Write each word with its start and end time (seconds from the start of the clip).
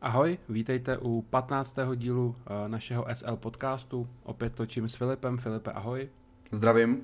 Ahoj, 0.00 0.38
vítejte 0.48 0.98
u 0.98 1.22
15. 1.22 1.76
dílu 1.94 2.36
eh, 2.46 2.68
našeho 2.68 3.06
SL 3.14 3.36
podcastu. 3.36 4.08
Opět 4.22 4.54
točím 4.54 4.88
s 4.88 4.94
Filipem. 4.94 5.38
Filipe, 5.38 5.72
ahoj. 5.72 6.08
Zdravím. 6.50 7.02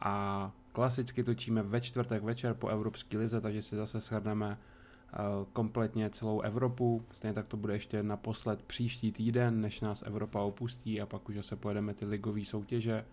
A 0.00 0.52
klasicky 0.72 1.24
točíme 1.24 1.62
ve 1.62 1.80
čtvrtek 1.80 2.22
večer 2.22 2.54
po 2.54 2.68
Evropské 2.68 3.18
lize, 3.18 3.40
takže 3.40 3.62
si 3.62 3.76
zase 3.76 4.00
shrneme 4.00 4.58
eh, 4.58 5.16
kompletně 5.52 6.10
celou 6.10 6.40
Evropu. 6.40 7.04
Stejně 7.12 7.34
tak 7.34 7.46
to 7.46 7.56
bude 7.56 7.74
ještě 7.74 8.02
naposled 8.02 8.62
příští 8.62 9.12
týden, 9.12 9.60
než 9.60 9.80
nás 9.80 10.02
Evropa 10.06 10.40
opustí 10.40 11.00
a 11.00 11.06
pak 11.06 11.28
už 11.28 11.34
zase 11.36 11.56
pojedeme 11.56 11.94
ty 11.94 12.04
ligové 12.04 12.44
soutěže. 12.44 13.04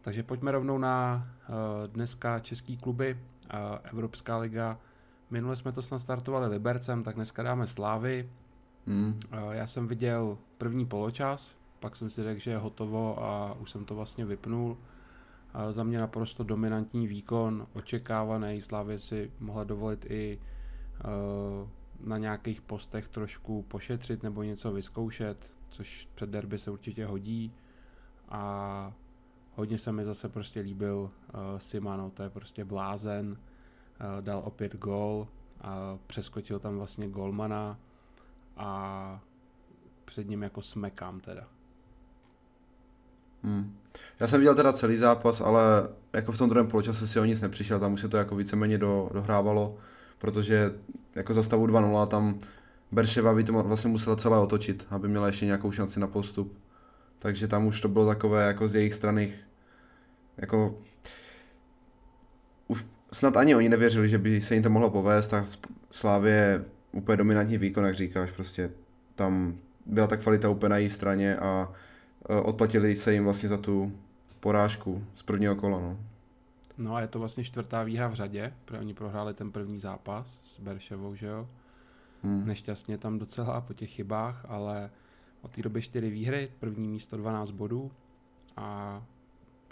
Takže 0.00 0.22
pojďme 0.22 0.52
rovnou 0.52 0.78
na 0.78 1.26
eh, 1.40 1.52
dneska 1.88 2.40
český 2.40 2.76
kluby. 2.76 3.18
Evropská 3.84 4.38
liga 4.38 4.78
Minule 5.30 5.56
jsme 5.56 5.72
to 5.72 5.82
snad 5.82 5.98
startovali 5.98 6.46
Libercem, 6.46 7.02
tak 7.02 7.14
dneska 7.14 7.42
dáme 7.42 7.66
Slávy. 7.66 8.30
Hmm. 8.86 9.20
Já 9.50 9.66
jsem 9.66 9.88
viděl 9.88 10.38
první 10.58 10.86
poločas, 10.86 11.54
pak 11.80 11.96
jsem 11.96 12.10
si 12.10 12.22
řekl, 12.22 12.40
že 12.40 12.50
je 12.50 12.58
hotovo 12.58 13.24
a 13.24 13.54
už 13.54 13.70
jsem 13.70 13.84
to 13.84 13.94
vlastně 13.94 14.24
vypnul. 14.24 14.78
Za 15.70 15.84
mě 15.84 15.98
naprosto 15.98 16.44
dominantní 16.44 17.06
výkon, 17.06 17.66
očekávaný. 17.72 18.60
Slávě 18.60 18.98
si 18.98 19.32
mohla 19.40 19.64
dovolit 19.64 20.06
i 20.10 20.40
na 22.00 22.18
nějakých 22.18 22.60
postech 22.60 23.08
trošku 23.08 23.62
pošetřit 23.62 24.22
nebo 24.22 24.42
něco 24.42 24.72
vyzkoušet, 24.72 25.50
což 25.68 26.08
před 26.14 26.30
derby 26.30 26.58
se 26.58 26.70
určitě 26.70 27.06
hodí. 27.06 27.52
A 28.28 28.92
hodně 29.54 29.78
se 29.78 29.92
mi 29.92 30.04
zase 30.04 30.28
prostě 30.28 30.60
líbil 30.60 30.98
uh, 30.98 31.10
Simano, 31.58 32.10
to 32.10 32.22
je 32.22 32.30
prostě 32.30 32.64
blázen 32.64 33.36
dal 34.20 34.42
opět 34.44 34.76
gól 34.76 35.28
a 35.60 35.98
přeskočil 36.06 36.58
tam 36.58 36.76
vlastně 36.76 37.08
golmana 37.08 37.78
a 38.56 39.20
před 40.04 40.28
ním 40.28 40.42
jako 40.42 40.62
smekám 40.62 41.20
teda. 41.20 41.44
Hmm. 43.42 43.76
Já 44.20 44.26
jsem 44.26 44.40
viděl 44.40 44.54
teda 44.54 44.72
celý 44.72 44.96
zápas, 44.96 45.40
ale 45.40 45.88
jako 46.12 46.32
v 46.32 46.38
tom 46.38 46.50
druhém 46.50 46.68
poločase 46.68 47.06
si 47.06 47.20
o 47.20 47.24
nic 47.24 47.40
nepřišel, 47.40 47.80
tam 47.80 47.92
už 47.92 48.00
se 48.00 48.08
to 48.08 48.16
jako 48.16 48.36
víceméně 48.36 48.78
do, 48.78 49.10
dohrávalo, 49.12 49.76
protože 50.18 50.74
jako 51.14 51.34
za 51.34 51.42
stavu 51.42 51.66
2-0 51.66 52.06
tam 52.06 52.38
Berševa 52.92 53.34
by 53.34 53.44
to 53.44 53.52
vlastně 53.52 53.90
musela 53.90 54.16
celé 54.16 54.38
otočit, 54.38 54.86
aby 54.90 55.08
měla 55.08 55.26
ještě 55.26 55.46
nějakou 55.46 55.72
šanci 55.72 56.00
na 56.00 56.06
postup. 56.06 56.58
Takže 57.18 57.48
tam 57.48 57.66
už 57.66 57.80
to 57.80 57.88
bylo 57.88 58.06
takové 58.06 58.46
jako 58.46 58.68
z 58.68 58.74
jejich 58.74 58.92
strany 58.92 59.32
jako 60.36 60.78
snad 63.14 63.36
ani 63.36 63.54
oni 63.54 63.68
nevěřili, 63.68 64.08
že 64.08 64.18
by 64.18 64.40
se 64.40 64.54
jim 64.54 64.62
to 64.62 64.70
mohlo 64.70 64.90
povést 64.90 65.34
a 65.34 65.44
Slávě 65.90 66.32
je 66.32 66.64
úplně 66.92 67.16
dominantní 67.16 67.58
výkon, 67.58 67.84
jak 67.84 67.94
říkáš, 67.94 68.30
prostě 68.30 68.70
tam 69.14 69.58
byla 69.86 70.06
ta 70.06 70.16
kvalita 70.16 70.48
úplně 70.48 70.70
na 70.70 70.76
její 70.76 70.90
straně 70.90 71.36
a 71.36 71.72
e, 72.28 72.40
odplatili 72.40 72.96
se 72.96 73.12
jim 73.12 73.24
vlastně 73.24 73.48
za 73.48 73.56
tu 73.56 73.92
porážku 74.40 75.04
z 75.14 75.22
prvního 75.22 75.56
kola. 75.56 75.80
No. 75.80 75.98
no 76.78 76.94
a 76.94 77.00
je 77.00 77.08
to 77.08 77.18
vlastně 77.18 77.44
čtvrtá 77.44 77.82
výhra 77.82 78.08
v 78.08 78.14
řadě, 78.14 78.52
protože 78.64 78.80
oni 78.80 78.94
prohráli 78.94 79.34
ten 79.34 79.52
první 79.52 79.78
zápas 79.78 80.40
s 80.42 80.60
Berševou, 80.60 81.14
že 81.14 81.26
jo? 81.26 81.48
Hmm. 82.22 82.46
Nešťastně 82.46 82.98
tam 82.98 83.18
docela 83.18 83.60
po 83.60 83.74
těch 83.74 83.90
chybách, 83.90 84.46
ale 84.48 84.90
od 85.42 85.50
té 85.50 85.62
doby 85.62 85.82
čtyři 85.82 86.10
výhry, 86.10 86.48
první 86.60 86.88
místo 86.88 87.16
12 87.16 87.50
bodů 87.50 87.90
a 88.56 89.02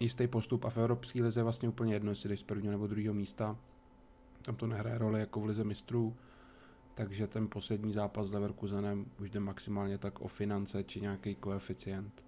jistý 0.03 0.27
postup 0.27 0.65
a 0.65 0.71
v 0.71 0.77
Evropské 0.77 1.23
lize 1.23 1.41
je 1.41 1.45
vlastně 1.45 1.69
úplně 1.69 1.95
jedno, 1.95 2.11
jestli 2.11 2.29
jdeš 2.29 2.41
z 2.41 2.43
prvního 2.43 2.73
nebo 2.73 2.87
druhého 2.87 3.15
místa. 3.15 3.57
Tam 4.43 4.55
to 4.55 4.67
nehraje 4.67 4.99
roli 4.99 5.21
jako 5.21 5.41
v 5.41 5.45
lize 5.45 5.65
mistrů, 5.65 6.17
takže 6.95 7.27
ten 7.27 7.49
poslední 7.49 7.93
zápas 7.93 8.27
s 8.27 8.33
Leverkusenem 8.33 9.07
už 9.21 9.31
jde 9.31 9.41
maximálně 9.41 9.99
tak 9.99 10.21
o 10.21 10.29
finance 10.29 10.85
či 10.85 11.01
nějaký 11.01 11.35
koeficient. 11.35 12.23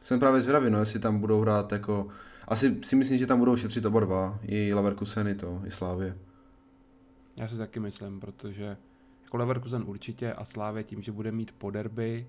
Jsem 0.00 0.20
právě 0.20 0.40
zvědavý, 0.40 0.70
no, 0.70 0.80
jestli 0.80 1.00
tam 1.00 1.18
budou 1.18 1.40
hrát 1.40 1.72
jako... 1.72 2.08
Asi 2.48 2.78
si 2.84 2.96
myslím, 2.96 3.18
že 3.18 3.26
tam 3.26 3.38
budou 3.38 3.56
šetřit 3.56 3.84
oba 3.84 4.00
dva, 4.00 4.38
i 4.42 4.74
Leverkusen, 4.74 5.28
i 5.28 5.34
to, 5.34 5.62
i 5.66 5.70
Slávě. 5.70 6.18
Já 7.36 7.48
si 7.48 7.56
taky 7.56 7.80
myslím, 7.80 8.20
protože 8.20 8.76
jako 9.22 9.36
Leverkusen 9.36 9.84
určitě 9.86 10.32
a 10.32 10.44
Slávě 10.44 10.84
tím, 10.84 11.02
že 11.02 11.12
bude 11.12 11.32
mít 11.32 11.52
po 11.52 11.70
derby, 11.70 12.26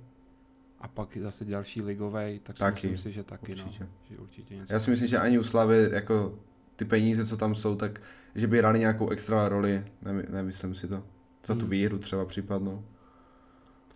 a 0.81 0.87
pak 0.87 1.17
zase 1.17 1.45
další 1.45 1.81
ligovej, 1.81 2.39
tak 2.39 2.55
si 2.55 2.59
taky, 2.59 2.87
myslím 2.87 3.11
si, 3.11 3.15
že 3.15 3.23
taky, 3.23 3.55
no, 3.55 3.63
určitě. 3.63 3.83
No, 3.83 3.89
že 4.09 4.17
určitě 4.17 4.55
něco. 4.55 4.73
Já 4.73 4.79
si 4.79 4.91
myslím, 4.91 5.09
že 5.09 5.19
ani 5.19 5.39
u 5.39 5.43
Slavy 5.43 5.89
jako 5.91 6.39
ty 6.75 6.85
peníze, 6.85 7.25
co 7.25 7.37
tam 7.37 7.55
jsou, 7.55 7.75
tak 7.75 8.01
že 8.35 8.47
by 8.47 8.57
hráli 8.57 8.79
nějakou 8.79 9.09
extra 9.09 9.49
roli, 9.49 9.85
ne, 10.01 10.23
nemyslím 10.29 10.75
si 10.75 10.87
to. 10.87 11.03
Za 11.45 11.53
tu 11.53 11.61
hmm. 11.61 11.69
výhru 11.69 11.97
třeba 11.97 12.25
případnou. 12.25 12.85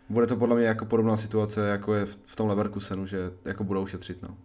Bude 0.10 0.28
to 0.28 0.38
podle 0.38 0.56
mě 0.56 0.66
jako 0.66 0.86
podobná 0.86 1.18
situace, 1.18 1.68
jako 1.68 1.94
je 1.94 2.06
v 2.06 2.36
tom 2.36 2.50
Leverkusenu, 2.50 3.06
že 3.06 3.32
jako 3.46 3.64
budou 3.64 3.86
šetřit, 3.86 4.22
no. 4.22 4.38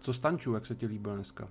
Co 0.00 0.12
Stanču, 0.12 0.54
jak 0.54 0.66
se 0.66 0.74
ti 0.74 0.86
líbil 0.86 1.14
dneska? 1.14 1.48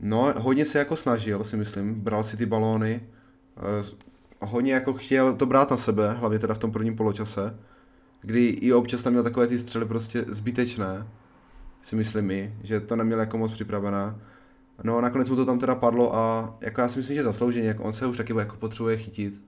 No, 0.00 0.34
hodně 0.36 0.64
se 0.64 0.78
jako 0.78 0.96
snažil, 0.96 1.44
si 1.44 1.56
myslím, 1.56 1.94
bral 1.94 2.24
si 2.24 2.36
ty 2.36 2.46
balóny, 2.46 3.08
eh, 3.56 4.06
hodně 4.40 4.72
jako 4.72 4.92
chtěl 4.92 5.36
to 5.36 5.46
brát 5.46 5.70
na 5.70 5.76
sebe, 5.76 6.12
hlavně 6.12 6.38
teda 6.38 6.54
v 6.54 6.58
tom 6.58 6.72
prvním 6.72 6.96
poločase 6.96 7.58
kdy 8.20 8.46
i 8.46 8.72
občas 8.72 9.02
tam 9.02 9.12
měl 9.12 9.22
takové 9.22 9.46
ty 9.46 9.58
střely 9.58 9.86
prostě 9.86 10.24
zbytečné, 10.28 11.06
si 11.82 11.96
myslím 11.96 12.26
mi, 12.26 12.56
že 12.62 12.80
to 12.80 12.96
neměl 12.96 13.20
jako 13.20 13.38
moc 13.38 13.52
připravená. 13.52 14.20
No 14.82 14.98
a 14.98 15.00
nakonec 15.00 15.30
mu 15.30 15.36
to 15.36 15.46
tam 15.46 15.58
teda 15.58 15.74
padlo 15.74 16.16
a 16.16 16.54
jako 16.60 16.80
já 16.80 16.88
si 16.88 16.98
myslím, 16.98 17.16
že 17.16 17.22
zaslouženě, 17.22 17.68
jako 17.68 17.82
on 17.82 17.92
se 17.92 18.06
už 18.06 18.16
taky 18.16 18.32
jako 18.38 18.56
potřebuje 18.56 18.96
chytit, 18.96 19.42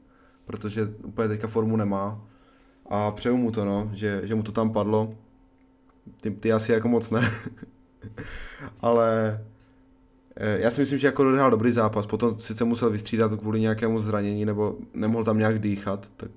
protože 0.47 0.89
úplně 1.03 1.28
teďka 1.28 1.49
formu 1.49 1.77
nemá. 1.77 2.21
A 2.91 3.11
přeju 3.11 3.37
mu 3.37 3.51
to, 3.51 3.65
no, 3.65 3.91
že, 3.93 4.21
že 4.25 4.34
mu 4.34 4.43
to 4.43 4.53
tam 4.53 4.73
padlo. 4.73 5.15
Ty, 6.21 6.31
ty 6.31 6.53
asi 6.53 6.73
jako 6.73 6.89
moc 6.89 7.11
ne. 7.11 7.21
Ale 8.81 9.41
eh, 10.37 10.59
já 10.59 10.71
si 10.71 10.81
myslím, 10.81 10.99
že 10.99 11.07
jako 11.07 11.25
dohrál 11.25 11.51
dobrý 11.51 11.71
zápas, 11.71 12.07
potom 12.07 12.41
sice 12.41 12.65
musel 12.65 12.91
vystřídat 12.91 13.41
kvůli 13.41 13.61
nějakému 13.61 14.01
zranění, 14.01 14.45
nebo 14.45 14.77
nemohl 14.95 15.25
tam 15.25 15.39
nějak 15.39 15.59
dýchat, 15.59 16.12
tak 16.17 16.31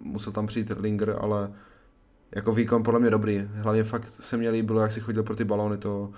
musel 0.00 0.32
tam 0.32 0.46
přijít 0.46 0.72
Linger, 0.76 1.16
ale 1.20 1.52
jako 2.34 2.52
výkon 2.52 2.82
podle 2.82 3.00
mě 3.00 3.10
dobrý. 3.10 3.48
Hlavně 3.52 3.84
fakt 3.84 4.08
se 4.08 4.36
mě 4.36 4.50
líbilo, 4.50 4.80
jak 4.80 4.92
si 4.92 5.00
chodil 5.00 5.22
pro 5.22 5.36
ty 5.36 5.44
balony, 5.44 5.78
to... 5.78 6.10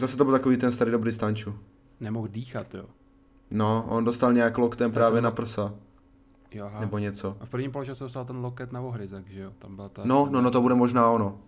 Zase 0.00 0.16
to 0.16 0.24
byl 0.24 0.32
takový 0.32 0.56
ten 0.56 0.72
starý 0.72 0.90
dobrý 0.90 1.12
stanču. 1.12 1.54
Nemohl 2.00 2.28
dýchat, 2.28 2.74
jo? 2.74 2.84
No, 3.54 3.84
on 3.88 4.04
dostal 4.04 4.32
nějak 4.32 4.58
loktem 4.58 4.92
právě 4.92 5.22
na 5.22 5.30
prsa. 5.30 5.74
Jo, 6.52 6.66
aha. 6.66 6.80
Nebo 6.80 6.98
něco. 6.98 7.36
A 7.40 7.46
v 7.46 7.48
prvním 7.48 7.72
poločase 7.72 8.04
dostal 8.04 8.24
ten 8.24 8.36
loket 8.36 8.72
na 8.72 8.80
ohryzek, 8.80 9.28
že 9.30 9.40
jo? 9.40 9.52
Tam 9.58 9.76
byla 9.76 9.88
ta... 9.88 10.02
No, 10.04 10.28
no, 10.30 10.40
no, 10.40 10.50
to 10.50 10.62
bude 10.62 10.74
možná 10.74 11.10
ono. 11.10 11.38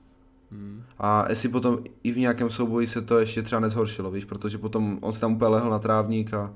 Hmm. 0.50 0.82
A 0.98 1.26
jestli 1.28 1.48
potom 1.48 1.78
i 2.02 2.12
v 2.12 2.18
nějakém 2.18 2.50
souboji 2.50 2.86
se 2.86 3.02
to 3.02 3.18
ještě 3.18 3.42
třeba 3.42 3.60
nezhoršilo, 3.60 4.10
víš, 4.10 4.24
protože 4.24 4.58
potom 4.58 4.98
on 5.02 5.12
se 5.12 5.20
tam 5.20 5.32
úplně 5.32 5.50
lehl 5.50 5.70
na 5.70 5.78
trávník 5.78 6.34
a, 6.34 6.54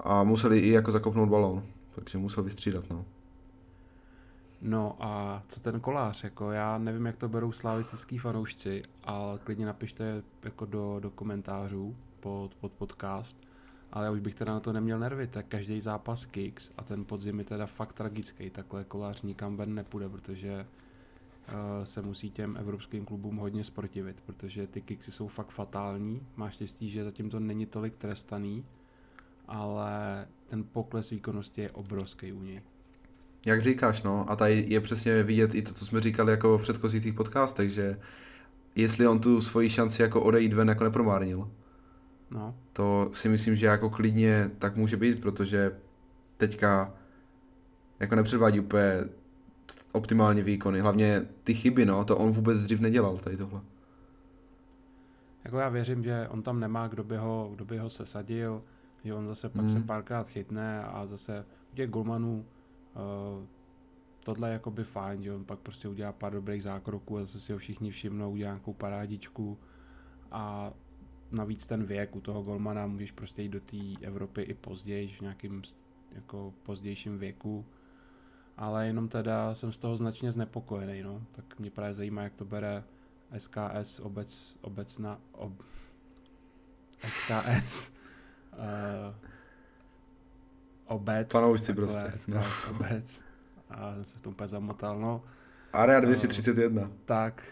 a 0.00 0.24
museli 0.24 0.58
i 0.58 0.68
jako 0.68 0.92
zakopnout 0.92 1.28
balón, 1.28 1.62
takže 1.94 2.18
musel 2.18 2.44
vystřídat, 2.44 2.84
no. 2.90 3.04
No 4.64 4.96
a 5.00 5.42
co 5.48 5.60
ten 5.60 5.80
kolář, 5.80 6.24
jako 6.24 6.50
já 6.50 6.78
nevím, 6.78 7.06
jak 7.06 7.16
to 7.16 7.28
berou 7.28 7.52
slavistický 7.52 8.18
fanoušci, 8.18 8.82
ale 9.04 9.38
klidně 9.38 9.66
napište 9.66 10.22
jako 10.42 10.66
do, 10.66 11.00
do 11.00 11.10
komentářů 11.10 11.96
pod, 12.20 12.54
pod 12.54 12.72
podcast, 12.72 13.36
ale 13.92 14.04
já 14.04 14.10
už 14.10 14.20
bych 14.20 14.34
teda 14.34 14.52
na 14.52 14.60
to 14.60 14.72
neměl 14.72 14.98
nervy, 14.98 15.26
tak 15.26 15.46
každý 15.46 15.80
zápas 15.80 16.24
kicks 16.24 16.70
a 16.76 16.84
ten 16.84 17.04
podzim 17.04 17.38
je 17.38 17.44
teda 17.44 17.66
fakt 17.66 17.92
tragický, 17.92 18.50
takhle 18.50 18.84
kolář 18.84 19.22
nikam 19.22 19.56
ven 19.56 19.74
nepůjde, 19.74 20.08
protože 20.08 20.66
uh, 21.48 21.84
se 21.84 22.02
musí 22.02 22.30
těm 22.30 22.56
evropským 22.56 23.04
klubům 23.04 23.36
hodně 23.36 23.64
sportivit, 23.64 24.20
protože 24.20 24.66
ty 24.66 24.80
kicksy 24.82 25.12
jsou 25.12 25.28
fakt 25.28 25.50
fatální, 25.50 26.26
máš 26.36 26.54
štěstí, 26.54 26.88
že 26.88 27.04
zatím 27.04 27.30
to 27.30 27.40
není 27.40 27.66
tolik 27.66 27.96
trestaný, 27.96 28.64
ale 29.48 30.26
ten 30.46 30.64
pokles 30.64 31.10
výkonnosti 31.10 31.60
je 31.60 31.70
obrovský 31.70 32.32
u 32.32 32.42
něj. 32.42 32.62
Jak 33.46 33.62
říkáš, 33.62 34.02
no, 34.02 34.30
a 34.30 34.36
tady 34.36 34.64
je 34.68 34.80
přesně 34.80 35.22
vidět 35.22 35.54
i 35.54 35.62
to, 35.62 35.74
co 35.74 35.86
jsme 35.86 36.00
říkali 36.00 36.30
jako 36.30 36.58
v 36.58 36.62
předchozích 36.62 37.02
těch 37.02 37.14
podcastech, 37.14 37.70
že 37.70 37.98
jestli 38.74 39.06
on 39.06 39.20
tu 39.20 39.40
svoji 39.40 39.68
šanci 39.68 40.02
jako 40.02 40.22
odejít 40.22 40.52
ven 40.52 40.68
jako 40.68 40.84
nepromárnil. 40.84 41.50
No. 42.30 42.54
To 42.72 43.10
si 43.12 43.28
myslím, 43.28 43.56
že 43.56 43.66
jako 43.66 43.90
klidně 43.90 44.50
tak 44.58 44.76
může 44.76 44.96
být, 44.96 45.20
protože 45.20 45.72
teďka 46.36 46.94
jako 48.00 48.16
nepředvádí 48.16 48.60
úplně 48.60 49.04
optimálně 49.92 50.42
výkony. 50.42 50.80
Hlavně 50.80 51.26
ty 51.44 51.54
chyby, 51.54 51.86
no, 51.86 52.04
to 52.04 52.16
on 52.16 52.30
vůbec 52.30 52.58
dřív 52.58 52.80
nedělal 52.80 53.16
tady 53.16 53.36
tohle. 53.36 53.60
Jako 55.44 55.58
já 55.58 55.68
věřím, 55.68 56.04
že 56.04 56.28
on 56.30 56.42
tam 56.42 56.60
nemá, 56.60 56.88
kdo 56.88 57.04
by 57.04 57.16
ho, 57.16 57.50
kdo 57.54 57.64
by 57.64 57.78
ho 57.78 57.90
sesadil, 57.90 58.62
že 59.04 59.14
on 59.14 59.26
zase 59.26 59.48
pak 59.48 59.60
hmm. 59.60 59.68
se 59.68 59.80
párkrát 59.80 60.28
chytne 60.28 60.84
a 60.84 61.06
zase 61.06 61.44
u 61.72 61.76
těch 61.76 61.90
golmanů 61.90 62.44
tohle 64.24 64.48
je 64.48 64.52
jakoby 64.52 64.84
fajn, 64.84 65.22
že 65.22 65.32
on 65.32 65.44
pak 65.44 65.58
prostě 65.58 65.88
udělá 65.88 66.12
pár 66.12 66.32
dobrých 66.32 66.62
zákroků 66.62 67.18
a 67.18 67.20
zase 67.20 67.40
si 67.40 67.52
ho 67.52 67.58
všichni 67.58 67.90
všimnou, 67.90 68.32
udělá 68.32 68.50
nějakou 68.50 68.72
parádičku. 68.72 69.58
A 70.30 70.72
navíc 71.30 71.66
ten 71.66 71.84
věk 71.84 72.16
u 72.16 72.20
toho 72.20 72.42
golmana 72.42 72.86
můžeš 72.86 73.10
prostě 73.10 73.42
jít 73.42 73.48
do 73.48 73.60
té 73.60 73.76
Evropy 74.02 74.42
i 74.42 74.54
později, 74.54 75.08
v 75.08 75.20
nějakým 75.20 75.62
jako 76.12 76.54
pozdějším 76.62 77.18
věku. 77.18 77.66
Ale 78.56 78.86
jenom 78.86 79.08
teda 79.08 79.54
jsem 79.54 79.72
z 79.72 79.78
toho 79.78 79.96
značně 79.96 80.32
znepokojený, 80.32 81.02
no. 81.02 81.22
Tak 81.32 81.58
mě 81.58 81.70
právě 81.70 81.94
zajímá, 81.94 82.22
jak 82.22 82.34
to 82.34 82.44
bere 82.44 82.84
SKS 83.38 84.00
obec, 84.00 84.58
obecna, 84.60 85.20
ob, 85.32 85.52
SKS 86.98 87.92
uh, 88.52 89.14
obec. 90.86 91.32
Fanoušci 91.32 91.74
prostě. 91.74 92.12
SKS 92.16 92.26
no. 92.26 92.42
obec. 92.70 93.20
A 93.70 93.94
jsem 93.94 94.04
se 94.04 94.18
v 94.18 94.22
tom 94.22 94.32
úplně 94.32 94.48
zamotal, 94.48 95.00
no. 95.00 95.22
Area 95.72 96.00
231. 96.00 96.82
Uh, 96.82 96.88
tak. 97.04 97.44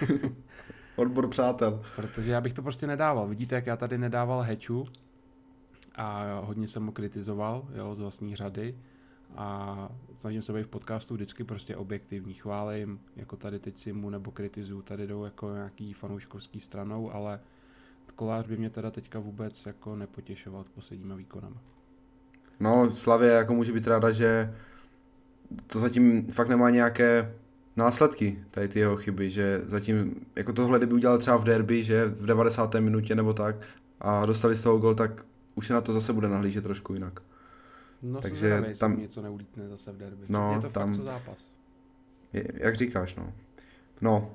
Odbor 0.96 1.28
přátel. 1.28 1.82
Protože 1.96 2.30
já 2.30 2.40
bych 2.40 2.52
to 2.52 2.62
prostě 2.62 2.86
nedával. 2.86 3.28
Vidíte, 3.28 3.54
jak 3.54 3.66
já 3.66 3.76
tady 3.76 3.98
nedával 3.98 4.40
heču 4.40 4.84
a 5.94 6.40
hodně 6.44 6.68
jsem 6.68 6.86
ho 6.86 6.92
kritizoval, 6.92 7.68
jo, 7.74 7.94
z 7.94 8.00
vlastní 8.00 8.36
řady 8.36 8.78
a 9.36 9.88
snažím 10.16 10.42
se 10.42 10.52
být 10.52 10.62
v 10.62 10.68
podcastu 10.68 11.14
vždycky 11.14 11.44
prostě 11.44 11.76
objektivní. 11.76 12.34
Chválím, 12.34 13.00
jako 13.16 13.36
tady 13.36 13.58
teď 13.58 13.76
si 13.76 13.92
mu 13.92 14.10
nebo 14.10 14.30
kritizuju, 14.30 14.82
tady 14.82 15.06
jdou 15.06 15.24
jako 15.24 15.54
nějaký 15.54 15.92
fanouškovský 15.92 16.60
stranou, 16.60 17.12
ale 17.12 17.40
kolář 18.14 18.46
by 18.46 18.56
mě 18.56 18.70
teda 18.70 18.90
teďka 18.90 19.18
vůbec 19.18 19.66
jako 19.66 19.96
nepotěšoval 19.96 20.64
posledníma 20.74 21.14
výkonama. 21.14 21.62
No, 22.60 22.90
Slavě 22.90 23.30
jako 23.30 23.54
může 23.54 23.72
být 23.72 23.86
ráda, 23.86 24.10
že 24.10 24.54
to 25.66 25.78
zatím 25.78 26.26
fakt 26.32 26.48
nemá 26.48 26.70
nějaké 26.70 27.34
následky, 27.76 28.44
tady 28.50 28.68
ty 28.68 28.78
jeho 28.78 28.96
chyby, 28.96 29.30
že 29.30 29.60
zatím, 29.60 30.26
jako 30.36 30.52
tohle, 30.52 30.78
kdyby 30.78 30.94
udělal 30.94 31.18
třeba 31.18 31.36
v 31.36 31.44
derby, 31.44 31.82
že 31.82 32.06
v 32.06 32.26
90. 32.26 32.74
minutě 32.74 33.14
nebo 33.14 33.34
tak 33.34 33.56
a 34.00 34.26
dostali 34.26 34.54
z 34.54 34.62
toho 34.62 34.78
gol, 34.78 34.94
tak 34.94 35.26
už 35.54 35.66
se 35.66 35.72
na 35.72 35.80
to 35.80 35.92
zase 35.92 36.12
bude 36.12 36.28
nahlížet 36.28 36.64
trošku 36.64 36.94
jinak. 36.94 37.20
No, 38.02 38.20
Takže 38.20 38.36
zvědavý, 38.36 38.78
tam 38.78 39.00
něco 39.00 39.22
neulítne 39.22 39.68
zase 39.68 39.92
v 39.92 39.96
derby. 39.96 40.26
No, 40.28 40.52
je 40.54 40.60
to 40.60 40.68
tam, 40.68 40.88
fakt 40.88 40.96
co 40.96 41.04
zápas. 41.04 41.50
Je, 42.32 42.44
jak 42.54 42.76
říkáš, 42.76 43.14
no. 43.14 43.32
No. 44.00 44.30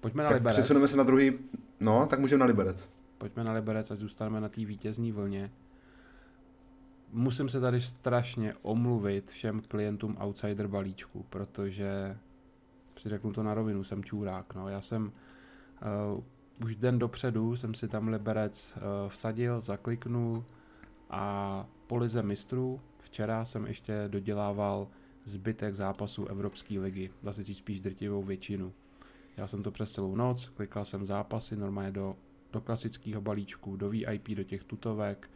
Pojďme 0.00 0.22
na 0.22 0.28
tak 0.28 0.36
Liberec. 0.38 0.56
Přesuneme 0.56 0.88
se 0.88 0.96
na 0.96 1.04
druhý, 1.04 1.32
no, 1.80 2.06
tak 2.06 2.18
můžeme 2.18 2.40
na 2.40 2.46
Liberec. 2.46 2.88
Pojďme 3.18 3.44
na 3.44 3.52
Liberec 3.52 3.90
a 3.90 3.96
zůstaneme 3.96 4.40
na 4.40 4.48
té 4.48 4.64
vítězní 4.64 5.12
vlně. 5.12 5.50
Musím 7.12 7.48
se 7.48 7.60
tady 7.60 7.80
strašně 7.80 8.54
omluvit 8.62 9.30
všem 9.30 9.60
klientům 9.60 10.16
Outsider 10.20 10.68
balíčku, 10.68 11.26
protože 11.30 12.18
si 12.98 13.08
řeknu 13.08 13.32
to 13.32 13.42
na 13.42 13.54
rovinu, 13.54 13.84
jsem 13.84 14.04
čůrák. 14.04 14.54
No. 14.54 14.68
Já 14.68 14.80
jsem 14.80 15.12
uh, 16.14 16.24
už 16.64 16.76
den 16.76 16.98
dopředu 16.98 17.56
jsem 17.56 17.74
si 17.74 17.88
tam 17.88 18.08
Liberec 18.08 18.76
uh, 18.76 19.10
vsadil, 19.10 19.60
zakliknul 19.60 20.44
a 21.10 21.66
po 21.86 21.96
lize 21.96 22.22
mistrů 22.22 22.80
včera 22.98 23.44
jsem 23.44 23.66
ještě 23.66 24.04
dodělával 24.08 24.88
zbytek 25.24 25.74
zápasů 25.74 26.26
Evropské 26.26 26.80
ligy, 26.80 27.10
dá 27.22 27.32
se 27.32 27.44
říct 27.44 27.58
spíš 27.58 27.80
drtivou 27.80 28.22
většinu. 28.22 28.72
Já 29.38 29.46
jsem 29.46 29.62
to 29.62 29.70
přes 29.70 29.88
celou 29.88 30.16
noc, 30.16 30.46
klikal 30.46 30.84
jsem 30.84 31.06
zápasy 31.06 31.56
normálně 31.56 31.90
do, 31.90 32.16
do 32.52 32.60
klasického 32.60 33.20
balíčku, 33.20 33.76
do 33.76 33.90
VIP, 33.90 34.28
do 34.28 34.44
těch 34.44 34.64
tutovek 34.64 35.30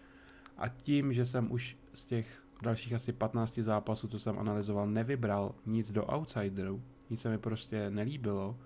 a 0.63 0.69
tím, 0.69 1.13
že 1.13 1.27
jsem 1.27 1.53
už 1.53 1.77
z 1.95 2.05
těch 2.05 2.43
dalších 2.63 2.93
asi 2.93 3.13
15 3.13 3.59
zápasů, 3.59 4.09
co 4.09 4.19
jsem 4.19 4.39
analyzoval, 4.39 4.87
nevybral 4.87 5.55
nic 5.67 5.93
do 5.93 6.07
outsiderů, 6.07 6.83
nic 7.11 7.21
se 7.21 7.31
mi 7.31 7.39
prostě 7.39 7.91
nelíbilo, 7.91 8.59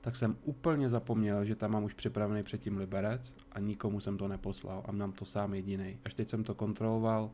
tak 0.00 0.16
jsem 0.16 0.36
úplně 0.44 0.88
zapomněl, 0.88 1.44
že 1.44 1.56
tam 1.56 1.70
mám 1.70 1.84
už 1.84 1.94
připravený 1.94 2.42
předtím 2.42 2.76
Liberec 2.76 3.34
a 3.52 3.60
nikomu 3.60 4.00
jsem 4.00 4.18
to 4.18 4.28
neposlal 4.28 4.82
a 4.86 4.92
mám 4.92 5.12
to 5.12 5.24
sám 5.24 5.54
jediný. 5.54 5.98
Až 6.04 6.14
teď 6.14 6.28
jsem 6.28 6.44
to 6.44 6.54
kontroloval, 6.54 7.30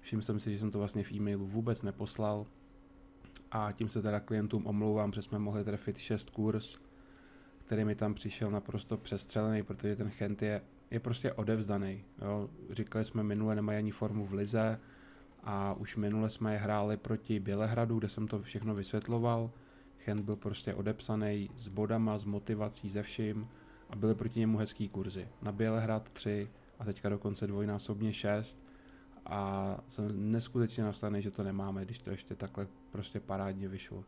všiml 0.00 0.22
jsem 0.22 0.40
si, 0.40 0.52
že 0.52 0.58
jsem 0.58 0.70
to 0.70 0.78
vlastně 0.78 1.04
v 1.04 1.12
e-mailu 1.12 1.46
vůbec 1.46 1.82
neposlal 1.82 2.46
a 3.50 3.72
tím 3.72 3.88
se 3.88 4.02
teda 4.02 4.20
klientům 4.20 4.66
omlouvám, 4.66 5.12
že 5.12 5.22
jsme 5.22 5.38
mohli 5.38 5.64
trefit 5.64 5.98
6 5.98 6.30
kurz, 6.30 6.78
který 7.58 7.84
mi 7.84 7.94
tam 7.94 8.14
přišel 8.14 8.50
naprosto 8.50 8.96
přestřelený, 8.96 9.62
protože 9.62 9.96
ten 9.96 10.10
Chent 10.10 10.42
je, 10.42 10.62
je 10.90 11.00
prostě 11.00 11.32
odevzdaný. 11.32 12.04
Jo. 12.22 12.48
Říkali 12.70 13.04
jsme 13.04 13.22
minule, 13.22 13.54
nemají 13.54 13.78
ani 13.78 13.90
formu 13.90 14.26
v 14.26 14.32
lize 14.32 14.80
a 15.44 15.72
už 15.72 15.96
minule 15.96 16.30
jsme 16.30 16.52
je 16.52 16.58
hráli 16.58 16.96
proti 16.96 17.40
Bělehradu, 17.40 17.98
kde 17.98 18.08
jsem 18.08 18.28
to 18.28 18.42
všechno 18.42 18.74
vysvětloval 18.74 19.50
Chent 20.08 20.20
byl 20.20 20.36
prostě 20.36 20.74
odepsaný 20.74 21.50
s 21.56 21.68
bodama, 21.68 22.18
s 22.18 22.24
motivací, 22.24 22.88
ze 22.88 23.02
vším 23.02 23.48
a 23.90 23.96
byly 23.96 24.14
proti 24.14 24.40
němu 24.40 24.58
hezký 24.58 24.88
kurzy. 24.88 25.28
Na 25.42 25.52
Bělehrad 25.52 26.12
3 26.12 26.50
a 26.78 26.84
teďka 26.84 27.08
dokonce 27.08 27.46
dvojnásobně 27.46 28.12
6 28.12 28.72
a 29.26 29.76
jsem 29.88 30.08
neskutečně 30.12 30.84
nastavený, 30.84 31.22
že 31.22 31.30
to 31.30 31.42
nemáme, 31.42 31.84
když 31.84 31.98
to 31.98 32.10
ještě 32.10 32.34
takhle 32.34 32.66
prostě 32.90 33.20
parádně 33.20 33.68
vyšlo. 33.68 34.04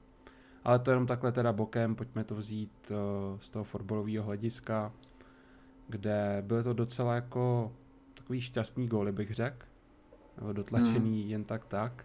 Ale 0.64 0.78
to 0.78 0.90
jenom 0.90 1.06
takhle 1.06 1.32
teda 1.32 1.52
bokem, 1.52 1.94
pojďme 1.94 2.24
to 2.24 2.34
vzít 2.34 2.90
uh, 2.90 2.96
z 3.40 3.50
toho 3.50 3.64
fotbalového 3.64 4.24
hlediska, 4.24 4.92
kde 5.90 6.42
byly 6.46 6.62
to 6.62 6.72
docela 6.72 7.14
jako 7.14 7.72
takový 8.14 8.40
šťastný 8.40 8.88
góly, 8.88 9.12
bych 9.12 9.34
řekl, 9.34 9.66
dotlačený 10.52 11.20
hmm. 11.20 11.30
jen 11.30 11.44
tak 11.44 11.64
tak 11.64 12.04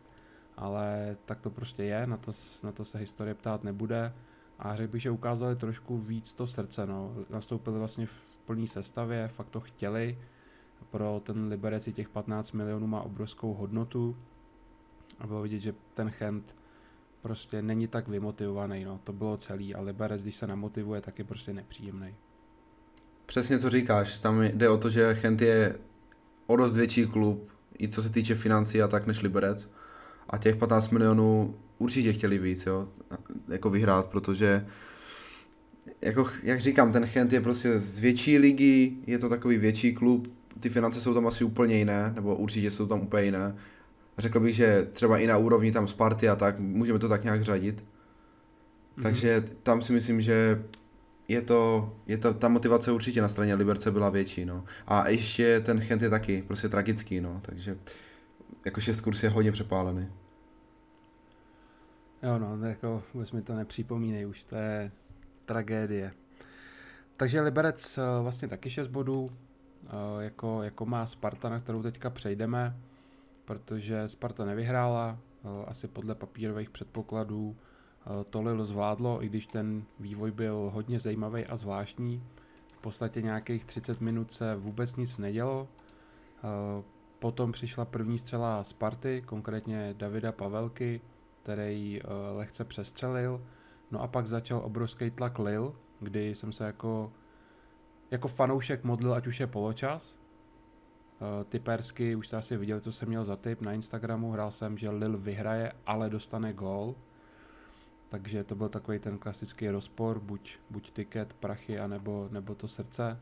ale 0.57 1.17
tak 1.25 1.41
to 1.41 1.49
prostě 1.49 1.83
je, 1.83 2.07
na 2.07 2.17
to, 2.17 2.31
na 2.63 2.71
to 2.71 2.85
se 2.85 2.97
historie 2.97 3.33
ptát 3.33 3.63
nebude 3.63 4.13
a 4.59 4.75
řekl 4.75 4.91
bych, 4.91 5.01
že 5.01 5.11
ukázali 5.11 5.55
trošku 5.55 5.97
víc 5.97 6.33
to 6.33 6.47
srdce, 6.47 6.85
no. 6.85 7.15
Nastoupili 7.29 7.79
vlastně 7.79 8.05
v 8.05 8.37
plné 8.45 8.67
sestavě, 8.67 9.27
fakt 9.27 9.49
to 9.49 9.59
chtěli, 9.59 10.19
pro 10.91 11.21
ten 11.25 11.47
Liberec 11.47 11.89
těch 11.93 12.09
15 12.09 12.51
milionů 12.51 12.87
má 12.87 13.01
obrovskou 13.01 13.53
hodnotu 13.53 14.17
a 15.19 15.27
bylo 15.27 15.41
vidět, 15.41 15.59
že 15.59 15.73
ten 15.93 16.09
Chent 16.09 16.55
prostě 17.21 17.61
není 17.61 17.87
tak 17.87 18.07
vymotivovaný, 18.07 18.83
no. 18.83 18.99
To 19.03 19.13
bylo 19.13 19.37
celý 19.37 19.75
a 19.75 19.81
Liberec, 19.81 20.23
když 20.23 20.35
se 20.35 20.47
namotivuje, 20.47 21.01
tak 21.01 21.19
je 21.19 21.25
prostě 21.25 21.53
nepříjemný. 21.53 22.15
Přesně 23.25 23.59
co 23.59 23.69
říkáš, 23.69 24.19
tam 24.19 24.43
jde 24.43 24.69
o 24.69 24.77
to, 24.77 24.89
že 24.89 25.15
Chent 25.15 25.41
je 25.41 25.75
o 26.47 26.55
dost 26.55 26.77
větší 26.77 27.05
klub, 27.05 27.49
i 27.79 27.87
co 27.87 28.03
se 28.03 28.09
týče 28.09 28.35
financí 28.35 28.81
a 28.81 28.87
tak 28.87 29.07
než 29.07 29.21
Liberec 29.21 29.69
a 30.29 30.37
těch 30.37 30.55
15 30.55 30.89
milionů 30.89 31.55
určitě 31.77 32.13
chtěli 32.13 32.39
víc, 32.39 32.65
jo, 32.65 32.87
jako 33.47 33.69
vyhrát, 33.69 34.05
protože 34.05 34.65
jako, 36.01 36.29
jak 36.43 36.59
říkám, 36.59 36.91
ten 36.91 37.05
Chent 37.05 37.33
je 37.33 37.41
prostě 37.41 37.79
z 37.79 37.99
větší 37.99 38.37
ligy, 38.37 38.91
je 39.07 39.19
to 39.19 39.29
takový 39.29 39.57
větší 39.57 39.93
klub, 39.93 40.27
ty 40.59 40.69
finance 40.69 41.01
jsou 41.01 41.13
tam 41.13 41.27
asi 41.27 41.43
úplně 41.43 41.77
jiné, 41.77 42.11
nebo 42.15 42.35
určitě 42.35 42.71
jsou 42.71 42.87
tam 42.87 43.01
úplně 43.01 43.23
jiné. 43.23 43.55
Řekl 44.17 44.39
bych, 44.39 44.55
že 44.55 44.87
třeba 44.91 45.17
i 45.17 45.27
na 45.27 45.37
úrovni 45.37 45.71
tam 45.71 45.87
Sparty 45.87 46.29
a 46.29 46.35
tak, 46.35 46.59
můžeme 46.59 46.99
to 46.99 47.09
tak 47.09 47.23
nějak 47.23 47.43
řadit. 47.43 47.79
Mm-hmm. 47.81 49.01
Takže 49.01 49.43
tam 49.63 49.81
si 49.81 49.93
myslím, 49.93 50.21
že 50.21 50.63
je 51.27 51.41
to, 51.41 51.93
je 52.07 52.17
to, 52.17 52.33
ta 52.33 52.47
motivace 52.47 52.91
určitě 52.91 53.21
na 53.21 53.27
straně 53.27 53.55
Liberce 53.55 53.91
byla 53.91 54.09
větší, 54.09 54.45
no. 54.45 54.65
A 54.87 55.09
ještě 55.09 55.59
ten 55.59 55.81
Chent 55.81 56.01
je 56.01 56.09
taky 56.09 56.43
prostě 56.47 56.69
tragický, 56.69 57.21
no, 57.21 57.41
takže 57.41 57.77
jako 58.65 58.81
šest 58.81 59.01
kurs 59.01 59.23
je 59.23 59.29
hodně 59.29 59.51
přepálený. 59.51 60.09
Jo 62.23 62.39
no, 62.39 62.67
jako 62.67 63.03
vůbec 63.13 63.31
mi 63.31 63.41
to 63.41 63.55
nepřipomínej 63.55 64.27
už, 64.27 64.43
to 64.43 64.55
je 64.55 64.91
tragédie. 65.45 66.11
Takže 67.17 67.41
Liberec 67.41 67.97
eh, 67.97 68.01
vlastně 68.21 68.47
taky 68.47 68.69
6 68.69 68.87
bodů, 68.87 69.29
eh, 69.87 69.89
jako, 70.19 70.63
jako 70.63 70.85
má 70.85 71.05
Sparta, 71.05 71.49
na 71.49 71.59
kterou 71.59 71.83
teďka 71.83 72.09
přejdeme, 72.09 72.75
protože 73.45 74.07
Sparta 74.07 74.45
nevyhrála, 74.45 75.17
eh, 75.19 75.65
asi 75.67 75.87
podle 75.87 76.15
papírových 76.15 76.69
předpokladů 76.69 77.55
to 78.29 78.41
Lille 78.41 78.65
zvládlo, 78.65 79.23
i 79.23 79.29
když 79.29 79.47
ten 79.47 79.83
vývoj 79.99 80.31
byl 80.31 80.71
hodně 80.73 80.99
zajímavý 80.99 81.45
a 81.45 81.55
zvláštní. 81.55 82.23
V 82.77 82.81
podstatě 82.81 83.21
nějakých 83.21 83.65
30 83.65 84.01
minut 84.01 84.31
se 84.31 84.55
vůbec 84.55 84.95
nic 84.95 85.17
nedělo. 85.17 85.67
Potom 87.19 87.51
přišla 87.51 87.85
první 87.85 88.19
střela 88.19 88.63
Sparty, 88.63 89.23
konkrétně 89.25 89.93
Davida 89.97 90.31
Pavelky, 90.31 91.01
který 91.43 92.01
uh, 92.01 92.37
lehce 92.37 92.63
přestřelil. 92.63 93.41
No 93.91 94.01
a 94.01 94.07
pak 94.07 94.27
začal 94.27 94.61
obrovský 94.65 95.11
tlak 95.11 95.39
Lil, 95.39 95.75
kdy 95.99 96.35
jsem 96.35 96.51
se 96.51 96.65
jako, 96.65 97.13
jako 98.11 98.27
fanoušek 98.27 98.83
modlil, 98.83 99.13
ať 99.13 99.27
už 99.27 99.39
je 99.39 99.47
poločas. 99.47 100.15
Typersky, 101.49 102.15
už 102.15 102.27
jste 102.27 102.37
asi 102.37 102.57
viděli, 102.57 102.81
co 102.81 102.91
jsem 102.91 103.07
měl 103.07 103.25
za 103.25 103.35
tip 103.35 103.61
na 103.61 103.73
Instagramu, 103.73 104.31
hrál 104.31 104.51
jsem, 104.51 104.77
že 104.77 104.89
Lil 104.89 105.17
vyhraje, 105.17 105.71
ale 105.85 106.09
dostane 106.09 106.53
gól. 106.53 106.95
Takže 108.09 108.43
to 108.43 108.55
byl 108.55 108.69
takový 108.69 108.99
ten 108.99 109.17
klasický 109.17 109.69
rozpor, 109.69 110.19
buď, 110.19 110.57
buď 110.69 110.91
tiket, 110.91 111.33
prachy, 111.33 111.79
anebo, 111.79 112.27
nebo 112.31 112.55
to 112.55 112.67
srdce. 112.67 113.19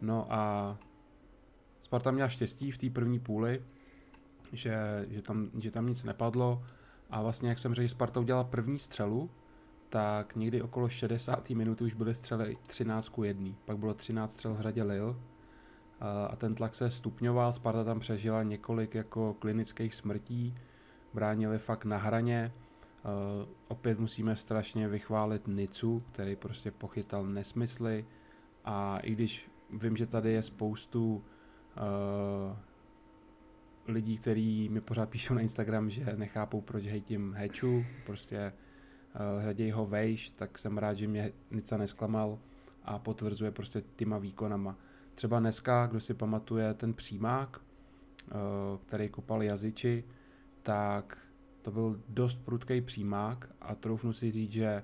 No 0.00 0.26
a 0.30 0.76
Sparta 1.80 2.10
měla 2.10 2.28
štěstí 2.28 2.70
v 2.70 2.78
té 2.78 2.90
první 2.90 3.20
půli, 3.20 3.62
že, 4.52 5.06
že, 5.08 5.22
tam, 5.22 5.50
že 5.58 5.70
tam 5.70 5.86
nic 5.86 6.04
nepadlo 6.04 6.62
a 7.10 7.22
vlastně 7.22 7.48
jak 7.48 7.58
jsem 7.58 7.74
řekl, 7.74 7.88
Sparta 7.88 8.20
udělala 8.20 8.44
první 8.44 8.78
střelu, 8.78 9.30
tak 9.88 10.36
někdy 10.36 10.62
okolo 10.62 10.88
60. 10.88 11.50
minuty 11.50 11.84
už 11.84 11.94
byly 11.94 12.14
střely 12.14 12.56
13 12.66 13.08
k 13.08 13.18
1. 13.22 13.52
Pak 13.64 13.78
bylo 13.78 13.94
13 13.94 14.32
střel 14.32 14.54
v 14.54 14.60
řadě 14.60 14.82
Lil 14.82 15.20
a 16.30 16.36
ten 16.36 16.54
tlak 16.54 16.74
se 16.74 16.90
stupňoval, 16.90 17.52
Sparta 17.52 17.84
tam 17.84 18.00
přežila 18.00 18.42
několik 18.42 18.94
jako 18.94 19.34
klinických 19.34 19.94
smrtí 19.94 20.54
bránili 21.14 21.58
fakt 21.58 21.84
na 21.84 21.96
hraně. 21.96 22.52
Uh, 23.04 23.48
opět 23.68 23.98
musíme 23.98 24.36
strašně 24.36 24.88
vychválit 24.88 25.48
Nicu, 25.48 26.02
který 26.12 26.36
prostě 26.36 26.70
pochytal 26.70 27.26
nesmysly 27.26 28.06
a 28.64 28.98
i 28.98 29.12
když 29.12 29.50
vím, 29.70 29.96
že 29.96 30.06
tady 30.06 30.32
je 30.32 30.42
spoustu 30.42 31.14
uh, 31.16 32.56
lidí, 33.86 34.18
kteří 34.18 34.68
mi 34.68 34.80
pořád 34.80 35.08
píšou 35.08 35.34
na 35.34 35.40
Instagram, 35.40 35.90
že 35.90 36.16
nechápou, 36.16 36.60
proč 36.60 36.84
hejtím 36.84 37.32
Heču, 37.32 37.84
prostě 38.06 38.52
uh, 39.14 39.42
hledějí 39.42 39.70
ho 39.70 39.86
vejš, 39.86 40.30
tak 40.30 40.58
jsem 40.58 40.78
rád, 40.78 40.94
že 40.94 41.08
mě 41.08 41.32
Nica 41.50 41.76
nesklamal 41.76 42.38
a 42.82 42.98
potvrzuje 42.98 43.50
prostě 43.50 43.82
těma 43.96 44.18
výkonama. 44.18 44.76
Třeba 45.14 45.40
dneska, 45.40 45.86
kdo 45.86 46.00
si 46.00 46.14
pamatuje 46.14 46.74
ten 46.74 46.94
přímák, 46.94 47.60
uh, 47.60 48.78
který 48.78 49.08
kopal 49.08 49.42
jazyči, 49.42 50.04
tak 50.62 51.27
to 51.68 51.72
byl 51.72 52.00
dost 52.08 52.36
prudký 52.44 52.80
přímák 52.80 53.48
a 53.60 53.74
troufnu 53.74 54.12
si 54.12 54.30
říct, 54.30 54.52
že 54.52 54.82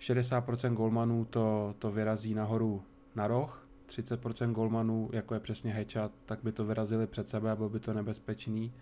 60% 0.00 0.74
golmanů 0.74 1.24
to, 1.24 1.74
to 1.78 1.92
vyrazí 1.92 2.34
nahoru 2.34 2.82
na 3.14 3.26
roh, 3.26 3.68
30% 3.88 4.52
golmanů, 4.52 5.10
jako 5.12 5.34
je 5.34 5.40
přesně 5.40 5.72
Heča, 5.72 6.10
tak 6.26 6.38
by 6.42 6.52
to 6.52 6.64
vyrazili 6.64 7.06
před 7.06 7.28
sebe 7.28 7.50
a 7.50 7.56
bylo 7.56 7.68
by 7.68 7.80
to 7.80 7.92
nebezpečný. 7.94 8.72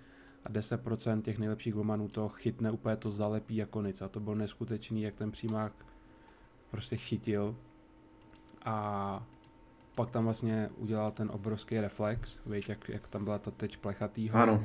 A 0.44 0.50
10% 0.50 1.22
těch 1.22 1.38
nejlepších 1.38 1.74
golmanů 1.74 2.08
to 2.08 2.28
chytne 2.28 2.70
úplně 2.70 2.96
to 2.96 3.10
zalepí 3.10 3.56
jako 3.56 3.82
nic. 3.82 4.02
A 4.02 4.08
to 4.08 4.20
bylo 4.20 4.34
neskutečný, 4.34 5.02
jak 5.02 5.14
ten 5.14 5.30
přímák 5.30 5.72
prostě 6.70 6.96
chytil. 6.96 7.56
A 8.64 9.26
pak 9.94 10.10
tam 10.10 10.24
vlastně 10.24 10.70
udělal 10.76 11.10
ten 11.10 11.30
obrovský 11.32 11.80
reflex, 11.80 12.38
víš, 12.46 12.68
jak, 12.68 12.88
jak 12.88 13.08
tam 13.08 13.24
byla 13.24 13.38
ta 13.38 13.50
teč 13.50 13.76
plechatýho. 13.76 14.38
Ano, 14.38 14.64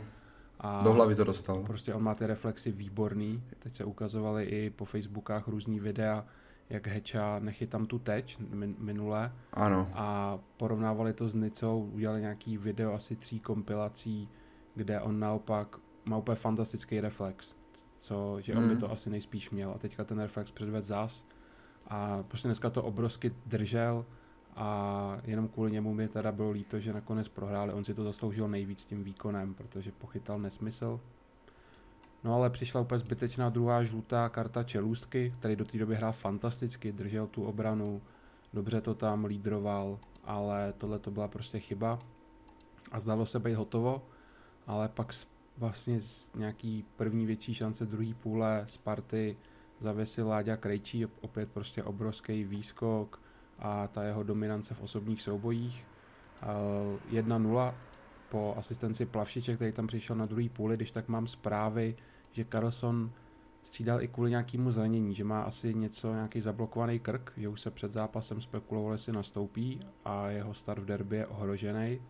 a 0.60 0.84
do 0.84 0.94
hlavy 0.94 1.16
to 1.16 1.24
dostal. 1.24 1.64
Prostě 1.64 1.94
on 1.94 2.04
má 2.04 2.16
ty 2.16 2.28
reflexy 2.28 2.72
výborný, 2.72 3.44
teď 3.60 3.74
se 3.74 3.84
ukazovaly 3.86 4.44
i 4.44 4.70
po 4.70 4.86
Facebookách 4.86 5.48
různý 5.48 5.80
videa, 5.80 6.26
jak 6.70 6.88
Heča 6.88 7.40
nechytám 7.40 7.86
tu 7.86 8.00
teč 8.00 8.38
minule. 8.78 9.32
Ano. 9.54 9.92
A 9.94 10.40
porovnávali 10.58 11.14
to 11.14 11.30
s 11.30 11.36
Nicou, 11.36 11.90
udělali 11.94 12.22
nějaký 12.22 12.58
video 12.58 12.94
asi 12.94 13.16
tří 13.16 13.40
kompilací, 13.40 14.30
kde 14.76 15.02
on 15.02 15.20
naopak 15.20 15.76
má 16.06 16.18
úplně 16.18 16.36
fantastický 16.36 17.02
reflex, 17.02 17.56
co, 17.98 18.38
že 18.42 18.56
on 18.56 18.64
by 18.64 18.70
hmm. 18.70 18.80
to 18.80 18.92
asi 18.92 19.10
nejspíš 19.10 19.50
měl. 19.50 19.72
A 19.72 19.78
teďka 19.78 20.04
ten 20.04 20.20
reflex 20.20 20.52
předved 20.52 20.84
zas. 20.84 21.26
A 21.88 22.24
prostě 22.24 22.48
dneska 22.48 22.70
to 22.70 22.84
obrovsky 22.84 23.32
držel 23.46 24.06
a 24.56 25.18
jenom 25.24 25.48
kvůli 25.48 25.72
němu 25.72 25.94
mi 25.94 26.08
teda 26.08 26.32
bylo 26.32 26.52
líto, 26.52 26.80
že 26.80 26.94
nakonec 26.94 27.28
prohráli. 27.28 27.74
On 27.74 27.84
si 27.84 27.94
to 27.94 28.04
zasloužil 28.04 28.48
nejvíc 28.48 28.86
tím 28.86 29.04
výkonem, 29.04 29.54
protože 29.54 29.92
pochytal 29.92 30.40
nesmysl. 30.40 31.00
No 32.24 32.34
ale 32.34 32.50
přišla 32.50 32.82
úplně 32.82 33.00
zbytečná 33.00 33.50
druhá 33.50 33.84
žlutá 33.84 34.30
karta 34.30 34.64
Čelůstky, 34.64 35.34
který 35.40 35.56
do 35.56 35.66
té 35.66 35.78
doby 35.78 35.96
hrál 35.96 36.14
fantasticky, 36.14 36.92
držel 36.92 37.28
tu 37.28 37.44
obranu, 37.44 38.02
dobře 38.54 38.82
to 38.82 38.94
tam 38.94 39.26
lídroval, 39.26 40.00
ale 40.24 40.74
tohle 40.78 41.00
to 41.00 41.12
byla 41.12 41.28
prostě 41.28 41.60
chyba. 41.60 42.00
A 42.92 43.00
zdalo 43.00 43.26
se 43.26 43.40
být 43.40 43.54
hotovo, 43.54 44.02
ale 44.68 44.88
pak 44.88 45.14
vlastně 45.58 46.02
z 46.02 46.32
nějaký 46.36 46.86
první 46.96 47.26
větší 47.26 47.54
šance 47.54 47.86
druhé 47.86 48.14
půle 48.14 48.66
Sparty 48.68 49.38
zavěsil 49.80 50.28
Láďa 50.28 50.58
Krejčí, 50.58 51.06
opět 51.06 51.52
prostě 51.52 51.84
obrovský 51.84 52.44
výskok 52.44 53.22
a 53.62 53.88
ta 53.88 54.04
jeho 54.04 54.24
dominance 54.24 54.74
v 54.74 54.82
osobních 54.82 55.22
soubojích. 55.22 55.86
1-0 57.12 57.74
po 58.30 58.54
asistenci 58.58 59.06
Plavšiče, 59.06 59.56
který 59.56 59.72
tam 59.72 59.88
přišel 59.88 60.16
na 60.16 60.26
druhý 60.26 60.50
půli, 60.50 60.76
když 60.76 60.92
tak 60.92 61.08
mám 61.08 61.28
zprávy, 61.28 61.96
že 62.32 62.46
Carlson 62.46 63.12
střídal 63.64 64.02
i 64.02 64.08
kvůli 64.08 64.30
nějakému 64.30 64.72
zranění, 64.72 65.16
že 65.16 65.24
má 65.24 65.42
asi 65.42 65.74
něco, 65.74 66.14
nějaký 66.14 66.42
zablokovaný 66.42 67.00
krk, 67.00 67.34
že 67.38 67.48
už 67.48 67.62
se 67.62 67.72
před 67.72 67.92
zápasem 67.92 68.42
spekulovalo, 68.42 68.94
jestli 68.94 69.14
nastoupí 69.14 69.80
a 70.06 70.30
jeho 70.30 70.54
start 70.54 70.82
v 70.82 70.86
derby 70.86 71.16
je 71.16 71.28
ohrožený. 71.28 72.02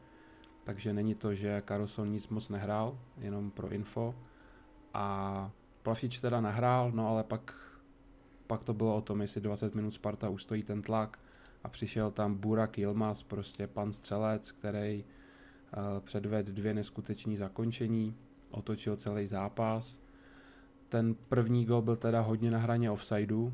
Takže 0.63 0.93
není 0.93 1.15
to, 1.15 1.33
že 1.33 1.63
Carlson 1.67 2.09
nic 2.09 2.27
moc 2.27 2.49
nehrál, 2.49 2.99
jenom 3.17 3.51
pro 3.51 3.69
info. 3.69 4.15
A 4.93 5.51
Plavšič 5.83 6.19
teda 6.19 6.41
nahrál, 6.41 6.91
no 6.91 7.07
ale 7.07 7.23
pak, 7.23 7.55
pak 8.47 8.63
to 8.63 8.73
bylo 8.73 8.95
o 8.95 9.01
tom, 9.01 9.21
jestli 9.21 9.41
20 9.41 9.75
minut 9.75 9.93
Sparta 9.93 10.29
ustojí 10.29 10.63
ten 10.63 10.81
tlak 10.81 11.19
a 11.69 11.71
přišel 11.71 12.11
tam 12.11 12.35
Burak 12.35 12.77
Yilmaz, 12.77 13.23
prostě 13.23 13.67
pan 13.67 13.93
střelec, 13.93 14.51
který 14.51 15.03
uh, 15.77 15.99
předvedl 15.99 16.51
dvě 16.51 16.73
neskutečné 16.73 17.38
zakončení, 17.38 18.15
otočil 18.51 18.95
celý 18.95 19.27
zápas 19.27 19.99
ten 20.89 21.15
první 21.29 21.65
gol 21.65 21.81
byl 21.81 21.95
teda 21.95 22.21
hodně 22.21 22.51
na 22.51 22.59
hraně 22.59 22.91
offsideu. 22.91 23.53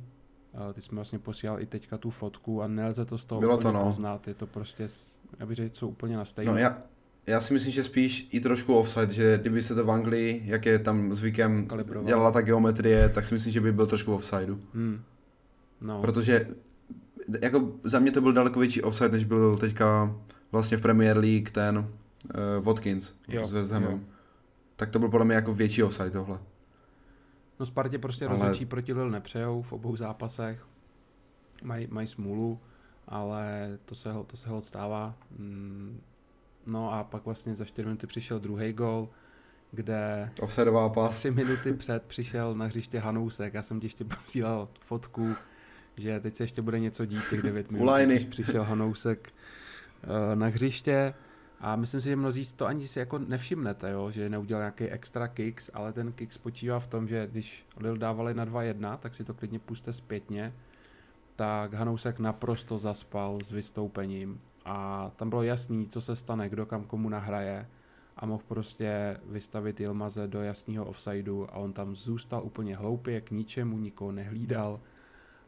Ty 0.74 0.82
jsme 0.82 0.96
vlastně 0.96 1.20
posílali 1.20 1.64
i 1.64 1.66
teďka 1.66 1.98
tu 1.98 2.10
fotku 2.10 2.62
a 2.62 2.68
nelze 2.68 3.06
to 3.06 3.18
z 3.18 3.26
toho 3.26 3.42
Bylo 3.42 3.58
to, 3.58 3.72
no. 3.72 3.84
poznat. 3.84 4.28
Je 4.28 4.34
to 4.34 4.48
prostě, 4.48 4.88
já 5.40 5.46
bych 5.46 5.56
řekl, 5.56 5.76
jsou 5.76 5.88
úplně 5.88 6.18
na 6.18 6.26
stejné. 6.26 6.52
No 6.52 6.58
já, 6.58 6.84
já 7.28 7.42
si 7.42 7.54
myslím, 7.54 7.72
že 7.72 7.84
spíš 7.84 8.28
i 8.32 8.40
trošku 8.40 8.76
offside, 8.76 9.14
že 9.14 9.38
kdyby 9.42 9.62
se 9.62 9.76
to 9.76 9.84
v 9.84 9.92
Anglii, 9.92 10.42
jak 10.46 10.66
je 10.66 10.80
tam 10.80 11.14
zvykem, 11.14 11.68
Kalibroval. 11.68 12.08
dělala 12.08 12.32
ta 12.32 12.42
geometrie, 12.42 13.10
tak 13.10 13.26
si 13.26 13.34
myslím, 13.34 13.54
že 13.54 13.62
by 13.62 13.72
byl 13.72 13.88
trošku 13.88 14.14
offsideu. 14.14 14.60
Hmm. 14.74 15.02
No. 15.82 16.02
Protože 16.02 16.48
jako 17.42 17.72
za 17.84 18.00
mě 18.00 18.12
to 18.12 18.22
byl 18.22 18.34
daleko 18.34 18.60
větší 18.60 18.82
offside, 18.82 19.10
než 19.10 19.24
byl 19.24 19.58
teďka 19.58 20.16
vlastně 20.52 20.78
v 20.78 20.82
Premier 20.82 21.18
League 21.18 21.52
ten 21.52 21.78
uh, 21.78 22.66
Watkins 22.66 23.14
jo, 23.28 23.48
s 23.48 23.54
West 23.54 23.72
Hamem. 23.72 24.06
Tak 24.76 24.90
to 24.90 25.00
byl 25.00 25.10
podle 25.10 25.26
mě 25.26 25.36
jako 25.36 25.54
větší 25.54 25.84
offside 25.84 26.12
tohle. 26.12 26.40
No 27.60 27.66
Spartě 27.66 28.00
prostě 28.00 28.28
ale... 28.28 28.38
rozhodčí 28.38 28.66
proti 28.66 28.94
Lille 28.94 29.12
nepřejou 29.12 29.62
v 29.62 29.74
obou 29.74 29.96
zápasech. 29.96 30.68
Mají 31.64 31.88
maj 31.92 32.08
smůlu, 32.08 32.60
ale 33.08 33.78
to 33.86 33.96
se, 33.96 34.10
to 34.28 34.38
se 34.38 34.50
hod 34.50 34.66
stává. 34.66 35.16
Mm, 35.38 36.02
no 36.66 36.94
a 36.94 37.04
pak 37.04 37.26
vlastně 37.26 37.56
za 37.56 37.66
4 37.66 37.86
minuty 37.86 38.08
přišel 38.08 38.40
druhý 38.40 38.74
gol, 38.74 39.10
kde 39.72 40.32
Offsideová 40.42 40.90
pás. 40.90 41.18
3 41.18 41.32
minuty 41.32 41.74
před 41.74 42.04
přišel 42.04 42.56
na 42.56 42.66
hřiště 42.66 43.00
Hanousek. 43.00 43.54
Já 43.54 43.62
jsem 43.62 43.80
ti 43.80 43.86
ještě 43.86 44.04
posílal 44.04 44.70
fotku, 44.80 45.36
že 45.98 46.20
teď 46.20 46.36
se 46.36 46.44
ještě 46.44 46.62
bude 46.62 46.80
něco 46.80 47.06
dít 47.06 47.30
těch 47.30 47.42
9 47.42 47.72
minut, 47.72 47.92
když 48.06 48.26
přišel 48.26 48.64
Hanousek 48.64 49.34
eh, 50.04 50.36
na 50.36 50.48
hřiště. 50.48 51.14
A 51.60 51.76
myslím 51.76 52.02
si, 52.02 52.10
že 52.10 52.16
mnozí 52.16 52.54
to 52.56 52.66
ani 52.66 52.88
si 52.88 53.00
jako 53.00 53.20
nevšimnete, 53.20 53.92
jo? 53.92 54.12
že 54.12 54.30
neudělal 54.30 54.62
nějaký 54.62 54.84
extra 54.84 55.28
kicks, 55.28 55.70
ale 55.74 55.94
ten 55.94 56.12
kick 56.12 56.34
spočívá 56.34 56.80
v 56.80 56.88
tom, 56.88 57.08
že 57.08 57.28
když 57.32 57.66
Lil 57.78 57.98
dávali 57.98 58.34
na 58.34 58.46
2-1, 58.46 58.98
tak 58.98 59.16
si 59.16 59.24
to 59.24 59.34
klidně 59.34 59.60
puste 59.60 59.94
zpětně, 59.94 60.54
tak 61.36 61.74
Hanousek 61.74 62.20
naprosto 62.20 62.78
zaspal 62.78 63.40
s 63.44 63.52
vystoupením 63.52 64.42
a 64.66 65.12
tam 65.16 65.30
bylo 65.30 65.44
jasný, 65.44 65.88
co 65.88 66.02
se 66.02 66.16
stane, 66.16 66.50
kdo 66.50 66.66
kam 66.66 66.84
komu 66.84 67.10
nahraje 67.10 67.68
a 68.18 68.26
mohl 68.26 68.44
prostě 68.48 69.18
vystavit 69.26 69.80
Jilmaze 69.80 70.28
do 70.28 70.42
jasného 70.42 70.86
offsideu 70.86 71.48
a 71.50 71.56
on 71.56 71.74
tam 71.74 71.96
zůstal 71.96 72.44
úplně 72.44 72.76
hloupě, 72.76 73.22
k 73.22 73.32
ničemu, 73.32 73.78
nikoho 73.78 74.12
nehlídal. 74.12 74.80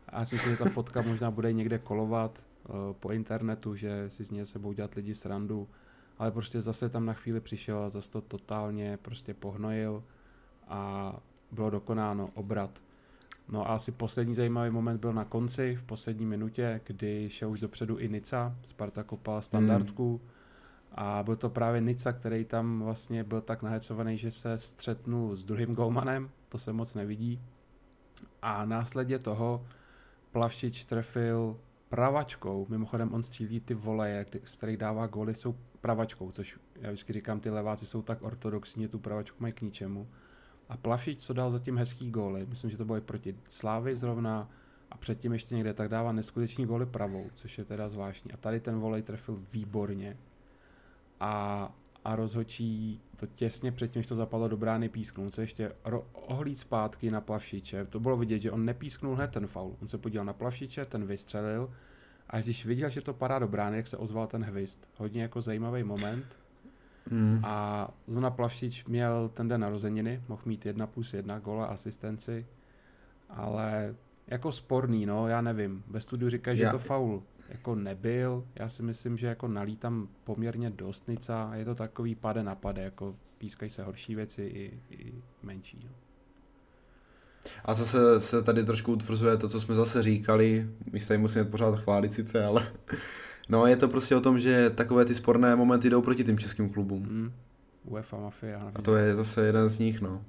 A 0.09 0.19
já 0.19 0.25
si 0.25 0.35
myslím, 0.35 0.51
že 0.51 0.57
ta 0.63 0.69
fotka 0.69 1.01
možná 1.01 1.31
bude 1.31 1.53
někde 1.53 1.79
kolovat 1.79 2.43
uh, 2.69 2.75
po 2.99 3.11
internetu, 3.11 3.75
že 3.75 4.09
si 4.09 4.23
z 4.23 4.31
něj 4.31 4.45
sebou 4.45 4.73
dělat 4.73 4.93
lidi 4.93 5.15
srandu 5.15 5.67
ale 6.19 6.31
prostě 6.31 6.61
zase 6.61 6.89
tam 6.89 7.05
na 7.05 7.13
chvíli 7.13 7.39
přišel 7.39 7.79
a 7.79 7.89
zase 7.89 8.11
to 8.11 8.21
totálně 8.21 8.97
prostě 9.01 9.33
pohnojil 9.33 10.03
a 10.67 11.13
bylo 11.51 11.69
dokonáno 11.69 12.29
obrat. 12.33 12.81
No 13.49 13.69
a 13.69 13.73
asi 13.73 13.91
poslední 13.91 14.35
zajímavý 14.35 14.71
moment 14.71 14.97
byl 14.97 15.13
na 15.13 15.25
konci, 15.25 15.75
v 15.75 15.83
poslední 15.83 16.25
minutě, 16.25 16.81
kdy 16.83 17.29
šel 17.29 17.51
už 17.51 17.59
dopředu 17.59 17.99
i 17.99 18.09
Nica, 18.09 18.55
Sparta 18.63 19.03
kopala 19.03 19.41
standardku 19.41 20.09
hmm. 20.09 20.29
a 20.91 21.23
byl 21.23 21.35
to 21.35 21.49
právě 21.49 21.81
Nica, 21.81 22.13
který 22.13 22.45
tam 22.45 22.81
vlastně 22.81 23.23
byl 23.23 23.41
tak 23.41 23.63
nahecovaný, 23.63 24.17
že 24.17 24.31
se 24.31 24.57
střetnul 24.57 25.35
s 25.35 25.45
druhým 25.45 25.75
golmanem, 25.75 26.29
to 26.49 26.59
se 26.59 26.73
moc 26.73 26.93
nevidí. 26.93 27.41
A 28.41 28.65
následně 28.65 29.19
toho 29.19 29.65
Plavšič 30.31 30.85
trefil 30.85 31.59
pravačkou, 31.89 32.65
mimochodem 32.69 33.13
on 33.13 33.23
střílí 33.23 33.59
ty 33.59 33.73
voleje, 33.73 34.25
z 34.43 34.57
kterých 34.57 34.77
dává 34.77 35.07
góly, 35.07 35.35
jsou 35.35 35.55
pravačkou, 35.81 36.31
což 36.31 36.59
já 36.75 36.89
vždycky 36.89 37.13
říkám, 37.13 37.39
ty 37.39 37.49
leváci 37.49 37.85
jsou 37.85 38.01
tak 38.01 38.21
ortodoxní, 38.21 38.87
tu 38.87 38.99
pravačku 38.99 39.37
mají 39.39 39.53
k 39.53 39.61
ničemu. 39.61 40.07
A 40.69 40.77
Plavšič, 40.77 41.19
co 41.19 41.33
dal 41.33 41.51
zatím 41.51 41.77
hezký 41.77 42.11
góly, 42.11 42.45
myslím, 42.49 42.71
že 42.71 42.77
to 42.77 42.85
bylo 42.85 42.97
i 42.97 43.01
proti 43.01 43.35
Slávy 43.49 43.95
zrovna 43.95 44.49
a 44.91 44.97
předtím 44.97 45.33
ještě 45.33 45.55
někde, 45.55 45.73
tak 45.73 45.89
dává 45.89 46.11
neskutečný 46.11 46.65
góly 46.65 46.85
pravou, 46.85 47.29
což 47.35 47.57
je 47.57 47.65
teda 47.65 47.89
zvláštní. 47.89 48.31
A 48.31 48.37
tady 48.37 48.59
ten 48.59 48.79
volej 48.79 49.01
trefil 49.01 49.37
výborně. 49.53 50.17
A, 51.19 51.71
a 52.07 52.15
rozhočí 52.15 53.01
to 53.15 53.27
těsně 53.27 53.71
předtím, 53.71 53.99
než 53.99 54.07
to 54.07 54.15
zapadlo 54.15 54.47
do 54.47 54.57
brány, 54.57 54.89
písknul 54.89 55.29
se 55.29 55.41
ještě 55.41 55.71
ro- 55.85 56.03
ohlíd 56.11 56.57
zpátky 56.57 57.11
na 57.11 57.21
Plavšiče. 57.21 57.85
To 57.85 57.99
bylo 57.99 58.17
vidět, 58.17 58.39
že 58.39 58.51
on 58.51 58.65
nepísknul 58.65 59.15
hned 59.15 59.31
ten 59.31 59.47
faul. 59.47 59.75
On 59.81 59.87
se 59.87 59.97
podíval 59.97 60.25
na 60.25 60.33
Plavšiče, 60.33 60.85
ten 60.85 61.05
vystřelil 61.05 61.71
a 62.29 62.39
když 62.39 62.65
viděl, 62.65 62.89
že 62.89 63.01
to 63.01 63.13
padá 63.13 63.39
do 63.39 63.47
brány, 63.47 63.77
jak 63.77 63.87
se 63.87 63.97
ozval 63.97 64.27
ten 64.27 64.43
hvist. 64.43 64.87
Hodně 64.97 65.21
jako 65.21 65.41
zajímavý 65.41 65.83
moment. 65.83 66.37
Hmm. 67.11 67.39
A 67.43 67.87
Zona 68.07 68.29
Plavšič 68.29 68.85
měl 68.85 69.29
ten 69.33 69.47
den 69.47 69.61
narozeniny, 69.61 70.21
mohl 70.27 70.41
mít 70.45 70.65
jedna 70.65 70.87
plus 70.87 71.13
jedna 71.13 71.39
gola 71.39 71.65
asistenci, 71.65 72.45
ale 73.29 73.95
jako 74.27 74.51
sporný, 74.51 75.05
no, 75.05 75.27
já 75.27 75.41
nevím. 75.41 75.83
Ve 75.87 76.01
studiu 76.01 76.29
říkají, 76.29 76.59
já... 76.59 76.67
že 76.67 76.71
to 76.71 76.79
faul 76.79 77.23
jako 77.49 77.75
nebyl. 77.75 78.43
Já 78.55 78.69
si 78.69 78.83
myslím, 78.83 79.17
že 79.17 79.27
jako 79.27 79.47
nalítám 79.47 80.07
poměrně 80.23 80.69
dost 80.69 81.07
nica. 81.07 81.51
Je 81.55 81.65
to 81.65 81.75
takový 81.75 82.15
pade 82.15 82.43
na 82.43 82.55
pade, 82.55 82.81
jako 82.83 83.15
pískají 83.37 83.71
se 83.71 83.83
horší 83.83 84.15
věci 84.15 84.41
i, 84.43 84.79
i 84.89 85.13
menší. 85.43 85.81
No. 85.85 85.91
A 87.65 87.73
zase 87.73 88.21
se 88.21 88.43
tady 88.43 88.63
trošku 88.63 88.91
utvrzuje 88.91 89.37
to, 89.37 89.49
co 89.49 89.59
jsme 89.59 89.75
zase 89.75 90.03
říkali. 90.03 90.69
My 90.91 90.99
se 90.99 91.07
tady 91.07 91.17
musíme 91.17 91.45
pořád 91.45 91.79
chválit 91.79 92.13
sice, 92.13 92.45
ale 92.45 92.71
no 93.49 93.65
je 93.65 93.77
to 93.77 93.87
prostě 93.87 94.15
o 94.15 94.21
tom, 94.21 94.39
že 94.39 94.69
takové 94.69 95.05
ty 95.05 95.15
sporné 95.15 95.55
momenty 95.55 95.89
jdou 95.89 96.01
proti 96.01 96.23
tím 96.23 96.39
českým 96.39 96.69
klubům. 96.69 97.03
Mm. 97.03 97.33
UEFA 97.85 98.17
Mafia. 98.17 98.71
A 98.75 98.81
to 98.81 98.95
je 98.95 99.15
zase 99.15 99.45
jeden 99.45 99.69
z 99.69 99.77
nich, 99.77 100.01
no. 100.01 100.25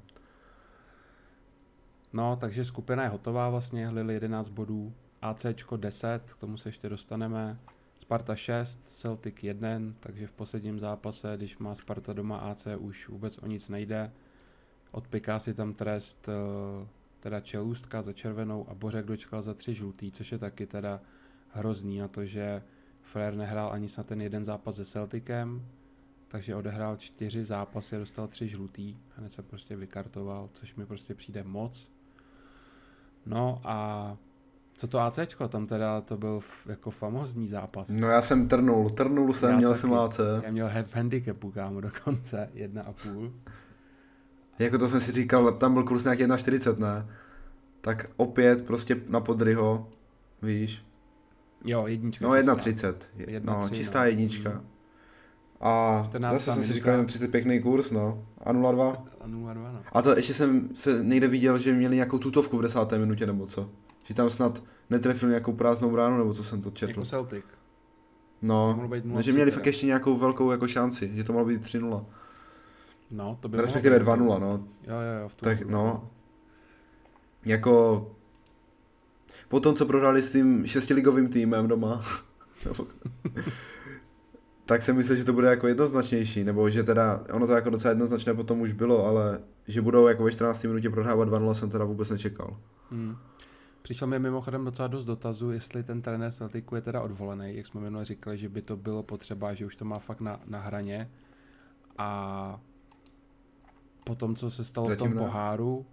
No, 2.13 2.37
takže 2.41 2.65
skupina 2.65 3.03
je 3.03 3.09
hotová 3.09 3.51
vlastně, 3.51 3.89
Lille 3.89 4.13
11 4.13 4.49
bodů, 4.49 4.93
AC 5.23 5.47
10, 5.77 6.33
k 6.33 6.37
tomu 6.37 6.57
se 6.57 6.69
ještě 6.69 6.89
dostaneme, 6.89 7.59
Sparta 7.99 8.37
6, 8.37 8.81
Celtic 8.91 9.43
1, 9.43 9.69
takže 10.01 10.27
v 10.27 10.33
posledním 10.33 10.79
zápase, 10.79 11.35
když 11.37 11.59
má 11.59 11.75
Sparta 11.75 12.13
doma 12.13 12.39
AC, 12.39 12.67
už 12.79 13.09
vůbec 13.09 13.39
o 13.39 13.47
nic 13.47 13.69
nejde. 13.69 14.13
Odpiká 14.91 15.41
si 15.41 15.55
tam 15.55 15.75
trest 15.75 16.29
eh, 16.29 16.89
teda 17.21 17.41
Čelůstka 17.41 18.03
za 18.03 18.13
červenou 18.13 18.69
a 18.69 18.75
Bořek 18.75 19.07
dočkal 19.07 19.43
za 19.43 19.55
tři 19.55 19.75
žlutý, 19.75 20.13
což 20.13 20.33
je 20.33 20.39
taky 20.39 20.67
teda 20.67 21.01
hrozný 21.49 21.99
na 21.99 22.09
to, 22.09 22.27
že 22.27 22.63
Flair 23.03 23.35
nehrál 23.35 23.73
ani 23.73 23.89
na 23.99 24.05
ten 24.05 24.21
jeden 24.23 24.45
zápas 24.45 24.77
se 24.77 24.85
Celticem, 24.85 25.67
takže 26.29 26.55
odehrál 26.55 26.97
čtyři 26.97 27.45
zápasy 27.45 27.97
a 27.97 27.99
dostal 27.99 28.29
tři 28.29 28.49
žlutý, 28.49 28.97
hned 29.17 29.33
se 29.33 29.43
prostě 29.43 29.77
vykartoval, 29.77 30.51
což 30.53 30.75
mi 30.75 30.87
prostě 30.87 31.15
přijde 31.15 31.45
moc. 31.45 31.93
No 33.27 33.61
a 33.65 34.17
co 34.79 34.89
to 34.89 35.01
ACčko, 35.01 35.49
tam 35.49 35.67
teda 35.67 36.01
to 36.01 36.17
byl 36.17 36.41
jako 36.67 36.91
famózní 36.91 37.49
zápas. 37.49 37.89
No 37.89 38.09
já 38.09 38.23
jsem 38.23 38.49
trnul, 38.49 38.91
trnul 38.91 39.33
jsem, 39.33 39.51
já 39.51 39.57
měl 39.57 39.71
taky, 39.71 39.81
jsem 39.81 39.95
AC. 39.95 40.21
Já 40.43 40.51
měl 40.51 40.71
v 40.85 40.95
handicapu, 40.95 41.51
kámo, 41.51 41.81
dokonce, 41.81 42.51
jedna 42.55 42.83
a 42.83 42.93
půl. 42.93 43.33
Jako 44.59 44.79
to 44.79 44.89
jsem 44.89 45.01
si 45.01 45.13
říkal, 45.13 45.53
tam 45.53 45.75
byl 45.75 45.85
kurz 45.85 46.05
nějaký 46.05 46.25
1,40, 46.25 46.79
ne? 46.79 47.07
Tak 47.81 48.11
opět 48.17 48.67
prostě 48.67 48.97
na 49.09 49.21
podryho, 49.21 49.89
víš. 50.43 50.85
Jo, 51.65 51.87
jednička. 51.87 52.25
No 52.25 52.35
1,30. 52.35 52.95
No, 53.43 53.69
čistá 53.69 54.01
no. 54.01 54.07
jednička. 54.07 54.51
Mm. 54.51 54.61
A 55.61 56.05
zase 56.31 56.53
jsem 56.53 56.65
si 56.65 56.73
říkal, 56.73 57.05
30 57.05 57.31
pěkný 57.31 57.61
kurz, 57.61 57.91
no. 57.91 58.25
A 58.45 58.53
0,2. 58.53 58.97
A 59.21 59.29
0,2, 59.29 59.55
no. 59.55 59.83
A 59.93 60.03
to 60.03 60.17
ještě 60.17 60.35
jsem 60.35 60.69
se 60.75 61.01
někde 61.03 61.29
viděl, 61.29 61.59
že 61.59 61.73
měli 61.73 61.95
nějakou 61.95 62.19
tutovku 62.19 62.59
v 62.59 62.63
desáté 62.63 62.99
minutě, 62.99 63.27
nebo 63.27 63.47
co? 63.47 63.71
Že 64.09 64.15
tam 64.15 64.31
snad 64.31 64.63
netrefil 64.91 65.29
nějakou 65.29 65.53
prázdnou 65.53 65.91
bránu, 65.91 66.19
nebo 66.19 66.35
co 66.35 66.45
jsem 66.45 66.63
to 66.63 66.71
četl. 66.71 66.91
Jako 66.91 67.05
Celtic. 67.05 67.45
No, 68.43 68.89
že 69.21 69.33
měli 69.33 69.51
fakt 69.51 69.67
ještě 69.67 69.87
nějakou 69.87 70.19
velkou 70.19 70.51
jako 70.51 70.69
šanci, 70.69 71.11
že 71.15 71.25
to 71.25 71.33
mohlo 71.33 71.49
být 71.49 71.63
3-0. 71.63 72.05
No, 73.11 73.39
to 73.41 73.49
by 73.49 73.57
Respektive 73.57 73.99
2-0, 73.99 74.41
no. 74.41 74.65
Jo, 74.87 74.95
jo, 74.95 75.23
jo, 75.23 75.29
v 75.29 75.35
tom 75.35 75.49
Tak, 75.49 75.69
no. 75.69 76.11
Jako... 77.47 78.07
Po 79.49 79.61
tom, 79.61 79.75
co 79.75 79.87
prohráli 79.87 80.23
s 80.23 80.31
tím 80.31 80.67
šestiligovým 80.67 81.29
týmem 81.29 81.69
doma, 81.69 82.05
tak 84.67 84.83
jsem 84.83 84.97
myslel, 84.97 85.17
že 85.17 85.25
to 85.25 85.33
bude 85.33 85.49
jako 85.49 85.69
jednoznačnější, 85.69 86.45
nebo 86.45 86.71
že 86.71 86.83
teda, 86.83 87.25
ono 87.33 87.47
to 87.47 87.53
jako 87.53 87.71
docela 87.71 87.91
jednoznačné 87.91 88.35
potom 88.35 88.61
už 88.61 88.73
bylo, 88.73 89.07
ale 89.07 89.41
že 89.67 89.83
budou 89.83 90.07
jako 90.07 90.25
ve 90.25 90.33
14. 90.33 90.65
minutě 90.65 90.91
prohrávat 90.91 91.29
2-0 91.29 91.53
jsem 91.53 91.71
teda 91.71 91.85
vůbec 91.85 92.11
nečekal. 92.11 92.57
Hmm. 92.91 93.17
Přišlo 93.89 94.07
mi 94.07 94.19
mimochodem 94.19 94.65
docela 94.65 94.89
dost 94.89 95.05
dotazů, 95.05 95.51
jestli 95.51 95.83
ten 95.83 96.03
trenér 96.03 96.33
Celticu 96.33 96.75
je 96.75 96.81
teda 96.81 97.03
odvolený, 97.03 97.57
jak 97.57 97.67
jsme 97.67 97.81
minule 97.81 98.05
říkali, 98.05 98.39
že 98.39 98.49
by 98.49 98.63
to 98.63 98.77
bylo 98.77 99.03
potřeba, 99.03 99.55
že 99.55 99.67
už 99.67 99.77
to 99.77 99.85
má 99.85 99.99
fakt 99.99 100.21
na, 100.21 100.41
na 100.47 100.61
hraně. 100.61 101.11
A 101.99 102.61
po 104.05 104.15
tom, 104.15 104.37
co 104.37 104.51
se 104.51 104.65
stalo 104.65 104.89
Zatím 104.89 105.07
v 105.07 105.11
tom 105.11 105.19
ne. 105.19 105.27
poháru, 105.27 105.87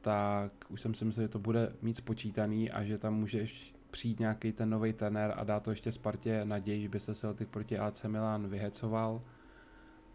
tak 0.00 0.52
už 0.68 0.80
jsem 0.80 0.94
si 0.94 1.04
myslel, 1.04 1.24
že 1.24 1.28
to 1.28 1.38
bude 1.38 1.72
mít 1.82 1.94
spočítaný 1.94 2.70
a 2.70 2.84
že 2.84 2.98
tam 2.98 3.14
může 3.14 3.46
přijít 3.90 4.20
nějaký 4.20 4.52
ten 4.52 4.70
nový 4.70 4.92
trenér 4.92 5.34
a 5.36 5.44
dá 5.44 5.60
to 5.60 5.70
ještě 5.70 5.92
Spartě 5.92 6.44
naději, 6.44 6.82
že 6.82 6.88
by 6.88 7.00
se 7.00 7.14
Celtic 7.14 7.48
proti 7.48 7.78
AC 7.78 8.02
Milan 8.02 8.48
vyhecoval. 8.48 9.22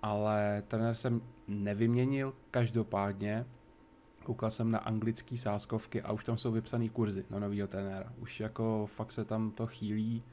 Ale 0.01 0.63
trenér 0.67 0.95
jsem 0.95 1.21
nevyměnil, 1.47 2.34
každopádně 2.51 3.45
koukal 4.29 4.51
jsem 4.51 4.71
na 4.71 4.79
anglický 4.79 5.37
sáskovky 5.37 6.01
a 6.01 6.11
už 6.11 6.23
tam 6.23 6.37
jsou 6.37 6.51
vypsaný 6.51 6.89
kurzy 6.89 7.25
na 7.29 7.39
novýho 7.39 7.67
trenéra. 7.67 8.13
Už 8.17 8.39
jako 8.39 8.85
fakt 8.85 9.11
se 9.11 9.25
tam 9.25 9.51
to 9.51 9.67
chýlí 9.67 10.23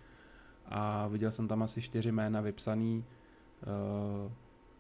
a 0.66 1.09
viděl 1.09 1.30
jsem 1.30 1.48
tam 1.48 1.62
asi 1.62 1.82
čtyři 1.82 2.12
jména 2.12 2.40
vypsaný. 2.40 3.04
Uh, 4.24 4.32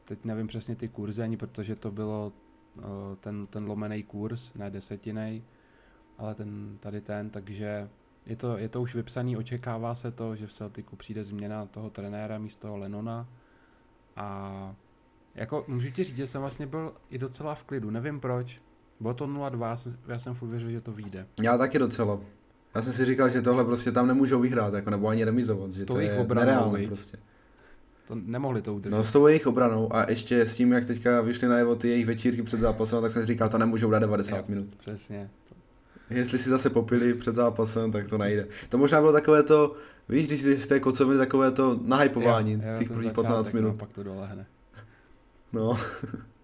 teď 0.04 0.24
nevím 0.24 0.46
přesně 0.46 0.76
ty 0.76 0.88
kurzy 0.88 1.22
ani, 1.22 1.36
protože 1.36 1.76
to 1.76 1.90
bylo 1.90 2.32
uh, 2.76 2.82
ten, 3.20 3.46
ten 3.46 3.64
lomený 3.66 4.02
kurz, 4.02 4.54
ne 4.54 4.70
desetinej, 4.70 5.42
ale 6.18 6.34
ten, 6.34 6.76
tady 6.80 7.00
ten, 7.00 7.30
takže 7.30 7.88
je 8.26 8.36
to, 8.36 8.58
je 8.58 8.68
to 8.68 8.82
už 8.82 8.94
vypsaný, 8.94 9.36
očekává 9.36 9.94
se 9.94 10.12
to, 10.12 10.36
že 10.36 10.46
v 10.46 10.52
Celticu 10.52 10.96
přijde 10.96 11.24
změna 11.24 11.66
toho 11.66 11.90
trenéra 11.90 12.38
místo 12.38 12.76
Lenona 12.76 13.28
a 14.16 14.74
jako 15.34 15.64
můžu 15.68 15.90
ti 15.90 16.04
říct, 16.04 16.16
že 16.16 16.26
jsem 16.26 16.40
vlastně 16.40 16.66
byl 16.66 16.94
i 17.10 17.18
docela 17.18 17.54
v 17.54 17.64
klidu, 17.64 17.90
nevím 17.90 18.20
proč, 18.20 18.60
bylo 19.00 19.14
to 19.14 19.26
0-2, 19.26 19.76
já 20.08 20.18
jsem 20.18 20.34
furt 20.34 20.48
věřil, 20.48 20.70
že 20.70 20.80
to 20.80 20.92
vyjde. 20.92 21.26
Já 21.42 21.58
taky 21.58 21.78
docela. 21.78 22.20
Já 22.74 22.82
jsem 22.82 22.92
si 22.92 23.04
říkal, 23.04 23.28
že 23.28 23.42
tohle 23.42 23.64
prostě 23.64 23.92
tam 23.92 24.06
nemůžou 24.06 24.40
vyhrát, 24.40 24.74
jako, 24.74 24.90
nebo 24.90 25.08
ani 25.08 25.24
remizovat, 25.24 25.74
že 25.74 25.84
to 25.84 26.00
je 26.00 26.26
nereálné 26.34 26.86
prostě. 26.86 27.16
To 28.08 28.14
nemohli 28.14 28.62
to 28.62 28.74
udržet. 28.74 28.96
No 28.96 29.04
s 29.04 29.12
tou 29.12 29.26
jejich 29.26 29.46
obranou 29.46 29.96
a 29.96 30.10
ještě 30.10 30.40
s 30.40 30.54
tím, 30.54 30.72
jak 30.72 30.86
teďka 30.86 31.20
vyšly 31.20 31.48
najevo 31.48 31.76
ty 31.76 31.88
jejich 31.88 32.06
večírky 32.06 32.42
před 32.42 32.60
zápasem, 32.60 33.02
tak 33.02 33.12
jsem 33.12 33.22
si 33.22 33.26
říkal, 33.26 33.48
to 33.48 33.58
nemůžou 33.58 33.90
dát 33.90 33.98
90 33.98 34.36
jo, 34.36 34.44
minut. 34.48 34.68
Přesně. 34.76 35.30
Jestli 36.10 36.38
si 36.38 36.50
zase 36.50 36.70
popili 36.70 37.14
před 37.14 37.34
zápasem, 37.34 37.92
tak 37.92 38.08
to 38.08 38.18
nejde. 38.18 38.46
To 38.68 38.78
možná 38.78 39.00
bylo 39.00 39.12
takové 39.12 39.42
to, 39.42 39.76
víš, 40.08 40.28
když 40.28 40.66
té 40.66 40.80
kocoviny 40.80 41.18
takové 41.18 41.50
to 41.50 41.80
nahypování 41.82 42.62
těch 42.78 42.88
prvních 42.88 43.12
15 43.12 43.52
minut. 43.52 43.68
No, 43.68 43.76
pak 43.76 43.92
to 43.92 44.02
dolehne. 44.02 44.46
No. 45.52 45.78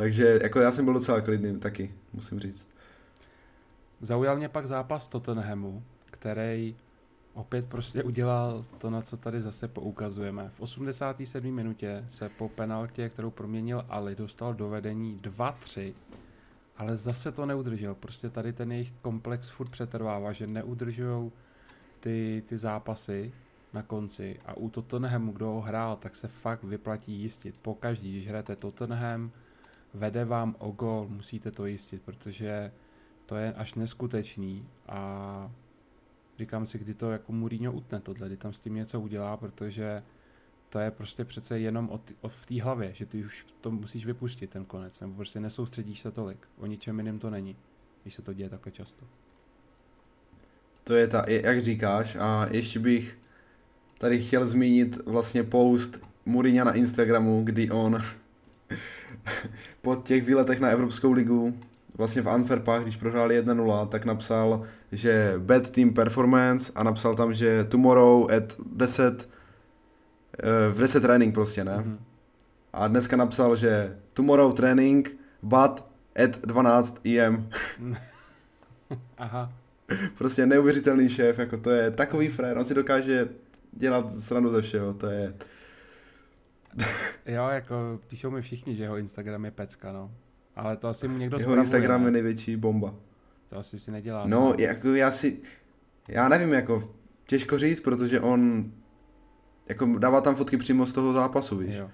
Takže 0.00 0.38
jako 0.42 0.60
já 0.60 0.72
jsem 0.72 0.84
byl 0.84 0.94
docela 0.94 1.20
klidný 1.20 1.58
taky, 1.58 1.94
musím 2.12 2.40
říct. 2.40 2.68
Zaujal 4.00 4.36
mě 4.36 4.48
pak 4.48 4.66
zápas 4.66 5.08
Tottenhamu, 5.08 5.82
který 6.10 6.76
opět 7.34 7.68
prostě 7.68 8.02
udělal 8.02 8.64
to, 8.78 8.90
na 8.90 9.02
co 9.02 9.16
tady 9.16 9.40
zase 9.40 9.68
poukazujeme. 9.68 10.50
V 10.54 10.60
87. 10.60 11.54
minutě 11.54 12.04
se 12.08 12.28
po 12.28 12.48
penaltě, 12.48 13.08
kterou 13.08 13.30
proměnil 13.30 13.84
Ali, 13.88 14.14
dostal 14.14 14.54
do 14.54 14.68
vedení 14.68 15.18
2-3, 15.22 15.94
ale 16.76 16.96
zase 16.96 17.32
to 17.32 17.46
neudržel. 17.46 17.94
Prostě 17.94 18.30
tady 18.30 18.52
ten 18.52 18.72
jejich 18.72 18.92
komplex 19.02 19.48
furt 19.48 19.68
přetrvává, 19.68 20.32
že 20.32 20.46
neudržují 20.46 21.32
ty, 22.00 22.42
ty 22.46 22.58
zápasy 22.58 23.32
na 23.72 23.82
konci. 23.82 24.38
A 24.46 24.56
u 24.56 24.68
Tottenhamu, 24.68 25.32
kdo 25.32 25.46
ho 25.46 25.60
hrál, 25.60 25.96
tak 25.96 26.16
se 26.16 26.28
fakt 26.28 26.64
vyplatí 26.64 27.12
jistit. 27.12 27.58
Pokaždý, 27.62 28.12
když 28.12 28.28
hrajete 28.28 28.56
Tottenham, 28.56 29.30
vede 29.94 30.24
vám 30.24 30.56
o 30.58 30.70
gol, 30.70 31.06
musíte 31.08 31.50
to 31.50 31.66
jistit, 31.66 32.02
protože 32.02 32.72
to 33.26 33.36
je 33.36 33.52
až 33.52 33.74
neskutečný 33.74 34.68
a 34.88 35.50
říkám 36.38 36.66
si, 36.66 36.78
kdy 36.78 36.94
to 36.94 37.10
jako 37.10 37.32
Mourinho 37.32 37.72
utne 37.72 38.00
tohle, 38.00 38.26
kdy 38.26 38.36
tam 38.36 38.52
s 38.52 38.58
tím 38.58 38.74
něco 38.74 39.00
udělá, 39.00 39.36
protože 39.36 40.02
to 40.68 40.78
je 40.78 40.90
prostě 40.90 41.24
přece 41.24 41.58
jenom 41.58 41.88
o, 41.88 41.98
t- 41.98 42.14
o 42.20 42.28
v 42.28 42.46
té 42.46 42.62
hlavě, 42.62 42.94
že 42.94 43.06
ty 43.06 43.24
už 43.24 43.46
to 43.60 43.70
musíš 43.70 44.06
vypustit 44.06 44.50
ten 44.50 44.64
konec, 44.64 45.00
nebo 45.00 45.14
prostě 45.14 45.40
nesoustředíš 45.40 46.00
se 46.00 46.10
tolik. 46.10 46.38
O 46.58 46.66
ničem 46.66 46.98
jiném 46.98 47.18
to 47.18 47.30
není, 47.30 47.56
když 48.02 48.14
se 48.14 48.22
to 48.22 48.32
děje 48.32 48.48
takhle 48.48 48.72
často. 48.72 49.04
To 50.84 50.94
je 50.94 51.08
ta, 51.08 51.24
jak 51.28 51.60
říkáš, 51.60 52.16
a 52.16 52.46
ještě 52.50 52.78
bych 52.78 53.18
tady 53.98 54.22
chtěl 54.22 54.46
zmínit 54.46 55.06
vlastně 55.06 55.42
post 55.42 56.00
Mourinha 56.26 56.64
na 56.64 56.72
Instagramu, 56.72 57.44
kdy 57.44 57.70
on 57.70 58.02
po 59.82 59.96
těch 59.96 60.24
výletech 60.24 60.60
na 60.60 60.68
Evropskou 60.68 61.12
ligu, 61.12 61.54
vlastně 61.98 62.22
v 62.22 62.28
Antwerpách, 62.28 62.82
když 62.82 62.96
prohráli 62.96 63.42
1-0, 63.42 63.88
tak 63.88 64.04
napsal, 64.04 64.62
že 64.92 65.34
bad 65.38 65.70
team 65.70 65.94
performance 65.94 66.72
a 66.74 66.82
napsal 66.82 67.14
tam, 67.14 67.32
že 67.32 67.64
tomorrow 67.64 68.30
at 68.32 68.56
10 68.72 69.28
eh, 70.38 70.72
v 70.72 70.78
10 70.80 71.00
trénink 71.00 71.34
prostě, 71.34 71.64
ne? 71.64 71.76
Mm-hmm. 71.76 71.98
A 72.72 72.88
dneska 72.88 73.16
napsal, 73.16 73.56
že 73.56 73.96
tomorrow 74.12 74.52
training, 74.52 75.18
but 75.42 75.80
at 76.24 76.38
12 76.40 77.06
EM. 77.06 77.48
Aha. 79.18 79.52
Prostě 80.18 80.46
neuvěřitelný 80.46 81.08
šéf, 81.08 81.38
jako 81.38 81.56
to 81.56 81.70
je 81.70 81.90
takový 81.90 82.28
frér, 82.28 82.58
on 82.58 82.64
si 82.64 82.74
dokáže 82.74 83.28
dělat 83.72 84.12
srandu 84.12 84.50
ze 84.50 84.62
všeho, 84.62 84.94
to 84.94 85.06
je... 85.06 85.34
Jo, 87.26 87.48
jako 87.48 88.00
píšou 88.08 88.30
mi 88.30 88.42
všichni, 88.42 88.76
že 88.76 88.82
jeho 88.82 88.96
Instagram 88.96 89.44
je 89.44 89.50
pecka, 89.50 89.92
no. 89.92 90.10
Ale 90.56 90.76
to 90.76 90.88
asi 90.88 91.08
mu 91.08 91.18
někdo 91.18 91.36
Jeho 91.36 91.40
spravuje, 91.42 91.62
Instagram 91.64 92.00
ne? 92.02 92.06
je 92.08 92.12
největší 92.12 92.56
bomba. 92.56 92.94
To 93.48 93.56
asi 93.58 93.78
si 93.78 93.90
nedělá 93.90 94.26
No, 94.26 94.50
sám. 94.50 94.60
jako 94.60 94.88
já 94.94 95.10
si, 95.10 95.38
já 96.08 96.28
nevím, 96.28 96.52
jako 96.52 96.90
těžko 97.26 97.58
říct, 97.58 97.80
protože 97.80 98.20
on 98.20 98.72
jako 99.68 99.98
dává 99.98 100.20
tam 100.20 100.34
fotky 100.34 100.56
přímo 100.56 100.86
z 100.86 100.92
toho 100.92 101.12
zápasu, 101.12 101.56
víš. 101.58 101.76
Jo. 101.76 101.90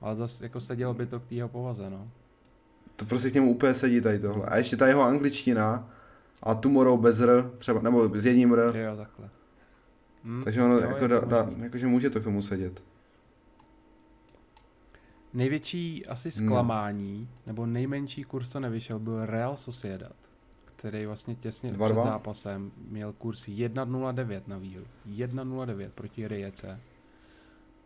Ale 0.00 0.16
zase 0.16 0.44
jako 0.44 0.60
sedělo 0.60 0.94
by 0.94 1.06
to 1.06 1.20
k 1.20 1.32
jeho 1.32 1.48
povaze, 1.48 1.90
no. 1.90 2.10
To 2.96 3.04
prostě 3.04 3.30
k 3.30 3.34
němu 3.34 3.50
úplně 3.50 3.74
sedí 3.74 4.00
tady 4.00 4.18
tohle. 4.18 4.46
A 4.46 4.56
ještě 4.56 4.76
ta 4.76 4.86
jeho 4.86 5.02
angličtina 5.02 5.90
a 6.42 6.54
tomorrow 6.54 7.00
bez 7.00 7.20
r, 7.20 7.50
třeba, 7.58 7.80
nebo 7.80 8.08
s 8.18 8.26
jedním 8.26 8.52
r, 8.52 8.76
Jo, 8.76 8.96
takhle. 8.96 9.28
Hm, 10.24 10.40
takže 10.44 10.62
ono 10.62 10.74
jo, 10.74 10.80
jako, 10.80 11.04
je 11.04 11.08
da, 11.08 11.20
da, 11.20 11.50
jakože 11.58 11.86
může 11.86 12.10
to 12.10 12.20
k 12.20 12.24
tomu 12.24 12.42
sedět. 12.42 12.82
Největší 15.34 16.06
asi 16.06 16.30
zklamání, 16.30 17.28
nebo 17.46 17.66
nejmenší 17.66 18.24
kurz, 18.24 18.50
co 18.50 18.60
nevyšel, 18.60 18.98
byl 18.98 19.26
Real 19.26 19.56
Sociedad, 19.56 20.16
který 20.64 21.06
vlastně 21.06 21.34
těsně 21.34 21.70
2:2? 21.70 21.84
před 21.84 21.94
zápasem 21.94 22.72
měl 22.88 23.12
kurz 23.12 23.48
1.09 23.48 24.42
na 24.46 24.58
výhru. 24.58 24.84
1.09 25.06 25.90
proti 25.90 26.28
Rijece. 26.28 26.80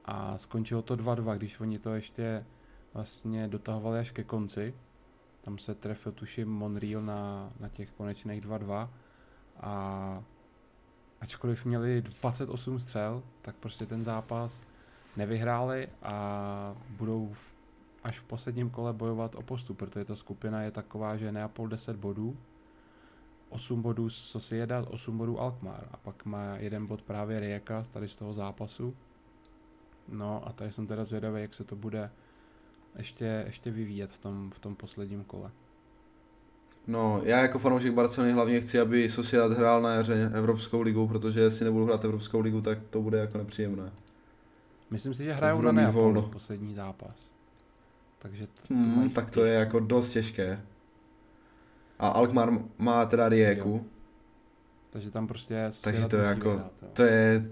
A 0.05 0.39
skončilo 0.39 0.83
to 0.83 0.97
2-2, 0.97 1.37
když 1.37 1.61
oni 1.61 1.79
to 1.79 1.95
ještě 1.95 2.45
vlastně 2.95 3.49
dotahovali 3.49 3.99
až 3.99 4.11
ke 4.11 4.25
konci. 4.25 4.75
Tam 5.41 5.59
se 5.59 5.75
trefil 5.75 6.13
tuším 6.13 6.49
Monreal 6.49 7.03
na, 7.03 7.53
na 7.61 7.69
těch 7.69 7.91
konečných 7.91 8.45
2-2 8.45 8.89
a 9.61 10.25
ačkoliv 11.21 11.65
měli 11.65 12.03
28 12.03 12.81
střel, 12.81 13.23
tak 13.43 13.57
prostě 13.57 13.87
ten 13.87 14.05
zápas 14.05 14.63
nevyhráli 15.19 15.89
a 16.03 16.77
budou 16.91 17.31
v, 17.33 17.55
až 18.05 18.19
v 18.19 18.25
posledním 18.25 18.71
kole 18.71 18.93
bojovat 18.93 19.35
o 19.35 19.43
postup, 19.43 19.79
protože 19.79 20.05
ta 20.05 20.15
skupina 20.15 20.63
je 20.63 20.71
taková, 20.71 21.17
že 21.17 21.33
Neapol 21.33 21.69
10 21.69 21.97
bodů, 21.97 22.37
8 23.51 23.83
bodů 23.83 24.11
Sociedad, 24.11 24.89
8 24.91 25.19
bodů 25.19 25.41
Alkmaar 25.41 25.89
a 25.91 25.97
pak 25.97 26.25
má 26.25 26.57
jeden 26.57 26.87
bod 26.87 27.03
právě 27.03 27.41
Rijeka 27.41 27.85
tady 27.91 28.09
z 28.09 28.17
toho 28.17 28.33
zápasu. 28.33 28.95
No 30.09 30.49
a 30.49 30.53
tady 30.53 30.73
jsem 30.73 30.87
teda 30.87 31.05
zvědavý, 31.05 31.41
jak 31.43 31.55
se 31.55 31.65
to 31.65 31.77
bude 31.77 32.11
ještě, 32.99 33.43
ještě 33.47 33.71
vyvíjet 33.71 34.13
v 34.13 34.19
tom, 34.19 34.51
v 34.51 34.59
tom 34.59 34.75
posledním 34.75 35.25
kole. 35.25 35.51
No, 36.87 37.21
já 37.25 37.39
jako 37.39 37.59
fanoušek 37.59 37.93
Barcelony 37.93 38.33
hlavně 38.33 38.61
chci, 38.61 38.81
aby 38.81 39.09
Sociedad 39.09 39.53
hrál 39.53 39.83
na 39.83 39.95
jaře 39.95 40.31
Evropskou 40.35 40.81
ligu, 40.81 41.09
protože 41.09 41.41
jestli 41.41 41.65
nebudu 41.65 41.85
hrát 41.85 42.05
Evropskou 42.05 42.41
ligu, 42.41 42.61
tak 42.61 42.79
to 42.91 43.03
bude 43.03 43.19
jako 43.19 43.39
nepříjemné. 43.39 43.93
Myslím 44.90 45.14
si, 45.14 45.24
že 45.24 45.33
hrajou 45.33 45.61
na 45.61 45.72
mít 45.72 45.77
Neapol 45.77 46.03
volno. 46.03 46.22
poslední 46.22 46.74
zápas. 46.74 47.31
Takže 48.18 48.46
to 48.46 48.74
Hmm, 48.74 48.96
mají 48.96 49.11
tak 49.11 49.24
fakt 49.24 49.31
to 49.31 49.44
je 49.44 49.55
jako 49.55 49.81
dost 49.81 50.09
těžké. 50.09 50.61
A 51.98 52.09
Alkmaar 52.09 52.51
má 52.79 53.07
teda 53.07 53.29
Rijeku, 53.29 53.87
Takže 54.90 55.11
tam 55.11 55.27
prostě 55.27 55.70
takže 55.83 56.07
to 56.07 56.16
je 56.16 56.24
jako, 56.24 56.62
to 56.92 57.03
je... 57.03 57.51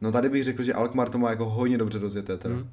No 0.00 0.12
tady 0.12 0.28
bych 0.28 0.44
řekl, 0.44 0.62
že 0.62 0.74
Alkmaar 0.74 1.10
to 1.10 1.18
má 1.18 1.30
jako 1.30 1.44
hodně 1.44 1.78
dobře 1.78 1.98
rozjeté 1.98 2.38
teda. 2.38 2.54
Hmm. 2.54 2.70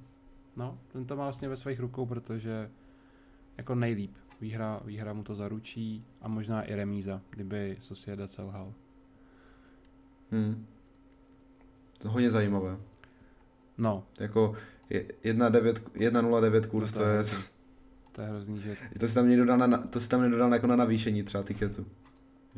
No, 0.55 0.79
ten 0.91 1.05
to 1.05 1.15
má 1.15 1.23
vlastně 1.23 1.49
ve 1.49 1.57
svých 1.57 1.79
rukou, 1.79 2.05
protože 2.05 2.69
jako 3.57 3.75
nejlíp. 3.75 4.15
Výhra, 4.41 4.79
výhra 4.85 5.13
mu 5.13 5.23
to 5.23 5.35
zaručí 5.35 6.05
a 6.21 6.27
možná 6.27 6.61
i 6.63 6.75
remíza, 6.75 7.21
kdyby 7.29 7.77
Sociedad 7.79 8.31
selhal. 8.31 8.73
Hmm. 10.31 10.65
To 11.97 12.07
je 12.07 12.11
hodně 12.11 12.31
zajímavé. 12.31 12.77
No, 13.77 14.03
Jako 14.19 14.55
je- 14.89 15.05
1,9 15.23 15.73
1,09 15.93 16.67
kurz, 16.67 16.93
No 16.93 16.97
to 16.99 17.03
je... 17.05 17.13
hrozný. 17.15 17.43
to 18.11 18.21
je 18.21 18.27
hrozný, 18.27 18.61
že 18.61 18.77
To 18.99 19.07
si 19.07 19.13
tam 19.15 19.29
někdo 19.29 19.45
dal, 19.45 19.57
na, 19.57 19.77
to 19.77 19.99
si 19.99 20.09
tam 20.09 20.21
někdo 20.21 20.37
dal 20.37 20.53
jako 20.53 20.67
na 20.67 20.75
navýšení 20.75 21.23
třeba 21.23 21.43
tiketu. 21.43 21.85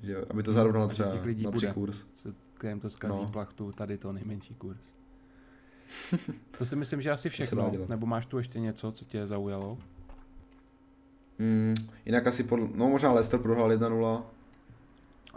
Že, 0.03 0.17
aby 0.29 0.43
to 0.43 0.51
zarovnalo 0.51 0.87
třeba 0.87 1.13
lidí 1.23 1.43
na 1.43 1.51
tři 1.51 1.65
bude. 1.65 1.73
kurz. 1.73 2.05
kterým 2.53 2.79
to 2.79 2.89
zkazí 2.89 3.17
No. 3.21 3.27
plachtu, 3.29 3.71
tady 3.71 3.97
to 3.97 4.11
nejmenší 4.13 4.55
kurz. 4.55 4.79
to 6.57 6.65
si 6.65 6.75
myslím, 6.75 7.01
že 7.01 7.11
asi 7.11 7.29
všechno. 7.29 7.71
Nebo 7.89 8.05
máš 8.05 8.25
tu 8.25 8.37
ještě 8.37 8.59
něco, 8.59 8.91
co 8.91 9.05
tě 9.05 9.27
zaujalo? 9.27 9.77
Hmm, 11.39 11.75
jinak 12.05 12.27
asi 12.27 12.43
pod, 12.43 12.75
no 12.75 12.89
možná 12.89 13.11
Leicester 13.13 13.39
prohrál 13.39 13.69
1-0, 13.71 14.23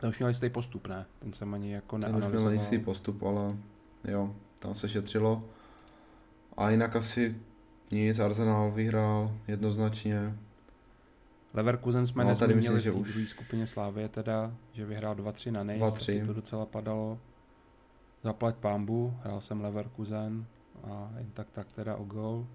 Ten 0.00 0.10
už 0.10 0.18
měl 0.18 0.28
jistý 0.28 0.50
postup, 0.50 0.86
ne? 0.88 1.06
Ten 1.18 1.32
jsem 1.32 1.54
ani 1.54 1.72
jako 1.72 1.98
ten 1.98 2.16
už 2.16 2.26
měl 2.26 2.50
jistý 2.50 2.78
postup, 2.78 3.22
ale 3.22 3.56
jo, 4.04 4.36
tam 4.58 4.74
se 4.74 4.88
šetřilo. 4.88 5.44
A 6.56 6.70
jinak 6.70 6.96
asi 6.96 7.36
nic, 7.90 8.18
Arsenal 8.18 8.70
vyhrál 8.70 9.36
jednoznačně. 9.48 10.36
Leverkusen 11.54 12.06
jsme 12.06 12.24
No, 12.24 12.36
tady 12.36 12.54
myslím, 12.54 12.76
v 12.76 12.80
že 12.80 12.90
té 12.92 12.96
už- 12.98 13.08
druhé 13.12 13.26
skupině 13.26 13.66
Slávě 13.66 14.08
teda, 14.08 14.54
že 14.72 14.86
vyhrál 14.86 15.14
2-3 15.14 15.52
na 15.52 15.62
Nice, 15.62 15.78
2-3. 15.84 16.06
taky 16.18 16.26
to 16.26 16.32
docela 16.34 16.66
padalo. 16.66 17.18
Zaplať 18.22 18.56
pámbu, 18.56 19.14
hrál 19.22 19.40
jsem 19.40 19.60
Leverkusen 19.60 20.46
a 20.84 21.10
jen 21.18 21.30
tak 21.34 21.50
tak 21.50 21.72
teda 21.72 21.96
o 21.96 22.04
gol. 22.04 22.46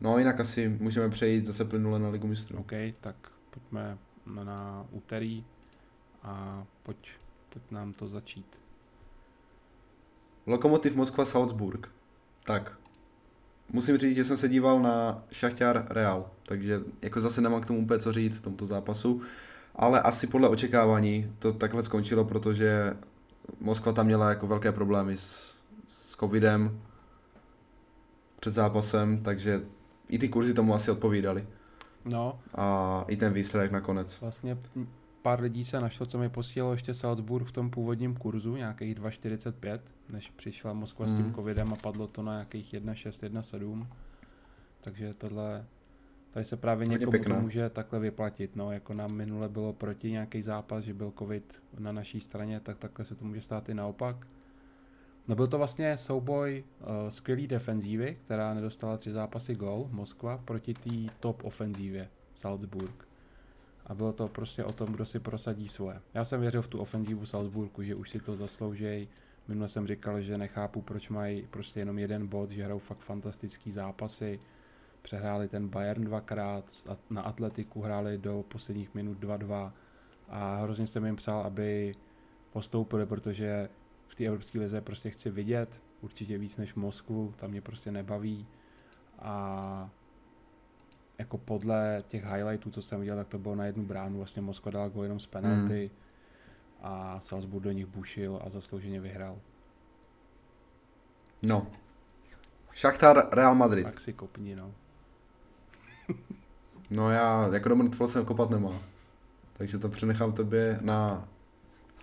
No 0.00 0.18
jinak 0.18 0.40
asi 0.40 0.68
můžeme 0.68 1.08
přejít 1.10 1.46
zase 1.46 1.64
plynule 1.64 1.98
na 1.98 2.08
Ligu 2.08 2.26
mistrů. 2.26 2.58
OK, 2.58 2.72
tak 3.00 3.32
pojďme 3.50 3.98
na, 4.26 4.44
na 4.44 4.86
úterý 4.90 5.44
a 6.22 6.64
pojď, 6.82 7.10
pojď 7.52 7.70
nám 7.70 7.92
to 7.92 8.08
začít. 8.08 8.60
Lokomotiv 10.46 10.94
Moskva 10.94 11.24
Salzburg. 11.24 11.88
Tak. 12.44 12.72
Musím 13.72 13.98
říct, 13.98 14.16
že 14.16 14.24
jsem 14.24 14.36
se 14.36 14.48
díval 14.48 14.80
na 14.80 15.22
Šachťár 15.30 15.86
Real, 15.90 16.30
takže 16.42 16.80
jako 17.02 17.20
zase 17.20 17.40
nemám 17.40 17.60
k 17.60 17.66
tomu 17.66 17.78
úplně 17.82 18.00
co 18.00 18.12
říct 18.12 18.38
v 18.38 18.42
tomto 18.42 18.66
zápasu, 18.66 19.20
ale 19.74 20.00
asi 20.00 20.26
podle 20.26 20.48
očekávání 20.48 21.32
to 21.38 21.52
takhle 21.52 21.82
skončilo, 21.82 22.24
protože 22.24 22.96
Moskva 23.60 23.92
tam 23.92 24.06
měla 24.06 24.28
jako 24.28 24.46
velké 24.46 24.72
problémy 24.72 25.16
s, 25.16 25.58
s 25.88 26.16
covidem 26.16 26.80
před 28.40 28.50
zápasem, 28.50 29.22
takže 29.22 29.62
i 30.08 30.18
ty 30.18 30.28
kurzy 30.28 30.54
tomu 30.54 30.74
asi 30.74 30.90
odpovídaly. 30.90 31.46
No, 32.04 32.38
A 32.54 33.04
i 33.08 33.16
ten 33.16 33.32
výsledek 33.32 33.72
nakonec. 33.72 34.20
vlastně 34.20 34.58
pár 35.26 35.40
lidí 35.40 35.64
se 35.64 35.80
našlo, 35.80 36.06
co 36.06 36.18
mi 36.18 36.28
posílalo 36.28 36.72
ještě 36.72 36.94
Salzburg 36.94 37.46
v 37.46 37.52
tom 37.52 37.70
původním 37.70 38.14
kurzu, 38.16 38.56
nějakých 38.56 38.94
2,45, 38.94 39.80
než 40.08 40.30
přišla 40.30 40.72
Moskva 40.72 41.06
s 41.06 41.12
tím 41.12 41.24
Mhm. 41.26 41.34
covidem 41.34 41.72
a 41.72 41.76
padlo 41.76 42.06
to 42.06 42.22
na 42.22 42.32
nějakých 42.32 42.74
1,6, 42.74 43.22
1,7. 43.22 43.86
Takže 44.80 45.14
tohle, 45.14 45.64
tady 46.30 46.44
se 46.44 46.56
právě 46.56 46.86
Hodně 46.86 46.94
někomu 46.98 47.10
pěkné. 47.10 47.34
to 47.34 47.40
může 47.40 47.70
takhle 47.70 47.98
vyplatit, 47.98 48.56
no, 48.56 48.72
jako 48.72 48.94
nám 48.94 49.12
minule 49.12 49.48
bylo 49.48 49.72
proti 49.72 50.10
nějaký 50.10 50.42
zápas, 50.42 50.84
že 50.84 50.94
byl 50.94 51.12
covid 51.18 51.62
na 51.78 51.92
naší 51.92 52.20
straně, 52.20 52.60
tak 52.60 52.78
takhle 52.78 53.04
se 53.04 53.14
to 53.14 53.24
může 53.24 53.40
stát 53.40 53.68
i 53.68 53.74
naopak. 53.74 54.26
No 55.28 55.34
byl 55.36 55.46
to 55.46 55.58
vlastně 55.58 55.96
souboj 55.96 56.64
uh, 56.80 56.86
skvělý 57.08 57.46
defenzívy, 57.46 58.18
která 58.24 58.54
nedostala 58.54 58.96
tři 58.96 59.12
zápasy 59.12 59.54
gol, 59.54 59.88
Moskva, 59.92 60.38
proti 60.38 60.74
té 60.74 60.90
top 61.20 61.44
ofenzívě, 61.44 62.08
Salzburg. 62.34 63.08
A 63.86 63.94
bylo 63.94 64.12
to 64.12 64.28
prostě 64.28 64.64
o 64.64 64.72
tom, 64.72 64.92
kdo 64.92 65.04
si 65.04 65.20
prosadí 65.20 65.68
svoje. 65.68 66.00
Já 66.14 66.24
jsem 66.24 66.40
věřil 66.40 66.62
v 66.62 66.68
tu 66.68 66.78
ofenzívu 66.78 67.26
Salzburgu, 67.26 67.82
že 67.82 67.94
už 67.94 68.10
si 68.10 68.20
to 68.20 68.36
zasloužej. 68.36 69.08
Minule 69.48 69.68
jsem 69.68 69.86
říkal, 69.86 70.20
že 70.20 70.38
nechápu, 70.38 70.82
proč 70.82 71.08
mají 71.08 71.46
prostě 71.50 71.80
jenom 71.80 71.98
jeden 71.98 72.26
bod, 72.26 72.50
že 72.50 72.64
hrajou 72.64 72.78
fakt 72.78 72.98
fantastický 72.98 73.70
zápasy. 73.70 74.38
Přehráli 75.02 75.48
ten 75.48 75.68
Bayern 75.68 76.04
dvakrát, 76.04 76.64
na 77.10 77.22
Atletiku 77.22 77.82
hráli 77.82 78.18
do 78.18 78.44
posledních 78.48 78.94
minut 78.94 79.18
2-2 79.18 79.72
a 80.28 80.56
hrozně 80.56 80.86
jsem 80.86 81.04
jim 81.04 81.16
přál, 81.16 81.40
aby 81.40 81.94
postoupili, 82.52 83.06
protože 83.06 83.68
v 84.06 84.14
té 84.14 84.24
Evropské 84.24 84.58
lize 84.58 84.80
prostě 84.80 85.10
chci 85.10 85.30
vidět, 85.30 85.80
určitě 86.00 86.38
víc 86.38 86.56
než 86.56 86.74
Moskvu, 86.74 87.34
tam 87.36 87.50
mě 87.50 87.60
prostě 87.60 87.92
nebaví 87.92 88.46
a 89.18 89.90
jako 91.18 91.38
podle 91.38 92.04
těch 92.08 92.24
highlightů, 92.24 92.70
co 92.70 92.82
jsem 92.82 93.00
viděl, 93.00 93.16
tak 93.16 93.28
to 93.28 93.38
bylo 93.38 93.54
na 93.54 93.66
jednu 93.66 93.84
bránu, 93.84 94.16
vlastně 94.16 94.42
Moskva 94.42 94.70
dala 94.70 94.88
gol 94.88 95.02
jenom 95.02 95.20
z 95.20 95.26
penalty 95.26 95.90
a 96.82 97.20
Salzburg 97.20 97.64
do 97.64 97.72
nich 97.72 97.86
bušil 97.86 98.40
a 98.44 98.50
zaslouženě 98.50 99.00
vyhrál. 99.00 99.38
No. 101.42 101.66
Šachtar 102.72 103.28
Real 103.32 103.54
Madrid. 103.54 103.84
Tak 103.84 104.00
si 104.00 104.12
kopni, 104.12 104.56
no. 104.56 104.74
No 106.90 107.10
já 107.10 107.48
jako 107.52 107.68
do 107.68 107.76
mrtvol 107.76 108.08
jsem 108.08 108.24
kopat 108.24 108.50
nemá. 108.50 108.72
Takže 109.52 109.78
to 109.78 109.88
přenechám 109.88 110.32
tobě 110.32 110.78
na 110.80 111.28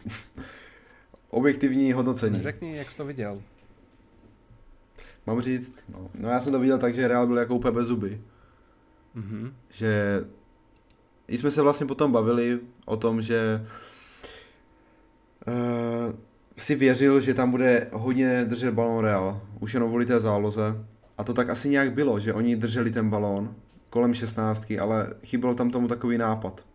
objektivní 1.30 1.94
hodnocení. 1.94 2.42
Řekni, 2.42 2.76
jak 2.76 2.92
jsi 2.92 2.98
to 2.98 3.06
viděl. 3.06 3.42
Mám 5.26 5.42
říct, 5.42 5.74
no, 5.90 6.10
no 6.14 6.30
já 6.30 6.40
jsem 6.40 6.52
to 6.52 6.60
viděl 6.60 6.78
tak, 6.78 6.94
že 6.94 7.08
Real 7.08 7.28
byl 7.28 7.38
jako 7.38 7.56
úplně 7.56 7.72
bez 7.72 7.88
zuby. 7.88 8.22
Mhm. 9.16 9.54
Že 9.70 10.22
i 11.28 11.38
jsme 11.38 11.52
se 11.52 11.62
vlastně 11.62 11.86
potom 11.86 12.12
bavili 12.12 12.60
o 12.86 12.98
tom, 12.98 13.22
že 13.22 13.66
uh, 15.48 16.16
si 16.58 16.76
věřil, 16.76 17.20
že 17.20 17.34
tam 17.34 17.52
bude 17.52 17.88
hodně 17.94 18.46
držet 18.46 18.72
balón 18.72 19.04
Real, 19.06 19.42
už 19.60 19.74
jenom 19.74 19.92
volí 19.92 20.06
té 20.06 20.20
záloze. 20.20 20.86
A 21.18 21.24
to 21.24 21.34
tak 21.34 21.50
asi 21.50 21.70
nějak 21.70 21.94
bylo, 21.94 22.20
že 22.20 22.34
oni 22.34 22.56
drželi 22.56 22.92
ten 22.92 23.10
balón 23.10 23.56
kolem 23.90 24.14
16, 24.14 24.74
ale 24.82 25.14
chyběl 25.24 25.56
tam 25.56 25.70
tomu 25.70 25.88
takový 25.88 26.18
nápad. 26.18 26.66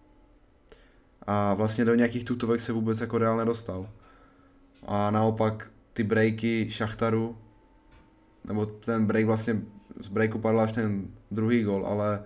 A 1.26 1.54
vlastně 1.54 1.84
do 1.84 1.94
nějakých 1.94 2.24
tutovek 2.24 2.60
se 2.60 2.72
vůbec 2.72 3.00
jako 3.00 3.18
Real 3.18 3.36
nedostal. 3.36 3.88
A 4.86 5.10
naopak 5.10 5.70
ty 5.92 6.02
breaky 6.02 6.66
Šachtaru, 6.70 7.38
nebo 8.44 8.66
ten 8.66 9.06
break 9.06 9.26
vlastně, 9.26 9.62
z 10.00 10.08
breaku 10.08 10.38
padl 10.38 10.60
až 10.60 10.72
ten 10.72 11.06
druhý 11.30 11.62
gol, 11.62 11.86
ale 11.86 12.22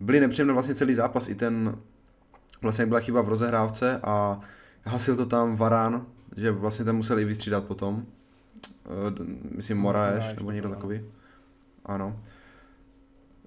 byly 0.00 0.20
nepříjemné 0.20 0.52
vlastně 0.52 0.74
celý 0.74 0.94
zápas, 0.94 1.28
i 1.28 1.34
ten, 1.34 1.78
vlastně 2.62 2.86
byla 2.86 3.00
chyba 3.00 3.22
v 3.22 3.28
rozehrávce 3.28 4.00
a 4.02 4.40
hasil 4.84 5.16
to 5.16 5.26
tam 5.26 5.56
Varán, 5.56 6.06
že 6.36 6.50
vlastně 6.50 6.84
tam 6.84 6.96
museli 6.96 7.24
vystřídat 7.24 7.64
potom. 7.64 8.06
Eh, 8.86 9.24
myslím 9.56 9.78
Moraes, 9.78 10.34
nebo 10.34 10.50
někdo 10.50 10.68
takový. 10.68 11.00
Ano. 11.84 12.20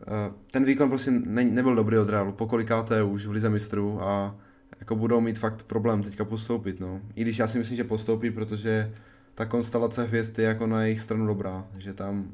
Eh, 0.01 0.33
ten 0.51 0.65
výkon 0.65 0.89
prostě 0.89 1.11
ne, 1.11 1.43
nebyl 1.43 1.75
dobrý 1.75 1.97
od 1.97 2.09
Realu, 2.09 2.31
pokolikáté 2.31 3.03
už 3.03 3.25
v 3.25 3.31
Lize 3.31 3.49
mistrů 3.49 4.01
a 4.03 4.35
jako 4.79 4.95
budou 4.95 5.21
mít 5.21 5.39
fakt 5.39 5.63
problém 5.63 6.03
teďka 6.03 6.25
postoupit, 6.25 6.79
no. 6.79 7.01
I 7.15 7.21
když 7.21 7.39
já 7.39 7.47
si 7.47 7.57
myslím, 7.57 7.77
že 7.77 7.83
postoupí, 7.83 8.31
protože 8.31 8.93
ta 9.35 9.45
konstelace 9.45 10.03
hvězd 10.03 10.39
je 10.39 10.45
jako 10.45 10.67
na 10.67 10.83
jejich 10.83 10.99
stranu 10.99 11.27
dobrá, 11.27 11.67
že 11.77 11.93
tam 11.93 12.31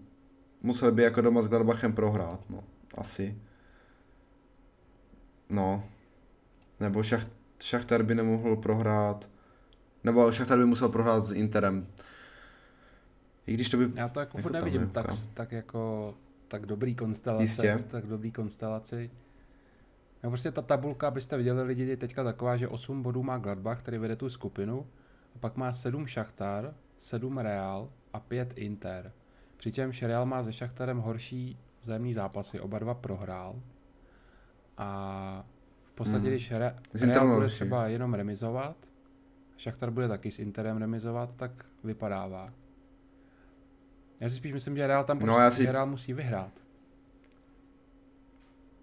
museli 0.65 0.91
by 0.91 1.03
jako 1.03 1.21
doma 1.21 1.41
s 1.41 1.47
Gladbachem 1.47 1.93
prohrát, 1.93 2.49
no. 2.49 2.63
Asi. 2.97 3.37
No. 5.49 5.83
Nebo 6.79 7.03
Šach, 7.03 7.25
Šachtar 7.61 8.03
by 8.03 8.15
nemohl 8.15 8.55
prohrát, 8.55 9.29
nebo 10.03 10.31
Šachtar 10.31 10.57
by 10.57 10.65
musel 10.65 10.89
prohrát 10.89 11.23
s 11.23 11.31
Interem. 11.31 11.87
I 13.47 13.53
když 13.53 13.69
to 13.69 13.77
by... 13.77 13.91
Já 13.95 14.09
to 14.09 14.19
jako 14.19 14.37
furt 14.37 14.51
nevidím 14.51 14.81
je, 14.81 14.87
tak, 14.87 15.05
tak 15.33 15.51
jako 15.51 16.13
tak 16.47 16.65
dobrý 16.65 16.95
konstelace, 16.95 17.43
Jistě. 17.43 17.79
tak 17.87 18.05
dobrý 18.05 18.31
konstelaci. 18.31 19.11
No 20.23 20.29
prostě 20.29 20.51
ta 20.51 20.61
tabulka, 20.61 21.07
abyste 21.07 21.37
viděli 21.37 21.63
lidi, 21.63 21.83
je 21.83 21.97
teďka 21.97 22.23
taková, 22.23 22.57
že 22.57 22.67
8 22.67 23.03
bodů 23.03 23.23
má 23.23 23.37
Gladbach, 23.37 23.79
který 23.79 23.97
vede 23.97 24.15
tu 24.15 24.29
skupinu, 24.29 24.87
a 25.35 25.39
pak 25.39 25.57
má 25.57 25.73
7 25.73 26.07
Šachtar, 26.07 26.75
7 26.97 27.37
Real 27.37 27.89
a 28.13 28.19
5 28.19 28.53
Inter. 28.55 29.11
Přičemž 29.65 30.01
Real 30.01 30.25
má 30.25 30.43
se 30.43 30.53
Šachtarem 30.53 30.97
horší 30.97 31.57
vzájemný 31.81 32.13
zápasy, 32.13 32.59
oba 32.59 32.79
dva 32.79 32.93
prohrál. 32.93 33.61
A 34.77 35.45
v 35.83 35.91
podstatě, 35.91 36.21
hmm. 36.21 36.29
když 36.29 36.51
Re- 36.51 36.75
Real 37.01 37.35
bude 37.35 37.47
třeba 37.47 37.87
jenom 37.87 38.13
remizovat, 38.13 38.75
Šachtar 39.57 39.91
bude 39.91 40.07
taky 40.07 40.31
s 40.31 40.39
Interem 40.39 40.77
remizovat, 40.77 41.35
tak 41.35 41.65
vypadává. 41.83 42.53
Já 44.19 44.29
si 44.29 44.35
spíš 44.35 44.53
myslím, 44.53 44.75
že 44.75 44.87
Real 44.87 45.03
tam 45.03 45.19
no, 45.19 45.25
prostě 45.25 45.43
no, 45.43 45.51
si... 45.51 45.71
Real 45.71 45.87
musí 45.87 46.13
vyhrát. 46.13 46.51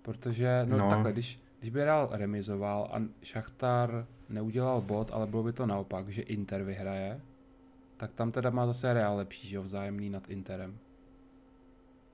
Protože, 0.03 0.67
no, 0.69 0.79
no. 0.79 0.91
takhle, 0.91 1.13
když, 1.13 1.43
když 1.59 1.71
by 1.71 1.85
Real 1.85 2.09
remizoval 2.13 2.91
a 2.93 3.03
Šachtar 3.23 4.07
neudělal 4.29 4.81
bod, 4.81 5.11
ale 5.13 5.27
bylo 5.27 5.43
by 5.43 5.53
to 5.53 5.67
naopak, 5.67 6.09
že 6.09 6.23
Inter 6.23 6.63
vyhraje, 6.63 7.21
tak 8.03 8.13
tam 8.13 8.33
teda 8.33 8.51
má 8.51 8.67
zase 8.67 8.93
Real 8.93 9.17
lepší, 9.17 9.49
že 9.49 9.57
jo, 9.57 9.63
vzájemný 9.63 10.11
nad 10.11 10.31
Interem. 10.31 10.79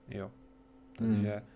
Jo. 0.09 0.31
Takže 0.99 1.33
hmm. 1.35 1.47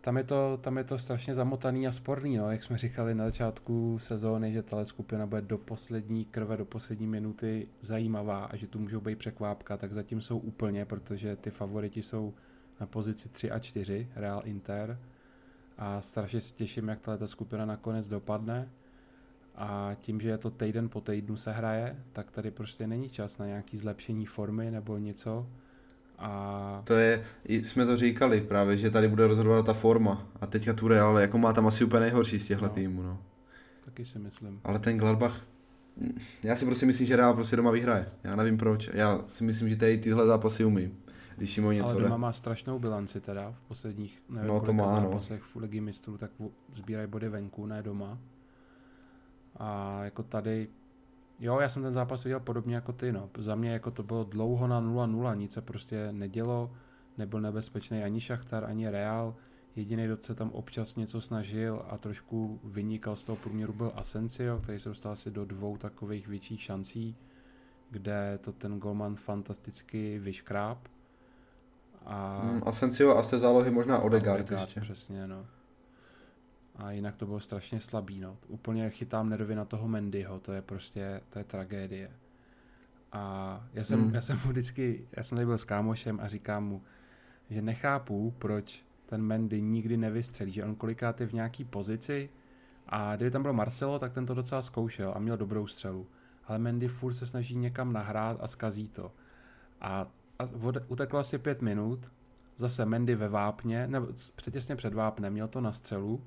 tam, 0.00 0.16
je 0.16 0.24
to, 0.24 0.58
tam 0.62 0.78
je 0.78 0.84
to 0.84 0.98
strašně 0.98 1.34
zamotaný 1.34 1.86
a 1.86 1.92
sporný, 1.92 2.36
no, 2.36 2.50
jak 2.50 2.64
jsme 2.64 2.78
říkali 2.78 3.14
na 3.14 3.24
začátku 3.24 3.98
sezóny, 3.98 4.52
že 4.52 4.62
tahle 4.62 4.84
skupina 4.84 5.26
bude 5.26 5.42
do 5.42 5.58
poslední 5.58 6.24
krve, 6.24 6.56
do 6.56 6.64
poslední 6.64 7.06
minuty 7.06 7.68
zajímavá 7.80 8.44
a 8.44 8.56
že 8.56 8.66
tu 8.66 8.78
můžou 8.78 9.00
být 9.00 9.18
překvápka, 9.18 9.76
tak 9.76 9.92
zatím 9.92 10.20
jsou 10.20 10.38
úplně, 10.38 10.84
protože 10.84 11.36
ty 11.36 11.50
favoriti 11.50 12.02
jsou 12.02 12.34
na 12.80 12.86
pozici 12.86 13.28
3 13.28 13.50
a 13.50 13.58
4, 13.58 14.08
Real 14.16 14.42
Inter. 14.44 15.00
A 15.78 16.00
strašně 16.00 16.40
se 16.40 16.54
těším, 16.54 16.88
jak 16.88 17.00
tato 17.00 17.28
skupina 17.28 17.66
nakonec 17.66 18.08
dopadne. 18.08 18.70
A 19.56 19.96
tím, 20.00 20.20
že 20.20 20.28
je 20.28 20.38
to 20.38 20.50
týden 20.50 20.88
po 20.88 21.00
týdnu 21.00 21.36
se 21.36 21.52
hraje, 21.52 21.96
tak 22.12 22.30
tady 22.30 22.50
prostě 22.50 22.86
není 22.86 23.08
čas 23.08 23.38
na 23.38 23.46
nějaký 23.46 23.76
zlepšení 23.76 24.26
formy 24.26 24.70
nebo 24.70 24.98
něco. 24.98 25.46
A... 26.18 26.82
To 26.84 26.94
je, 26.94 27.24
jsme 27.44 27.86
to 27.86 27.96
říkali 27.96 28.40
právě, 28.40 28.76
že 28.76 28.90
tady 28.90 29.08
bude 29.08 29.26
rozhodovat 29.26 29.66
ta 29.66 29.72
forma. 29.72 30.26
A 30.40 30.46
teďka 30.46 30.72
tu 30.72 30.88
Real, 30.88 31.18
jako 31.18 31.38
má 31.38 31.52
tam 31.52 31.66
asi 31.66 31.84
úplně 31.84 32.00
nejhorší 32.00 32.38
z 32.38 32.46
těchto 32.46 32.64
no. 32.64 32.70
týmů, 32.70 33.02
no. 33.02 33.18
Taky 33.84 34.04
si 34.04 34.18
myslím. 34.18 34.60
Ale 34.64 34.78
ten 34.78 34.98
Gladbach, 34.98 35.46
já 36.42 36.56
si 36.56 36.64
prostě 36.64 36.86
myslím, 36.86 37.06
že 37.06 37.16
Real 37.16 37.34
prostě 37.34 37.56
doma 37.56 37.70
vyhraje. 37.70 38.08
Já 38.24 38.36
nevím 38.36 38.58
proč. 38.58 38.90
Já 38.94 39.20
si 39.26 39.44
myslím, 39.44 39.68
že 39.68 39.76
tady 39.76 39.98
tyhle 39.98 40.26
zápasy 40.26 40.64
umí 40.64 40.92
když 41.36 41.56
jim 41.56 41.66
o 41.66 41.72
něco 41.72 41.88
Ale 41.88 42.02
doma 42.02 42.14
jde. 42.14 42.20
má 42.20 42.32
strašnou 42.32 42.78
bilanci 42.78 43.20
teda 43.20 43.50
v 43.52 43.68
posledních 43.68 44.22
nevím, 44.28 44.48
no, 44.48 44.60
to 44.60 44.72
má, 44.72 45.00
no. 45.00 45.08
zápasech 45.08 45.40
no. 45.40 45.46
v 45.60 45.62
ligy 45.62 45.80
mistrů, 45.80 46.18
tak 46.18 46.30
sbírají 46.74 47.08
body 47.08 47.28
venku, 47.28 47.66
ne 47.66 47.82
doma. 47.82 48.18
A 49.58 50.00
jako 50.04 50.22
tady, 50.22 50.68
jo, 51.40 51.60
já 51.60 51.68
jsem 51.68 51.82
ten 51.82 51.92
zápas 51.92 52.24
viděl 52.24 52.40
podobně 52.40 52.74
jako 52.74 52.92
ty, 52.92 53.12
no. 53.12 53.30
Za 53.38 53.54
mě 53.54 53.70
jako 53.70 53.90
to 53.90 54.02
bylo 54.02 54.24
dlouho 54.24 54.66
na 54.66 54.82
0-0, 54.82 55.36
nic 55.36 55.52
se 55.52 55.60
prostě 55.60 56.12
nedělo, 56.12 56.70
nebyl 57.18 57.40
nebezpečný 57.40 58.02
ani 58.02 58.20
Šachtar, 58.20 58.64
ani 58.64 58.90
Real. 58.90 59.34
Jediný, 59.76 60.04
kdo 60.04 60.16
se 60.16 60.34
tam 60.34 60.50
občas 60.50 60.96
něco 60.96 61.20
snažil 61.20 61.84
a 61.88 61.98
trošku 61.98 62.60
vynikal 62.64 63.16
z 63.16 63.24
toho 63.24 63.36
průměru 63.36 63.72
byl 63.72 63.92
Asensio, 63.94 64.58
který 64.58 64.80
se 64.80 64.88
dostal 64.88 65.12
asi 65.12 65.30
do 65.30 65.44
dvou 65.44 65.76
takových 65.76 66.28
větších 66.28 66.62
šancí, 66.62 67.16
kde 67.90 68.38
to 68.40 68.52
ten 68.52 68.78
golman 68.78 69.16
fantasticky 69.16 70.18
vyškráp. 70.18 70.78
A 72.06 72.40
hmm, 72.42 72.62
Asensio 72.66 73.16
a 73.16 73.22
z 73.22 73.26
té 73.26 73.38
zálohy 73.38 73.70
možná 73.70 73.98
Odegaard, 73.98 74.40
Odegaard 74.40 74.66
ještě. 74.66 74.80
Přesně, 74.80 75.26
no. 75.26 75.46
A 76.76 76.90
jinak 76.90 77.16
to 77.16 77.26
bylo 77.26 77.40
strašně 77.40 77.80
slabý, 77.80 78.20
no. 78.20 78.36
Úplně 78.48 78.90
chytám 78.90 79.28
nervy 79.28 79.54
na 79.54 79.64
toho 79.64 79.88
Mendyho, 79.88 80.40
to 80.40 80.52
je 80.52 80.62
prostě, 80.62 81.20
to 81.30 81.38
je 81.38 81.44
tragédie. 81.44 82.10
A 83.12 83.64
já 83.72 83.84
jsem, 83.84 84.02
hmm. 84.02 84.14
já 84.14 84.20
jsem 84.20 84.40
mu 84.44 84.50
vždycky, 84.50 85.08
já 85.16 85.22
jsem 85.22 85.36
tady 85.36 85.46
byl 85.46 85.58
s 85.58 85.64
kámošem 85.64 86.20
a 86.20 86.28
říkám 86.28 86.64
mu, 86.64 86.82
že 87.50 87.62
nechápu, 87.62 88.34
proč 88.38 88.84
ten 89.06 89.22
Mendy 89.22 89.62
nikdy 89.62 89.96
nevystřelí, 89.96 90.52
že 90.52 90.64
on 90.64 90.74
kolikrát 90.74 91.20
je 91.20 91.26
v 91.26 91.32
nějaký 91.32 91.64
pozici 91.64 92.30
a 92.86 93.16
kdyby 93.16 93.30
tam 93.30 93.42
byl 93.42 93.52
Marcelo, 93.52 93.98
tak 93.98 94.12
ten 94.12 94.26
to 94.26 94.34
docela 94.34 94.62
zkoušel 94.62 95.12
a 95.16 95.18
měl 95.18 95.36
dobrou 95.36 95.66
střelu. 95.66 96.06
Ale 96.44 96.58
Mendy 96.58 96.88
furt 96.88 97.14
se 97.14 97.26
snaží 97.26 97.56
někam 97.56 97.92
nahrát 97.92 98.36
a 98.40 98.46
skazí 98.46 98.88
to. 98.88 99.12
A 99.80 100.06
a 100.38 100.44
uteklo 100.88 101.18
asi 101.18 101.38
pět 101.38 101.62
minut, 101.62 102.10
zase 102.56 102.86
Mendy 102.86 103.14
ve 103.14 103.28
vápně, 103.28 103.86
nebo 103.86 104.06
přetěsně 104.36 104.76
před 104.76 104.94
vápnem, 104.94 105.32
měl 105.32 105.48
to 105.48 105.60
na 105.60 105.72
střelu 105.72 106.24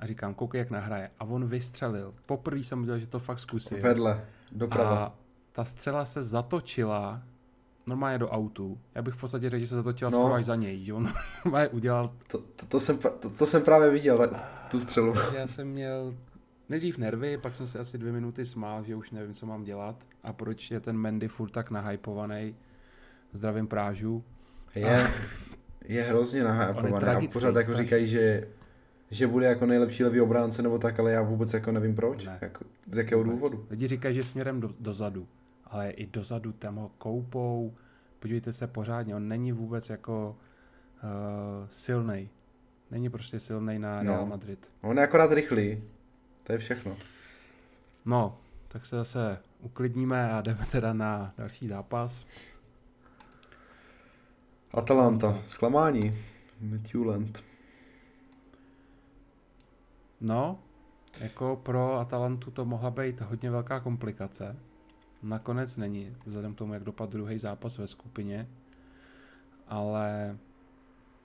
a 0.00 0.06
říkám, 0.06 0.34
koukej, 0.34 0.58
jak 0.58 0.70
nahraje. 0.70 1.10
A 1.18 1.24
on 1.24 1.48
vystřelil. 1.48 2.14
Poprvé 2.26 2.60
jsem 2.60 2.82
udělal, 2.82 2.98
že 2.98 3.06
to 3.06 3.18
fakt 3.18 3.40
zkusil. 3.40 3.78
Vedle, 3.80 4.24
doprava. 4.52 5.04
A 5.04 5.12
ta 5.52 5.64
střela 5.64 6.04
se 6.04 6.22
zatočila 6.22 7.22
normálně 7.86 8.18
do 8.18 8.30
autu. 8.30 8.78
Já 8.94 9.02
bych 9.02 9.14
v 9.14 9.20
podstatě 9.20 9.48
řekl, 9.48 9.60
že 9.60 9.68
se 9.68 9.74
zatočila 9.74 10.10
no. 10.10 10.18
skoro 10.18 10.34
až 10.34 10.44
za 10.44 10.54
něj, 10.54 10.84
že 10.84 10.92
on 10.92 11.12
udělal... 11.70 12.12
To, 12.26 12.38
to, 12.38 12.66
to, 12.66 12.80
jsem, 12.80 12.98
to, 12.98 13.30
to 13.30 13.46
jsem 13.46 13.62
právě 13.62 13.90
viděl, 13.90 14.30
tu 14.70 14.80
střelu. 14.80 15.14
Já 15.34 15.46
jsem 15.46 15.68
měl 15.68 16.14
nejdřív 16.68 16.98
nervy, 16.98 17.38
pak 17.38 17.56
jsem 17.56 17.66
si 17.66 17.78
asi 17.78 17.98
dvě 17.98 18.12
minuty 18.12 18.46
smál, 18.46 18.84
že 18.84 18.96
už 18.96 19.10
nevím, 19.10 19.34
co 19.34 19.46
mám 19.46 19.64
dělat 19.64 19.96
a 20.22 20.32
proč 20.32 20.70
je 20.70 20.80
ten 20.80 20.96
Mendy 20.96 21.28
furt 21.28 21.50
tak 21.50 21.70
nahypovaný 21.70 22.54
zdravím 23.32 23.66
Prážu. 23.66 24.24
Je, 24.74 25.06
je 25.84 26.02
hrozně 26.02 26.44
nahypovaný 26.44 27.26
a 27.26 27.28
pořád 27.32 27.56
jako 27.56 27.74
říkají, 27.74 28.06
že, 28.06 28.48
že 29.10 29.26
bude 29.26 29.46
jako 29.46 29.66
nejlepší 29.66 30.04
levý 30.04 30.20
obránce 30.20 30.62
nebo 30.62 30.78
tak, 30.78 31.00
ale 31.00 31.12
já 31.12 31.22
vůbec 31.22 31.54
jako 31.54 31.72
nevím 31.72 31.94
proč, 31.94 32.26
ne. 32.26 32.38
jako, 32.40 32.64
z 32.90 32.96
jakého 32.96 33.24
vůbec. 33.24 33.34
důvodu. 33.36 33.66
Lidi 33.70 33.86
říkají, 33.86 34.14
že 34.14 34.24
směrem 34.24 34.60
do, 34.60 34.74
dozadu, 34.80 35.28
ale 35.64 35.90
i 35.90 36.06
dozadu 36.06 36.52
tam 36.52 36.76
ho 36.76 36.90
koupou, 36.98 37.74
podívejte 38.18 38.52
se 38.52 38.66
pořádně, 38.66 39.16
on 39.16 39.28
není 39.28 39.52
vůbec 39.52 39.90
jako 39.90 40.36
uh, 41.02 41.68
silnej. 41.70 42.28
Není 42.90 43.10
prostě 43.10 43.40
silnej 43.40 43.78
na 43.78 44.02
no. 44.02 44.12
Real 44.12 44.26
Madrid. 44.26 44.70
On 44.80 44.98
je 44.98 45.04
akorát 45.04 45.32
rychlý, 45.32 45.82
to 46.42 46.52
je 46.52 46.58
všechno. 46.58 46.96
No, 48.04 48.38
tak 48.68 48.86
se 48.86 48.96
zase 48.96 49.38
uklidníme 49.60 50.32
a 50.32 50.40
jdeme 50.40 50.66
teda 50.70 50.92
na 50.92 51.34
další 51.38 51.68
zápas. 51.68 52.24
Atalanta, 54.72 55.38
zklamání. 55.44 56.14
Matthewland. 56.60 57.42
No, 60.20 60.58
jako 61.20 61.60
pro 61.62 61.94
Atalantu 61.98 62.50
to 62.50 62.64
mohla 62.64 62.90
být 62.90 63.20
hodně 63.20 63.50
velká 63.50 63.80
komplikace. 63.80 64.56
Nakonec 65.22 65.76
není, 65.76 66.16
vzhledem 66.26 66.54
k 66.54 66.58
tomu, 66.58 66.72
jak 66.74 66.84
dopadl 66.84 67.12
druhý 67.12 67.38
zápas 67.38 67.78
ve 67.78 67.86
skupině. 67.86 68.48
Ale 69.68 70.36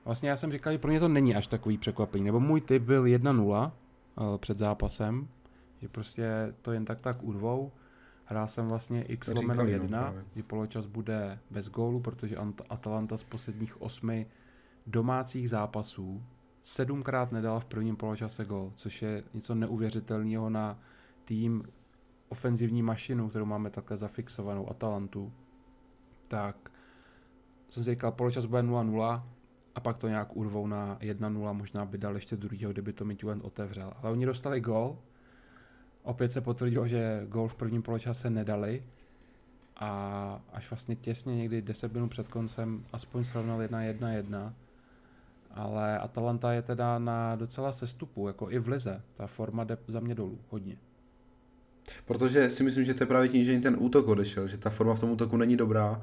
vlastně 0.06 0.30
já 0.30 0.36
jsem 0.38 0.52
říkal, 0.52 0.74
že 0.74 0.80
pro 0.80 0.92
ně 0.92 1.00
to 1.00 1.08
není 1.08 1.36
až 1.36 1.48
takový 1.48 1.78
překvapení. 1.78 2.26
Nebo 2.26 2.40
můj 2.40 2.62
typ 2.62 2.84
byl 2.84 3.04
1-0 3.04 3.72
eh, 3.72 4.38
před 4.38 4.58
zápasem, 4.58 5.28
že 5.82 5.88
prostě 5.90 6.54
to 6.62 6.72
jen 6.72 6.86
tak 6.86 7.02
tak 7.02 7.24
urvou. 7.24 7.72
Hrál 8.26 8.48
jsem 8.48 8.66
vlastně 8.68 9.04
x 9.04 9.28
To 9.28 9.34
lomeno 9.34 9.54
říkali, 9.54 9.78
no, 9.78 9.84
1, 9.84 10.02
právě. 10.02 10.24
kdy 10.34 10.44
poločas 10.44 10.86
bude 10.86 11.40
bez 11.50 11.70
gólu, 11.70 12.00
protože 12.00 12.36
Ant- 12.38 12.64
Atalanta 12.70 13.18
z 13.18 13.24
posledních 13.24 13.82
osmi 13.82 14.28
domácích 14.88 15.50
zápasů 15.50 16.24
sedmkrát 16.62 17.32
nedala 17.32 17.60
v 17.60 17.66
prvním 17.66 17.96
poločase 17.96 18.46
gól, 18.46 18.74
což 18.76 19.02
je 19.02 19.24
něco 19.34 19.56
neuvěřitelného 19.56 20.50
na 20.50 20.80
tým 21.26 21.64
ofenzivní 22.30 22.84
mašinu, 22.84 23.30
kterou 23.30 23.46
máme 23.46 23.70
takhle 23.70 23.98
zafixovanou, 23.98 24.70
Atalantu. 24.70 25.34
Tak 26.28 26.72
jsem 27.70 27.84
si 27.84 27.92
říkal, 27.92 28.12
poločas 28.12 28.46
bude 28.46 28.62
0-0 28.62 29.24
a 29.76 29.80
pak 29.80 29.98
to 29.98 30.08
nějak 30.08 30.36
urvou 30.38 30.68
na 30.68 30.98
1-0, 31.00 31.54
možná 31.54 31.86
by 31.86 31.98
dal 31.98 32.16
ještě 32.16 32.38
druhýho, 32.38 32.72
kdyby 32.72 32.94
to 32.94 33.06
Midtjylland 33.06 33.44
otevřel. 33.44 33.94
Ale 34.02 34.12
oni 34.12 34.26
dostali 34.26 34.62
gól, 34.62 34.98
opět 36.04 36.32
se 36.32 36.42
potvrdilo, 36.42 36.88
že 36.88 37.26
gól 37.30 37.48
v 37.48 37.56
prvním 37.56 37.82
poločase 37.82 38.30
nedali 38.30 38.84
a 39.76 40.42
až 40.54 40.70
vlastně 40.70 40.96
těsně 40.96 41.36
někdy 41.36 41.62
10 41.62 41.94
minut 41.94 42.10
před 42.10 42.28
koncem 42.28 42.86
aspoň 42.94 43.24
srovnal 43.24 43.60
1-1-1, 43.60 44.54
ale 45.54 45.98
Atalanta 45.98 46.54
je 46.54 46.62
teda 46.62 47.00
na 47.00 47.36
docela 47.36 47.72
sestupu, 47.72 48.28
jako 48.28 48.52
i 48.52 48.60
v 48.60 48.68
lize. 48.68 49.02
Ta 49.14 49.28
forma 49.28 49.64
jde 49.64 49.78
za 49.88 50.00
mě 50.00 50.16
dolů, 50.16 50.40
hodně. 50.50 50.78
Protože 52.06 52.50
si 52.50 52.64
myslím, 52.64 52.86
že 52.86 52.94
to 52.94 53.04
je 53.04 53.08
právě 53.08 53.30
tím, 53.30 53.44
že 53.44 53.60
ten 53.60 53.76
útok 53.80 54.08
odešel, 54.08 54.48
že 54.48 54.58
ta 54.58 54.70
forma 54.70 54.96
v 54.96 55.00
tom 55.00 55.12
útoku 55.12 55.38
není 55.38 55.58
dobrá 55.58 56.02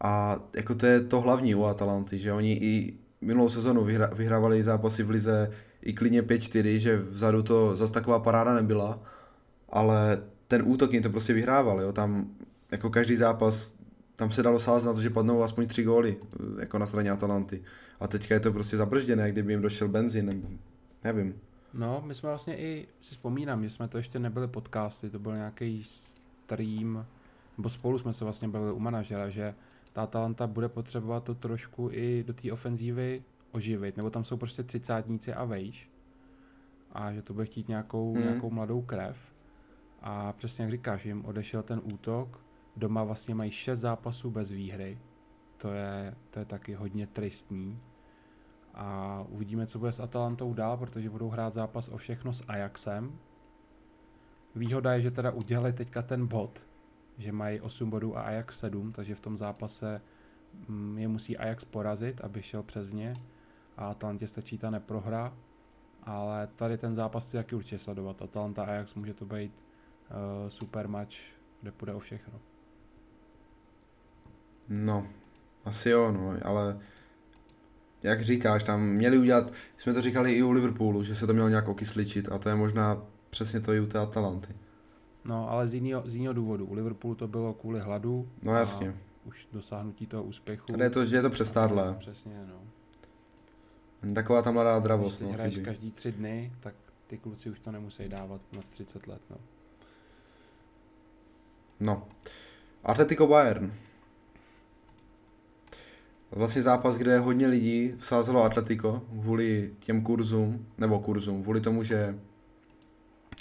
a 0.00 0.38
jako 0.56 0.74
to 0.74 0.86
je 0.86 1.00
to 1.00 1.20
hlavní 1.20 1.54
u 1.54 1.64
Atalanty, 1.64 2.18
že 2.18 2.32
oni 2.32 2.52
i 2.52 2.98
minulou 3.20 3.48
sezonu 3.48 3.84
vyhra, 3.84 4.06
vyhrávali 4.06 4.62
zápasy 4.62 5.02
v 5.02 5.10
lize 5.10 5.50
i 5.82 5.92
klidně 5.92 6.22
5-4, 6.22 6.76
že 6.76 6.96
vzadu 6.96 7.42
to 7.42 7.76
zase 7.76 7.92
taková 7.92 8.18
paráda 8.18 8.54
nebyla, 8.54 9.00
ale 9.68 10.22
ten 10.48 10.62
útok 10.66 10.92
jim 10.92 11.02
to 11.02 11.10
prostě 11.10 11.32
vyhrával, 11.32 11.80
jo, 11.80 11.92
tam 11.92 12.30
jako 12.70 12.90
každý 12.90 13.16
zápas 13.16 13.74
tam 14.16 14.30
se 14.30 14.42
dalo 14.42 14.58
sázet 14.58 14.86
na 14.86 14.94
to, 14.94 15.02
že 15.02 15.10
padnou 15.10 15.42
aspoň 15.42 15.66
tři 15.66 15.82
góly, 15.84 16.16
jako 16.60 16.78
na 16.78 16.86
straně 16.86 17.10
Atalanty. 17.10 17.62
A 18.00 18.08
teďka 18.08 18.34
je 18.34 18.40
to 18.40 18.52
prostě 18.52 18.76
zabržděné, 18.76 19.22
jak 19.22 19.32
kdyby 19.32 19.52
jim 19.52 19.62
došel 19.62 19.88
benzín, 19.88 20.26
nebo 20.26 20.48
nevím. 21.04 21.40
No, 21.74 22.02
my 22.06 22.14
jsme 22.14 22.28
vlastně 22.28 22.58
i, 22.58 22.88
si 23.00 23.10
vzpomínám, 23.10 23.64
že 23.64 23.70
jsme 23.70 23.88
to 23.88 23.96
ještě 23.96 24.18
nebyli 24.18 24.48
podcasty, 24.48 25.10
to 25.10 25.18
byl 25.18 25.34
nějaký 25.36 25.84
stream, 25.84 27.06
nebo 27.56 27.70
spolu 27.70 27.98
jsme 27.98 28.14
se 28.14 28.24
vlastně 28.24 28.48
bavili 28.48 28.72
u 28.72 28.78
manažera, 28.78 29.28
že 29.28 29.54
ta 29.92 30.02
Atalanta 30.02 30.46
bude 30.46 30.68
potřebovat 30.68 31.24
to 31.24 31.34
trošku 31.34 31.88
i 31.92 32.24
do 32.26 32.34
té 32.34 32.52
ofenzívy 32.52 33.22
oživit, 33.52 33.96
nebo 33.96 34.10
tam 34.10 34.24
jsou 34.24 34.36
prostě 34.36 34.62
třicátníci 34.62 35.32
a 35.34 35.44
vejš 35.44 35.90
a 36.92 37.12
že 37.12 37.22
to 37.22 37.34
bude 37.34 37.46
chtít 37.46 37.68
nějakou, 37.68 38.12
Hmm. 38.12 38.22
hmm. 38.22 38.30
nějakou 38.30 38.50
mladou 38.50 38.82
krev 38.82 39.16
a 40.02 40.32
přesně 40.32 40.62
jak 40.62 40.70
říkáš, 40.70 41.04
jim 41.04 41.24
odešel 41.24 41.62
ten 41.62 41.80
útok, 41.84 42.40
doma 42.76 43.04
vlastně 43.04 43.34
mají 43.34 43.50
šest 43.50 43.80
zápasů 43.80 44.30
bez 44.30 44.50
výhry, 44.50 44.98
to 45.56 45.72
je, 45.72 46.14
to 46.30 46.38
je 46.38 46.44
taky 46.44 46.74
hodně 46.74 47.06
tristní 47.06 47.80
a 48.76 49.24
uvidíme, 49.28 49.66
co 49.66 49.78
bude 49.78 49.92
s 49.92 50.00
Atalantou 50.00 50.54
dál, 50.54 50.76
protože 50.76 51.10
budou 51.10 51.28
hrát 51.28 51.52
zápas 51.52 51.88
o 51.88 51.96
všechno 51.96 52.32
s 52.32 52.44
Ajaxem. 52.48 53.18
Výhoda 54.54 54.94
je, 54.94 55.00
že 55.00 55.10
teda 55.10 55.30
udělali 55.30 55.72
teďka 55.72 56.02
ten 56.02 56.26
bod, 56.26 56.66
že 57.18 57.32
mají 57.32 57.60
8 57.60 57.90
bodů 57.90 58.16
a 58.16 58.22
Ajax 58.22 58.58
7, 58.58 58.92
takže 58.92 59.14
v 59.14 59.20
tom 59.20 59.36
zápase 59.36 60.00
mm, 60.68 60.98
je 60.98 61.08
musí 61.08 61.36
Ajax 61.36 61.64
porazit, 61.64 62.20
aby 62.20 62.42
šel 62.42 62.62
přes 62.62 62.92
ně 62.92 63.14
a 63.76 63.86
Atalantě 63.86 64.28
stačí 64.28 64.58
ta 64.58 64.70
neprohra, 64.70 65.36
ale 66.02 66.46
tady 66.46 66.78
ten 66.78 66.94
zápas 66.94 67.30
si 67.30 67.36
taky 67.36 67.56
určitě 67.56 67.78
sledovat. 67.78 68.22
Atalanta 68.22 68.64
Ajax 68.64 68.94
může 68.94 69.14
to 69.14 69.26
být 69.26 69.64
uh, 70.10 70.48
super 70.48 70.88
match, 70.88 71.16
kde 71.60 71.72
půjde 71.72 71.94
o 71.94 71.98
všechno. 71.98 72.40
No, 74.68 75.06
asi 75.64 75.90
jo, 75.90 76.12
no, 76.12 76.34
ale 76.44 76.78
jak 78.02 78.20
říkáš, 78.20 78.62
tam 78.62 78.82
měli 78.82 79.18
udělat, 79.18 79.52
jsme 79.78 79.92
to 79.92 80.02
říkali 80.02 80.32
i 80.32 80.42
u 80.42 80.50
Liverpoolu, 80.50 81.02
že 81.02 81.14
se 81.14 81.26
to 81.26 81.32
mělo 81.32 81.48
nějak 81.48 81.68
okysličit 81.68 82.32
a 82.32 82.38
to 82.38 82.48
je 82.48 82.54
možná 82.54 83.02
přesně 83.30 83.60
to 83.60 83.72
i 83.72 83.80
u 83.80 83.86
té 83.86 83.98
Atalanty. 83.98 84.54
No, 85.24 85.50
ale 85.50 85.68
z 85.68 85.74
jiného, 85.74 86.02
z 86.06 86.14
jiného 86.14 86.34
důvodu. 86.34 86.66
U 86.66 86.74
Liverpoolu 86.74 87.14
to 87.14 87.28
bylo 87.28 87.54
kvůli 87.54 87.80
hladu. 87.80 88.28
No 88.42 88.54
jasně. 88.54 88.94
Už 89.24 89.48
dosáhnutí 89.52 90.06
toho 90.06 90.22
úspěchu. 90.22 90.66
Tady 90.66 90.84
je 90.84 90.90
to, 90.90 91.04
že 91.04 91.16
je 91.16 91.22
to 91.22 91.30
přestárlé. 91.30 91.94
Přesně, 91.98 92.46
no. 92.46 92.60
Taková 94.14 94.42
ta 94.42 94.50
mladá 94.50 94.74
Když 94.78 94.84
dravost, 94.84 95.18
teď 95.18 95.28
no, 95.28 95.32
hraješ 95.32 95.54
chybí. 95.54 95.64
každý 95.64 95.90
tři 95.90 96.12
dny, 96.12 96.52
tak 96.60 96.74
ty 97.06 97.18
kluci 97.18 97.50
už 97.50 97.60
to 97.60 97.72
nemusí 97.72 98.08
dávat 98.08 98.40
nad 98.52 98.64
30 98.64 99.06
let, 99.06 99.20
no. 99.30 99.36
No. 101.80 102.08
Atletico 102.84 103.26
Bayern. 103.26 103.72
Vlastně 106.30 106.62
zápas, 106.62 106.96
kde 106.96 107.18
hodně 107.18 107.46
lidí 107.46 107.94
vsázelo 107.98 108.42
Atletico 108.44 109.02
kvůli 109.20 109.72
těm 109.78 110.02
kurzům, 110.02 110.66
nebo 110.78 110.98
kurzům, 111.00 111.42
kvůli 111.42 111.60
tomu, 111.60 111.82
že 111.82 112.18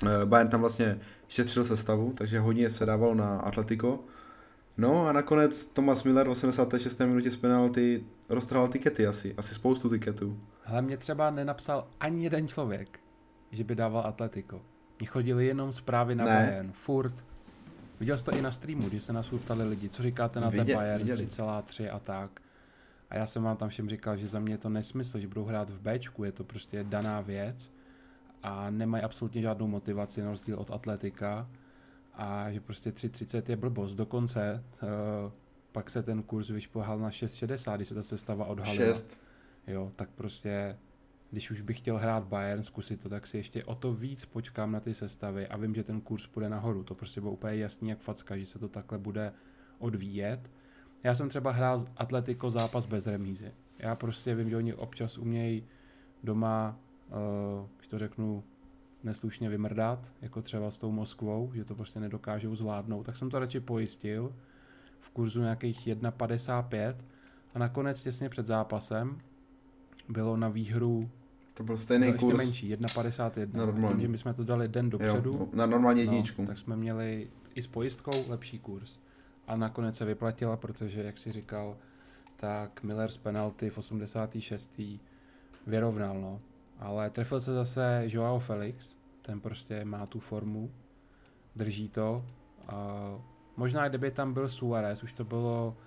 eh, 0.06 0.26
Bayern 0.26 0.50
tam 0.50 0.60
vlastně 0.60 1.00
šetřil 1.28 1.66
sestavu, 1.66 2.14
takže 2.18 2.40
hodně 2.40 2.70
se 2.70 2.86
dávalo 2.86 3.16
na 3.16 3.40
Atletico. 3.40 4.00
No 4.78 5.08
a 5.08 5.12
nakonec 5.12 5.66
Thomas 5.66 6.04
Miller 6.04 6.28
v 6.28 6.32
86. 6.32 7.00
minutě 7.00 7.32
z 7.32 7.36
penalty 7.36 8.04
roztrhal 8.30 8.68
tikety 8.68 9.08
asi, 9.08 9.34
asi 9.38 9.56
spoustu 9.56 9.90
tiketů. 9.90 10.40
Hele, 10.64 10.82
mě 10.82 10.98
třeba 10.98 11.32
nenapsal 11.32 11.88
ani 12.00 12.24
jeden 12.24 12.48
člověk, 12.48 13.00
že 13.52 13.64
by 13.64 13.76
dával 13.76 14.04
Atletico. 14.08 14.62
Mně 15.00 15.08
chodili 15.08 15.46
jenom 15.46 15.74
zprávy 15.74 16.16
na 16.16 16.26
Ne. 16.26 16.32
Bayern, 16.32 16.72
furt. 16.74 17.14
Viděl 18.00 18.18
jsi 18.18 18.24
to 18.24 18.32
i 18.32 18.42
na 18.42 18.52
streamu, 18.52 18.90
když 18.90 19.04
se 19.04 19.14
nás 19.14 19.30
ptali 19.46 19.64
lidi, 19.70 19.90
co 19.90 20.04
říkáte 20.04 20.40
na 20.40 20.52
ten 20.52 20.60
Vidě- 20.60 20.76
Bayern 20.76 21.00
viděli. 21.00 21.28
3,3 21.28 21.90
a 21.96 22.00
tak. 22.00 22.42
A 23.16 23.18
já 23.18 23.26
jsem 23.26 23.44
vám 23.44 23.58
tam 23.58 23.70
všem 23.70 23.90
říkal, 23.90 24.18
že 24.18 24.28
za 24.28 24.40
mě 24.40 24.54
je 24.54 24.58
to 24.58 24.70
nesmysl, 24.70 25.20
že 25.20 25.28
budou 25.28 25.44
hrát 25.44 25.70
v 25.70 25.82
Bčku, 25.82 26.24
je 26.24 26.32
to 26.32 26.44
prostě 26.44 26.84
daná 26.84 27.22
věc 27.22 27.72
a 28.44 28.70
nemají 28.70 29.04
absolutně 29.04 29.42
žádnou 29.42 29.68
motivaci 29.68 30.22
na 30.22 30.30
rozdíl 30.30 30.60
od 30.60 30.72
Atletika 30.72 31.50
a 32.14 32.52
že 32.52 32.62
prostě 32.62 32.92
3,30 32.92 33.44
je 33.50 33.56
blbost. 33.56 33.96
Dokonce 33.96 34.64
uh, 34.84 35.32
pak 35.72 35.90
se 35.90 36.04
ten 36.04 36.24
kurz 36.24 36.50
vyšplhal 36.50 37.00
na 37.00 37.10
6,60, 37.10 37.76
když 37.76 37.88
se 37.88 37.96
ta 37.96 38.04
sestava 38.04 38.46
odhalila. 38.46 38.86
6. 38.86 39.18
Jo, 39.68 39.92
tak 39.96 40.10
prostě, 40.10 40.78
když 41.32 41.52
už 41.52 41.62
bych 41.62 41.78
chtěl 41.78 41.98
hrát 41.98 42.24
Bayern, 42.24 42.64
zkusit 42.64 43.02
to, 43.02 43.10
tak 43.10 43.28
si 43.28 43.38
ještě 43.38 43.64
o 43.64 43.76
to 43.76 43.94
víc 43.94 44.26
počkám 44.26 44.72
na 44.72 44.80
ty 44.80 44.94
sestavy 44.94 45.48
a 45.48 45.58
vím, 45.58 45.76
že 45.76 45.84
ten 45.84 46.02
kurz 46.02 46.28
půjde 46.28 46.50
nahoru. 46.50 46.84
To 46.84 46.96
prostě 46.96 47.22
bylo 47.22 47.34
úplně 47.34 47.56
jasný 47.56 47.90
jak 47.90 48.00
facka, 48.00 48.38
že 48.38 48.46
se 48.46 48.60
to 48.60 48.68
takhle 48.68 48.98
bude 48.98 49.34
odvíjet. 49.80 50.50
Já 51.06 51.16
jsem 51.16 51.30
třeba 51.30 51.52
hrál 51.52 51.86
Atletico 51.98 52.52
zápas 52.52 52.86
bez 52.86 53.08
remízy. 53.08 53.52
Já 53.80 53.96
prostě 53.96 54.36
vím, 54.36 54.50
že 54.50 54.58
oni 54.58 54.74
občas 54.74 55.18
umějí 55.18 55.64
doma, 56.24 56.80
uh, 57.10 57.68
když 57.78 57.88
to 57.88 58.00
řeknu, 58.00 58.44
neslušně 59.04 59.50
vymrdat, 59.50 60.12
jako 60.22 60.42
třeba 60.42 60.72
s 60.72 60.78
tou 60.78 60.92
Moskvou, 60.92 61.52
že 61.54 61.66
to 61.66 61.76
prostě 61.76 62.00
nedokážou 62.00 62.56
zvládnout, 62.56 63.04
tak 63.06 63.16
jsem 63.16 63.30
to 63.30 63.40
radši 63.40 63.60
pojistil 63.60 64.34
v 65.00 65.10
kurzu 65.10 65.42
nějakých 65.42 65.88
1,55 65.88 66.96
a 67.56 67.60
nakonec 67.60 68.04
těsně 68.04 68.30
před 68.30 68.46
zápasem 68.46 69.18
bylo 70.10 70.38
na 70.38 70.50
výhru 70.50 71.10
To 71.54 71.64
byl 71.64 71.78
stejný 71.78 72.08
ještě 72.08 72.26
kurz. 72.26 72.38
menší, 72.38 72.76
1,51. 72.76 73.50
No, 73.54 73.64
A 73.64 73.66
normální. 73.66 73.96
tím, 73.96 74.02
že 74.02 74.08
my 74.08 74.18
jsme 74.18 74.34
to 74.34 74.44
dali 74.44 74.68
den 74.68 74.90
dopředu, 74.90 75.32
Jo, 75.34 75.48
na 75.54 75.66
normální 75.66 76.02
jedničku. 76.02 76.42
No, 76.42 76.48
tak 76.48 76.58
jsme 76.58 76.76
měli 76.76 77.28
i 77.56 77.62
s 77.62 77.68
pojistkou 77.68 78.30
lepší 78.30 78.60
kurz. 78.60 79.00
A 79.48 79.56
nakonec 79.56 79.98
se 79.98 80.06
vyplatila, 80.06 80.58
protože, 80.58 81.04
jak 81.04 81.18
si 81.18 81.32
říkal, 81.32 81.78
tak 82.36 82.84
Miller 82.84 83.12
z 83.12 83.18
penalty 83.18 83.70
v 83.70 83.78
86. 83.78 84.82
vyrovnal, 85.68 86.22
no. 86.22 86.42
Ale 86.80 87.10
trefil 87.10 87.42
se 87.42 87.54
zase 87.54 88.04
Joao 88.06 88.40
Felix, 88.40 88.96
ten 89.22 89.40
prostě 89.40 89.86
má 89.86 90.06
tu 90.06 90.20
formu, 90.20 90.72
drží 91.56 91.90
to. 91.90 92.26
A 92.68 93.10
možná 93.58 93.90
kdyby 93.90 94.12
tam 94.12 94.34
byl 94.34 94.50
Suarez, 94.50 95.04
už 95.04 95.14
to 95.14 95.24
bylo, 95.24 95.78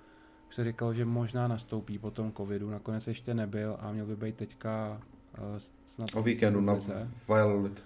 už 0.48 0.54
se 0.54 0.64
říkalo, 0.64 0.94
že 0.94 1.04
možná 1.04 1.48
nastoupí 1.48 1.98
po 1.98 2.10
tom 2.10 2.32
covidu, 2.32 2.70
nakonec 2.70 3.06
ještě 3.06 3.34
nebyl 3.34 3.76
a 3.80 3.92
měl 3.92 4.06
by 4.06 4.16
být 4.16 4.36
teďka 4.36 5.00
uh, 5.38 5.44
snad 5.86 6.08
O 6.14 6.22
víkendu 6.22 6.60
na 6.60 6.72
v 6.72 6.76
lize 6.76 7.10
Valladolid. 7.28 7.82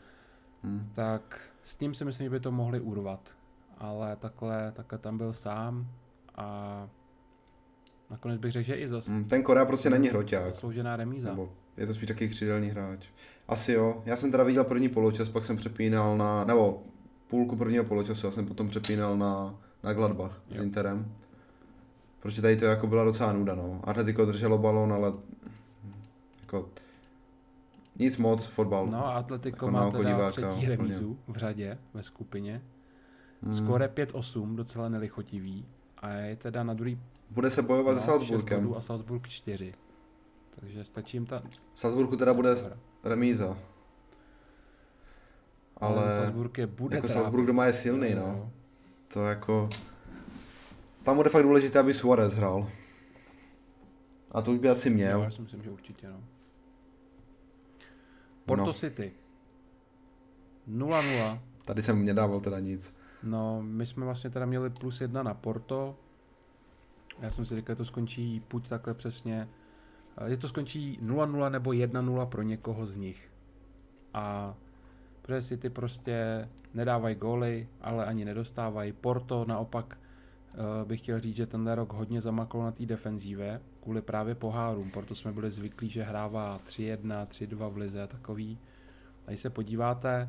Hm. 0.65 0.91
tak 0.95 1.51
s 1.63 1.77
tím 1.77 1.95
si 1.95 2.05
myslím, 2.05 2.25
že 2.25 2.31
by 2.31 2.41
to 2.41 2.53
mohli 2.53 2.81
urvat. 2.81 3.35
Ale 3.79 4.17
takhle, 4.17 4.73
takhle 4.73 4.99
tam 4.99 5.19
byl 5.19 5.33
sám 5.33 5.87
a 6.35 6.89
nakonec 8.11 8.41
bych 8.41 8.53
řekl, 8.53 8.67
že 8.67 8.75
i 8.75 8.89
zas 8.89 9.09
Hm, 9.09 9.25
Ten 9.25 9.43
Korea 9.43 9.65
prostě 9.65 9.91
není 9.91 10.09
hroťák. 10.09 10.55
zasloužená 10.55 10.97
remíza. 10.97 11.29
Nebo 11.31 11.53
je 11.77 11.87
to 11.87 11.95
spíš 11.95 12.09
taky 12.09 12.29
křídelný 12.29 12.69
hráč. 12.69 13.09
Asi 13.49 13.73
jo. 13.73 14.03
Já 14.05 14.17
jsem 14.17 14.31
teda 14.31 14.45
viděl 14.45 14.65
první 14.65 14.89
poločas, 14.89 15.29
pak 15.29 15.45
jsem 15.45 15.57
přepínal 15.57 16.17
na, 16.17 16.45
nebo 16.45 16.83
půlku 17.27 17.57
prvního 17.57 17.85
poločasu, 17.85 18.27
já 18.27 18.33
jsem 18.33 18.47
potom 18.47 18.69
přepínal 18.69 19.17
na, 19.19 19.55
na 19.83 19.93
Gladbach 19.93 20.43
s 20.51 20.57
Jo. 20.59 20.63
Interem. 20.65 21.13
Protože 22.21 22.43
tady 22.43 22.57
to 22.57 22.65
jako 22.65 22.87
byla 22.87 23.05
docela 23.05 23.33
nuda, 23.33 23.55
no. 23.55 23.81
Atletico 23.85 24.27
drželo 24.27 24.59
balon, 24.59 24.93
ale 24.93 25.13
jako 26.43 26.69
nic 27.99 28.17
moc, 28.19 28.47
fotbal. 28.47 28.87
No 28.87 29.07
a 29.07 29.13
Atletico 29.13 29.57
Jako 29.57 29.71
má 29.71 29.91
teda 29.91 30.05
diváka, 30.11 30.31
třetí 30.31 30.67
remízu 30.69 31.19
v 31.29 31.37
řadě 31.37 31.79
ve 31.95 32.03
skupině. 32.03 32.63
Hmm. 33.43 33.55
Skore 33.55 33.87
5-8, 33.87 34.55
docela 34.55 34.89
nelichotivý. 34.89 35.67
A 35.99 36.09
je 36.09 36.37
teda 36.37 36.63
na 36.63 36.75
druhý... 36.75 37.01
Bude 37.31 37.51
se 37.51 37.63
bojovat 37.63 37.93
no, 37.95 38.01
se 38.01 38.07
Salzburgem. 38.07 38.75
A 38.77 38.81
Salzburg 38.81 39.29
4. 39.29 39.75
Takže 40.61 40.85
stačí 40.85 41.17
jim 41.17 41.27
ta... 41.27 41.43
Salzburgu 41.75 42.17
teda 42.17 42.35
bude 42.35 42.51
remíza. 43.05 43.59
Ale, 45.77 46.03
ale 46.03 46.11
Salzburg 46.11 46.59
je 46.59 46.67
bude 46.67 46.97
Jako 46.97 47.09
Salzburg 47.09 47.47
doma 47.47 47.67
je 47.67 47.73
silný, 47.73 48.15
no. 48.15 48.27
no. 48.27 48.51
To 49.09 49.27
jako... 49.27 49.71
Tam 51.03 51.17
bude 51.17 51.31
fakt 51.31 51.43
důležité, 51.43 51.79
aby 51.79 51.95
Suarez 51.95 52.35
hrál. 52.35 52.71
A 54.31 54.43
to 54.43 54.51
už 54.53 54.59
by 54.59 54.69
asi 54.69 54.91
měl. 54.91 55.23
Já 55.23 55.31
si 55.31 55.43
myslím, 55.43 55.63
že 55.63 55.71
určitě, 55.71 56.09
no. 56.09 56.21
Porto 58.45 58.65
no. 58.65 58.73
City. 58.73 59.13
0-0. 60.69 61.39
Tady 61.65 61.83
jsem 61.83 62.05
nedával 62.05 62.41
teda 62.41 62.61
nic. 62.61 62.95
No, 63.23 63.63
my 63.63 63.87
jsme 63.87 64.05
vlastně 64.05 64.31
teda 64.31 64.47
měli 64.47 64.71
plus 64.71 65.01
jedna 65.01 65.23
na 65.23 65.35
Porto. 65.35 65.97
Já 67.21 67.31
jsem 67.31 67.45
si 67.45 67.57
říkal, 67.57 67.75
že 67.75 67.79
to 67.79 67.85
skončí 67.85 68.41
puť 68.41 68.69
takhle 68.69 68.95
přesně. 68.95 69.49
Je 70.27 70.37
to 70.37 70.49
skončí 70.49 70.99
0-0 71.03 71.51
nebo 71.51 71.71
1-0 71.71 72.27
pro 72.27 72.43
někoho 72.43 72.87
z 72.87 72.97
nich. 72.97 73.31
A 74.15 74.55
protože 75.23 75.43
City 75.43 75.71
prostě 75.71 76.49
nedávají 76.75 77.15
góly, 77.15 77.69
ale 77.81 78.07
ani 78.07 78.25
nedostávají. 78.25 78.93
Porto 78.93 79.45
naopak 79.45 79.99
uh, 80.55 80.89
bych 80.89 81.01
chtěl 81.01 81.21
říct, 81.21 81.37
že 81.37 81.47
tenhle 81.47 81.75
rok 81.75 81.93
hodně 81.93 82.21
zamaklo 82.21 82.63
na 82.63 82.71
té 82.73 82.87
defenzíve, 82.87 83.61
kvůli 83.83 84.03
právě 84.03 84.35
pohárům. 84.35 84.91
Proto 84.91 85.15
jsme 85.15 85.33
byli 85.33 85.51
zvyklí, 85.51 85.91
že 85.91 86.03
hrává 86.03 86.61
3-1, 86.67 87.27
3-2 87.27 87.71
v 87.71 87.77
lize 87.77 88.03
a 88.03 88.07
takový. 88.07 88.59
A 89.27 89.31
když 89.31 89.41
se 89.41 89.51
podíváte, 89.51 90.29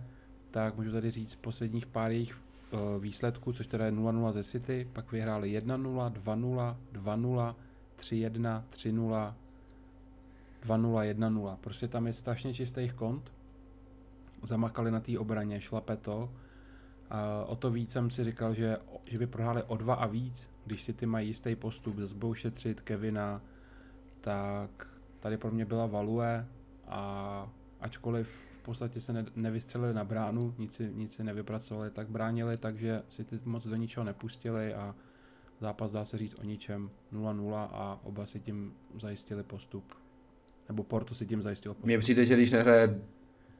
tak 0.51 0.75
můžu 0.75 0.91
tady 0.91 1.11
říct 1.11 1.35
posledních 1.35 1.85
pár 1.85 2.11
jejich 2.11 2.35
uh, 2.73 2.79
výsledků, 2.99 3.53
což 3.53 3.67
teda 3.67 3.85
je 3.85 3.91
0-0 3.91 4.31
ze 4.31 4.43
City, 4.43 4.87
pak 4.93 5.11
vyhráli 5.11 5.59
1-0, 5.59 6.11
2-0, 6.11 6.75
2-0, 6.93 7.55
3-1, 7.97 8.63
3-0, 8.71 9.33
2-0, 10.65 11.13
1-0. 11.13 11.57
Prostě 11.61 11.87
tam 11.87 12.07
je 12.07 12.13
strašně 12.13 12.53
čistých 12.53 12.93
kont. 12.93 13.31
Zamakali 14.43 14.91
na 14.91 14.99
té 14.99 15.19
obraně, 15.19 15.61
šlape 15.61 15.97
to. 15.97 16.29
A 17.09 17.45
o 17.45 17.55
to 17.55 17.71
víc 17.71 17.91
jsem 17.91 18.09
si 18.09 18.23
říkal, 18.23 18.53
že, 18.53 18.77
že 19.05 19.17
by 19.17 19.27
prohráli 19.27 19.63
o 19.63 19.77
dva 19.77 19.93
a 19.93 20.07
víc, 20.07 20.49
když 20.65 20.83
si 20.83 20.93
ty 20.93 21.05
mají 21.05 21.27
jistý 21.27 21.55
postup, 21.55 21.97
zase 21.97 22.15
budou 22.15 22.33
šetřit 22.33 22.81
Kevina, 22.81 23.41
tak 24.21 24.87
tady 25.19 25.37
pro 25.37 25.51
mě 25.51 25.65
byla 25.65 25.85
Value 25.85 26.47
a 26.87 27.49
ačkoliv 27.81 28.52
podstatě 28.63 28.99
se 28.99 29.13
ne, 29.13 29.25
nevystřelili 29.35 29.93
na 29.93 30.03
bránu, 30.03 30.55
nic 30.57 30.73
si, 30.73 30.91
nic 30.93 31.13
si 31.13 31.23
nevypracovali, 31.23 31.89
tak 31.89 32.07
bránili, 32.07 32.57
takže 32.57 33.01
si 33.09 33.23
ty 33.23 33.39
moc 33.45 33.67
do 33.67 33.75
ničeho 33.75 34.03
nepustili 34.03 34.73
a 34.73 34.95
zápas 35.61 35.91
dá 35.91 36.05
se 36.05 36.17
říct 36.17 36.35
o 36.39 36.43
ničem 36.43 36.89
0-0 37.13 37.55
a 37.55 37.99
oba 38.03 38.25
si 38.25 38.39
tím 38.39 38.73
zajistili 39.01 39.43
postup. 39.43 39.83
Nebo 40.69 40.83
Porto 40.83 41.15
si 41.15 41.25
tím 41.25 41.41
zajistil 41.41 41.73
postup. 41.73 41.85
Mně 41.85 41.99
přijde, 41.99 42.25
že 42.25 42.33
když 42.33 42.51
nehraje, 42.51 43.01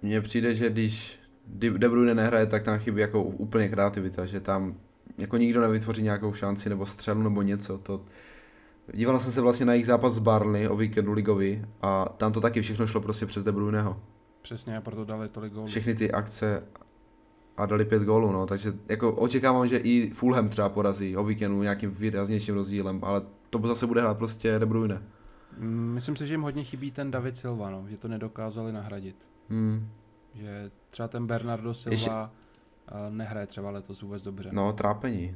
mně 0.01 0.21
přijde, 0.21 0.55
že 0.55 0.69
když 0.69 1.19
De 1.47 1.89
Bruyne 1.89 2.15
nehraje, 2.15 2.45
tak 2.45 2.63
tam 2.63 2.79
chybí 2.79 3.01
jako 3.01 3.23
úplně 3.23 3.69
kreativita, 3.69 4.25
že 4.25 4.39
tam 4.39 4.77
jako 5.17 5.37
nikdo 5.37 5.61
nevytvoří 5.61 6.01
nějakou 6.01 6.33
šanci 6.33 6.69
nebo 6.69 6.85
střelu 6.85 7.23
nebo 7.23 7.41
něco. 7.41 7.77
To... 7.77 8.05
Díval 8.93 9.19
jsem 9.19 9.31
se 9.31 9.41
vlastně 9.41 9.65
na 9.65 9.73
jejich 9.73 9.85
zápas 9.85 10.13
s 10.13 10.19
Barley 10.19 10.67
o 10.67 10.75
víkendu 10.75 11.13
ligový 11.13 11.65
a 11.81 12.05
tam 12.17 12.31
to 12.31 12.41
taky 12.41 12.61
všechno 12.61 12.87
šlo 12.87 13.01
prostě 13.01 13.25
přes 13.25 13.43
De 13.43 13.51
Bruyneho. 13.51 14.01
Přesně, 14.43 14.77
a 14.77 14.81
proto 14.81 15.05
dali 15.05 15.29
tolik 15.29 15.53
gólů. 15.53 15.67
Všechny 15.67 15.95
ty 15.95 16.11
akce 16.11 16.63
a 17.57 17.65
dali 17.65 17.85
pět 17.85 18.03
gólů, 18.03 18.31
no, 18.31 18.45
takže 18.45 18.73
jako 18.89 19.15
očekávám, 19.15 19.67
že 19.67 19.77
i 19.77 20.09
Fulham 20.09 20.49
třeba 20.49 20.69
porazí 20.69 21.17
o 21.17 21.23
víkendu 21.23 21.63
nějakým 21.63 21.91
výraznějším 21.91 22.55
rozdílem, 22.55 22.99
ale 23.03 23.21
to 23.49 23.67
zase 23.67 23.87
bude 23.87 24.01
hrát 24.01 24.17
prostě 24.17 24.59
De 24.59 24.65
Bruyne. 24.65 25.03
Mm, 25.57 25.91
myslím 25.93 26.15
si, 26.15 26.27
že 26.27 26.33
jim 26.33 26.41
hodně 26.41 26.63
chybí 26.63 26.91
ten 26.91 27.11
David 27.11 27.37
Silva, 27.37 27.69
no, 27.69 27.85
že 27.89 27.97
to 27.97 28.07
nedokázali 28.07 28.71
nahradit. 28.71 29.15
Hmm. 29.49 29.89
Že 30.33 30.71
třeba 30.89 31.07
ten 31.07 31.27
Bernardo 31.27 31.73
Silva 31.73 31.93
Ještě... 31.93 32.11
nehraje 33.09 33.47
třeba 33.47 33.69
letos 33.69 34.01
vůbec 34.01 34.23
dobře. 34.23 34.49
No, 34.51 34.73
trápení. 34.73 35.35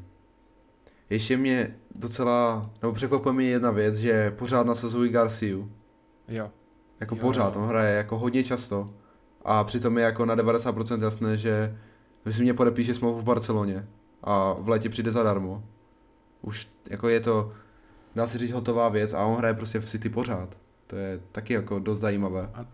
Ještě 1.09 1.37
mě 1.37 1.75
docela, 1.95 2.69
nebo 2.81 2.93
překvapuje 2.93 3.33
mě 3.33 3.45
jedna 3.45 3.71
věc, 3.71 3.95
že 3.95 4.31
pořád 4.31 4.67
nasazují 4.67 5.11
Garciu. 5.11 5.71
Jo. 6.27 6.51
Jako 6.99 7.15
jo, 7.15 7.21
pořád, 7.21 7.55
on 7.55 7.67
hraje 7.67 7.97
jako 7.97 8.17
hodně 8.17 8.43
často. 8.43 8.89
A 9.45 9.63
přitom 9.63 9.97
je 9.97 10.03
jako 10.03 10.25
na 10.25 10.35
90% 10.35 11.03
jasné, 11.03 11.37
že 11.37 11.77
myslím, 12.25 12.43
mě 12.43 12.53
podepíše 12.53 12.93
smlouvu 12.93 13.19
v 13.19 13.23
Barceloně 13.23 13.87
a 14.23 14.53
v 14.53 14.69
létě 14.69 14.89
přijde 14.89 15.11
zadarmo. 15.11 15.63
Už 16.41 16.67
jako 16.89 17.09
je 17.09 17.19
to, 17.19 17.51
dá 18.15 18.27
se 18.27 18.37
říct, 18.37 18.51
hotová 18.51 18.89
věc 18.89 19.13
a 19.13 19.25
on 19.25 19.37
hraje 19.37 19.53
prostě 19.53 19.79
v 19.79 19.85
City 19.85 20.09
pořád. 20.09 20.57
To 20.87 20.95
je 20.95 21.21
taky 21.31 21.53
jako 21.53 21.79
dost 21.79 21.99
zajímavé. 21.99 22.49
A, 22.53 22.65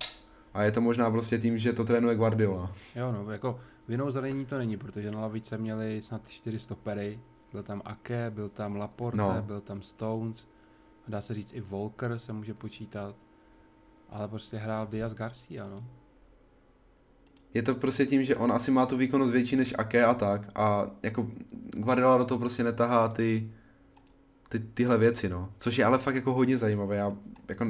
a 0.54 0.64
je 0.64 0.72
to 0.72 0.82
možná 0.82 1.12
prostě 1.12 1.38
tím, 1.38 1.58
že 1.58 1.74
to 1.74 1.84
trénuje 1.84 2.16
Guardiola. 2.16 2.72
Jo, 2.96 3.12
no, 3.12 3.32
jako 3.32 3.60
vinou 3.88 4.12
zranění 4.12 4.46
to 4.46 4.58
není, 4.58 4.78
protože 4.78 5.12
na 5.12 5.22
lavice 5.22 5.58
měli 5.58 6.02
snad 6.02 6.30
4 6.30 6.60
stopery. 6.60 7.20
Byl 7.52 7.64
tam 7.64 7.82
Ake, 7.86 8.32
byl 8.32 8.50
tam 8.50 8.76
Laporte, 8.76 9.18
no. 9.18 9.42
byl 9.42 9.62
tam 9.62 9.82
Stones. 9.82 10.48
A 11.08 11.12
dá 11.12 11.22
se 11.22 11.34
říct 11.34 11.54
i 11.54 11.62
Volker 11.62 12.20
se 12.20 12.34
může 12.34 12.54
počítat. 12.54 13.16
Ale 14.14 14.28
prostě 14.28 14.58
hrál 14.58 14.88
Diaz 14.88 15.14
Garcia, 15.14 15.68
no. 15.68 15.84
Je 17.54 17.64
to 17.64 17.76
prostě 17.76 18.06
tím, 18.06 18.24
že 18.24 18.36
on 18.36 18.52
asi 18.52 18.72
má 18.72 18.86
tu 18.86 18.98
výkonnost 18.98 19.34
větší 19.34 19.56
než 19.56 19.74
Ake 19.78 20.06
a 20.06 20.14
tak. 20.14 20.52
A 20.56 20.88
jako 21.04 21.28
Guardiola 21.74 22.18
do 22.18 22.26
toho 22.26 22.40
prostě 22.40 22.64
netahá 22.64 23.08
ty, 23.08 23.52
ty, 24.50 24.60
tyhle 24.60 24.98
věci, 24.98 25.30
no. 25.30 25.50
Což 25.58 25.78
je 25.78 25.86
ale 25.86 26.00
fakt 26.00 26.16
jako 26.16 26.34
hodně 26.34 26.58
zajímavé. 26.58 26.96
Já 26.96 27.18
jako 27.50 27.66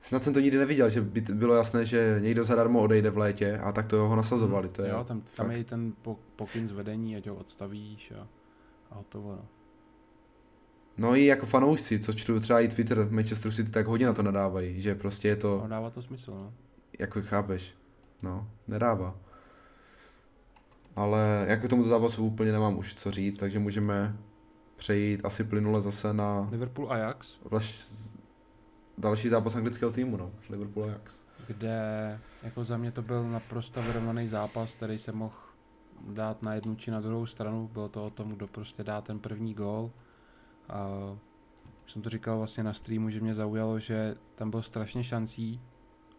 Snad 0.00 0.22
jsem 0.22 0.34
to 0.34 0.40
nikdy 0.40 0.58
neviděl, 0.58 0.90
že 0.90 1.00
by 1.00 1.20
bylo 1.20 1.54
jasné, 1.54 1.84
že 1.84 2.18
někdo 2.20 2.44
zadarmo 2.44 2.80
odejde 2.80 3.10
v 3.10 3.18
létě 3.18 3.58
a 3.58 3.72
tak 3.72 3.88
to 3.88 3.96
ho 4.08 4.16
nasazovali. 4.16 4.68
To 4.68 4.82
je 4.82 4.90
jo, 4.90 5.04
tam, 5.04 5.22
tam 5.36 5.50
je 5.50 5.64
ten 5.64 5.92
pokyn 6.36 6.68
z 6.68 6.72
vedení, 6.72 7.16
ať 7.16 7.26
ho 7.26 7.34
odstavíš 7.34 8.12
a, 8.20 8.28
a 8.90 8.94
hotovo. 8.94 9.32
No. 9.32 9.55
No 10.98 11.16
i 11.16 11.26
jako 11.26 11.46
fanoušci, 11.46 11.98
co 11.98 12.12
čtu 12.12 12.40
třeba 12.40 12.60
i 12.60 12.68
Twitter 12.68 13.08
Manchester 13.10 13.52
City, 13.52 13.70
tak 13.70 13.86
hodně 13.86 14.06
na 14.06 14.12
to 14.12 14.22
nadávají, 14.22 14.80
že 14.80 14.94
prostě 14.94 15.28
je 15.28 15.36
to... 15.36 15.58
No, 15.62 15.68
dává 15.68 15.90
to 15.90 16.02
smysl, 16.02 16.30
no. 16.30 16.52
Jako 16.98 17.22
chápeš, 17.22 17.74
no, 18.22 18.48
nedává. 18.68 19.16
Ale 20.96 21.44
jako 21.48 21.68
tomu 21.68 21.84
zápasu 21.84 22.26
úplně 22.26 22.52
nemám 22.52 22.78
už 22.78 22.94
co 22.94 23.10
říct, 23.10 23.38
takže 23.38 23.58
můžeme 23.58 24.16
přejít 24.76 25.20
asi 25.24 25.44
plynule 25.44 25.80
zase 25.80 26.14
na... 26.14 26.48
Liverpool 26.50 26.92
Ajax. 26.92 27.36
Vlaš 27.50 27.92
další 28.98 29.28
zápas 29.28 29.56
anglického 29.56 29.92
týmu, 29.92 30.16
no, 30.16 30.30
Liverpool 30.50 30.84
Ajax. 30.84 31.22
Kde 31.46 32.18
jako 32.42 32.64
za 32.64 32.76
mě 32.76 32.92
to 32.92 33.02
byl 33.02 33.30
naprosto 33.30 33.82
vyrovnaný 33.82 34.28
zápas, 34.28 34.74
který 34.74 34.98
se 34.98 35.12
mohl 35.12 35.36
dát 36.08 36.42
na 36.42 36.54
jednu 36.54 36.74
či 36.74 36.90
na 36.90 37.00
druhou 37.00 37.26
stranu. 37.26 37.70
Bylo 37.72 37.88
to 37.88 38.04
o 38.04 38.10
tom, 38.10 38.32
kdo 38.32 38.46
prostě 38.46 38.84
dá 38.84 39.00
ten 39.00 39.18
první 39.18 39.54
gól. 39.54 39.90
A 40.68 40.88
jsem 41.86 42.02
to 42.02 42.10
říkal 42.10 42.38
vlastně 42.38 42.64
na 42.64 42.72
streamu, 42.72 43.10
že 43.10 43.20
mě 43.20 43.34
zaujalo, 43.34 43.78
že 43.78 44.16
tam 44.34 44.50
bylo 44.50 44.62
strašně 44.62 45.04
šancí, 45.04 45.60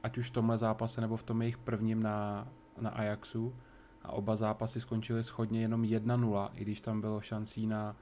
ať 0.03 0.17
už 0.17 0.29
v 0.29 0.33
tomhle 0.33 0.57
zápase 0.57 1.01
nebo 1.01 1.17
v 1.17 1.23
tom 1.23 1.41
jejich 1.41 1.57
prvním 1.57 2.03
na, 2.03 2.47
na 2.81 2.89
Ajaxu. 2.89 3.55
A 4.03 4.11
oba 4.11 4.35
zápasy 4.35 4.81
skončily 4.81 5.23
schodně 5.23 5.61
jenom 5.61 5.81
1-0, 5.81 6.49
i 6.53 6.61
když 6.61 6.81
tam 6.81 7.01
bylo 7.01 7.21
šancí 7.21 7.67
na 7.67 7.95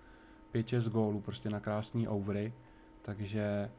5-6 0.54 0.90
gólů, 0.90 1.22
prostě 1.22 1.50
na 1.50 1.60
krásný 1.60 2.08
overy. 2.08 2.54
Takže 3.02 3.72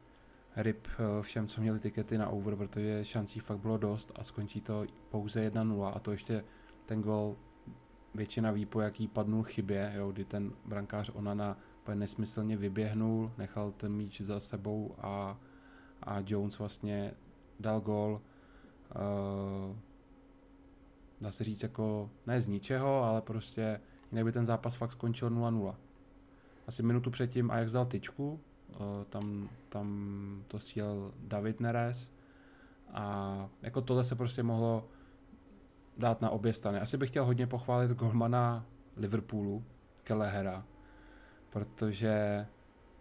ryb 0.55 0.87
eh, 0.91 1.21
všem, 1.21 1.47
co 1.47 1.61
měli 1.61 1.79
tikety 1.79 2.17
na 2.17 2.29
over, 2.29 2.55
protože 2.55 3.05
šancí 3.05 3.39
fakt 3.39 3.59
bylo 3.59 3.77
dost 3.77 4.11
a 4.15 4.23
skončí 4.23 4.61
to 4.61 4.85
pouze 5.09 5.49
1-0 5.49 5.91
a 5.95 5.99
to 5.99 6.11
ještě 6.11 6.43
ten 6.85 7.01
gol 7.01 7.35
většina 8.15 8.51
ví, 8.51 8.65
po 8.65 8.81
jaký 8.81 9.07
padnul 9.07 9.43
chybě, 9.43 9.93
jo, 9.95 10.11
kdy 10.11 10.25
ten 10.25 10.51
brankář 10.65 11.11
Onana 11.13 11.57
nesmyslně 11.95 12.57
vyběhnul, 12.57 13.31
nechal 13.37 13.71
ten 13.71 13.93
míč 13.93 14.21
za 14.21 14.39
sebou 14.39 14.95
a, 14.97 15.39
a 16.03 16.17
Jones 16.25 16.59
vlastně 16.59 17.13
dal 17.59 17.81
gol. 17.81 18.21
Uh, 18.95 19.75
dá 21.21 21.31
se 21.31 21.43
říct 21.43 21.63
jako 21.63 22.09
ne 22.27 22.41
z 22.41 22.47
ničeho, 22.47 23.03
ale 23.03 23.21
prostě 23.21 23.81
jinak 24.11 24.25
by 24.25 24.31
ten 24.31 24.45
zápas 24.45 24.75
fakt 24.75 24.91
skončil 24.91 25.29
0-0. 25.29 25.75
Asi 26.67 26.83
minutu 26.83 27.11
předtím 27.11 27.51
Ajax 27.51 27.71
dal 27.71 27.85
tyčku, 27.85 28.39
Eh, 28.73 29.05
tam, 29.09 29.49
tam 29.69 30.43
to 30.47 30.59
střílel 30.59 31.11
David 31.19 31.59
Neres 31.59 32.11
a 32.93 33.49
jako 33.61 33.81
tohle 33.81 34.03
se 34.03 34.15
prostě 34.15 34.43
mohlo 34.43 34.87
dát 35.97 36.21
na 36.21 36.29
obě 36.29 36.53
strany. 36.53 36.79
Asi 36.79 36.97
bych 36.97 37.09
chtěl 37.09 37.25
hodně 37.25 37.47
pochválit 37.47 37.91
golmana 37.91 38.65
Liverpoolu, 38.97 39.63
Kelehera, 40.03 40.65
protože 41.49 42.45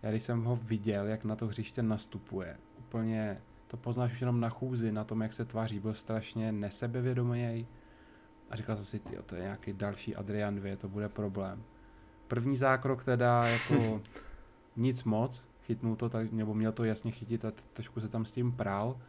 já 0.03 0.11
když 0.11 0.23
jsem 0.23 0.45
ho 0.45 0.57
viděl, 0.57 1.07
jak 1.07 1.25
na 1.25 1.37
to 1.37 1.47
hřiště 1.47 1.83
nastupuje, 1.83 2.57
úplně 2.79 3.41
to 3.67 3.77
poznáš 3.77 4.13
už 4.13 4.21
jenom 4.21 4.41
na 4.41 4.49
chůzi, 4.49 4.93
na 4.93 5.05
tom, 5.05 5.23
jak 5.23 5.33
se 5.33 5.45
tváří, 5.45 5.81
byl 5.81 5.95
strašně 5.95 6.53
nesebevědomý. 6.53 7.67
A 8.51 8.57
říkal 8.57 8.77
jsem 8.77 8.85
si, 8.85 8.99
ty, 8.99 9.17
to 9.27 9.37
je 9.37 9.43
nějaký 9.43 9.73
další 9.73 10.17
Adrian 10.17 10.55
2, 10.55 10.77
to 10.77 10.89
bude 10.89 11.09
problém. 11.09 11.63
První 12.29 12.57
zákrok 12.57 13.05
teda 13.05 13.47
jako 13.47 14.03
nic 14.77 15.05
moc, 15.05 15.49
chytnul 15.63 15.97
to 15.97 16.09
tak, 16.09 16.33
nebo 16.33 16.55
měl 16.55 16.73
to 16.73 16.85
jasně 16.85 17.11
chytit 17.11 17.45
a 17.45 17.53
trošku 17.73 18.01
se 18.01 18.09
tam 18.09 18.25
s 18.25 18.33
tím 18.33 18.53
prál, 18.53 19.01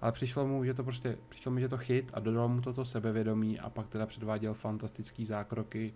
ale 0.00 0.12
přišlo 0.12 0.46
mu, 0.46 0.64
že 0.64 0.74
to 0.74 0.84
prostě, 0.84 1.18
přišlo 1.28 1.52
mi, 1.52 1.60
že 1.60 1.68
to 1.68 1.78
chyt 1.78 2.10
a 2.14 2.20
dodal 2.20 2.48
mu 2.48 2.60
toto 2.60 2.84
sebevědomí 2.84 3.60
a 3.60 3.70
pak 3.70 3.88
teda 3.88 4.06
předváděl 4.06 4.54
fantastický 4.54 5.26
zákroky 5.26 5.94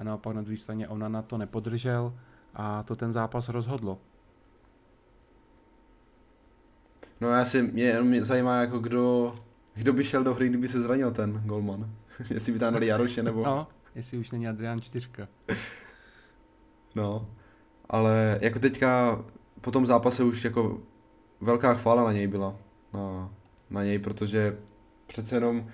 a 0.00 0.04
naopak 0.04 0.34
na 0.36 0.42
druhé 0.42 0.56
straně 0.56 0.88
ona 0.88 1.08
na 1.08 1.22
to 1.22 1.38
nepodržel 1.38 2.14
a 2.54 2.82
to 2.82 2.96
ten 2.96 3.12
zápas 3.12 3.48
rozhodlo. 3.48 3.98
No 7.20 7.28
já 7.28 7.44
si, 7.44 7.62
mě, 7.62 8.02
mě 8.02 8.24
zajímá 8.24 8.60
jako 8.60 8.78
kdo, 8.78 9.34
kdo 9.74 9.92
by 9.92 10.04
šel 10.04 10.24
do 10.24 10.34
hry, 10.34 10.48
kdyby 10.48 10.68
se 10.68 10.80
zranil 10.80 11.10
ten 11.10 11.42
golman. 11.44 11.90
jestli 12.30 12.52
by 12.52 12.58
tam 12.58 12.72
dali 12.72 12.86
Jaroše 12.86 13.22
nebo... 13.22 13.44
No, 13.44 13.68
jestli 13.94 14.18
už 14.18 14.30
není 14.30 14.48
Adrián 14.48 14.80
4. 14.80 15.08
no, 16.94 17.30
ale 17.88 18.38
jako 18.42 18.58
teďka 18.58 19.24
po 19.60 19.70
tom 19.70 19.86
zápase 19.86 20.24
už 20.24 20.44
jako 20.44 20.80
velká 21.40 21.74
chvála 21.74 22.04
na 22.04 22.12
něj 22.12 22.26
byla. 22.26 22.56
Na, 22.92 23.30
na 23.70 23.84
něj, 23.84 23.98
protože 23.98 24.58
přece 25.06 25.36
jenom 25.36 25.68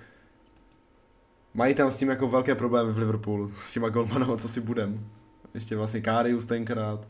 mají 1.57 1.73
tam 1.73 1.91
s 1.91 1.97
tím 1.97 2.09
jako 2.09 2.27
velké 2.27 2.55
problémy 2.55 2.91
v 2.93 2.97
Liverpoolu, 2.97 3.49
s 3.49 3.73
těma 3.73 3.89
golmanama, 3.89 4.37
co 4.37 4.47
si 4.47 4.61
budem. 4.61 5.09
Ještě 5.53 5.75
vlastně 5.75 6.01
Karius 6.01 6.45
tenkrát. 6.45 7.07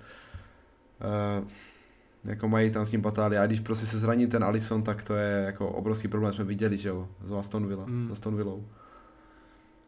Uh, 1.40 1.48
jako 2.24 2.48
mají 2.48 2.72
tam 2.72 2.86
s 2.86 2.90
tím 2.90 3.02
patály. 3.02 3.38
A 3.38 3.46
když 3.46 3.60
prostě 3.60 3.86
se 3.86 4.00
zraní 4.00 4.28
ten 4.28 4.44
Alison, 4.44 4.84
tak 4.84 5.04
to 5.04 5.16
je 5.16 5.44
jako 5.46 5.70
obrovský 5.70 6.08
problém, 6.08 6.34
jsme 6.34 6.44
viděli, 6.44 6.78
že 6.78 6.90
jo, 6.90 7.08
z 7.24 7.32
Aston 7.32 7.68
Villa, 7.68 7.86
mm. 7.86 8.10
Aston 8.12 8.36
Villou. 8.36 8.66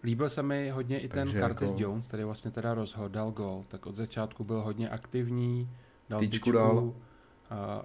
Líbil 0.04 0.30
se 0.30 0.44
mi 0.44 0.70
hodně 0.70 1.00
i 1.00 1.08
ten 1.08 1.28
Takže 1.28 1.42
Curtis 1.42 1.70
jako... 1.70 1.84
Jones, 1.84 2.08
který 2.08 2.24
vlastně 2.24 2.52
teda 2.52 2.74
rozhodl, 2.74 3.10
dal 3.10 3.32
gol, 3.32 3.66
tak 3.68 3.86
od 3.86 3.96
začátku 3.96 4.44
byl 4.44 4.62
hodně 4.62 4.90
aktivní, 4.90 5.70
dal 6.10 6.20
tyčku, 6.20 6.32
tyčku 6.32 6.52
dal. 6.52 6.94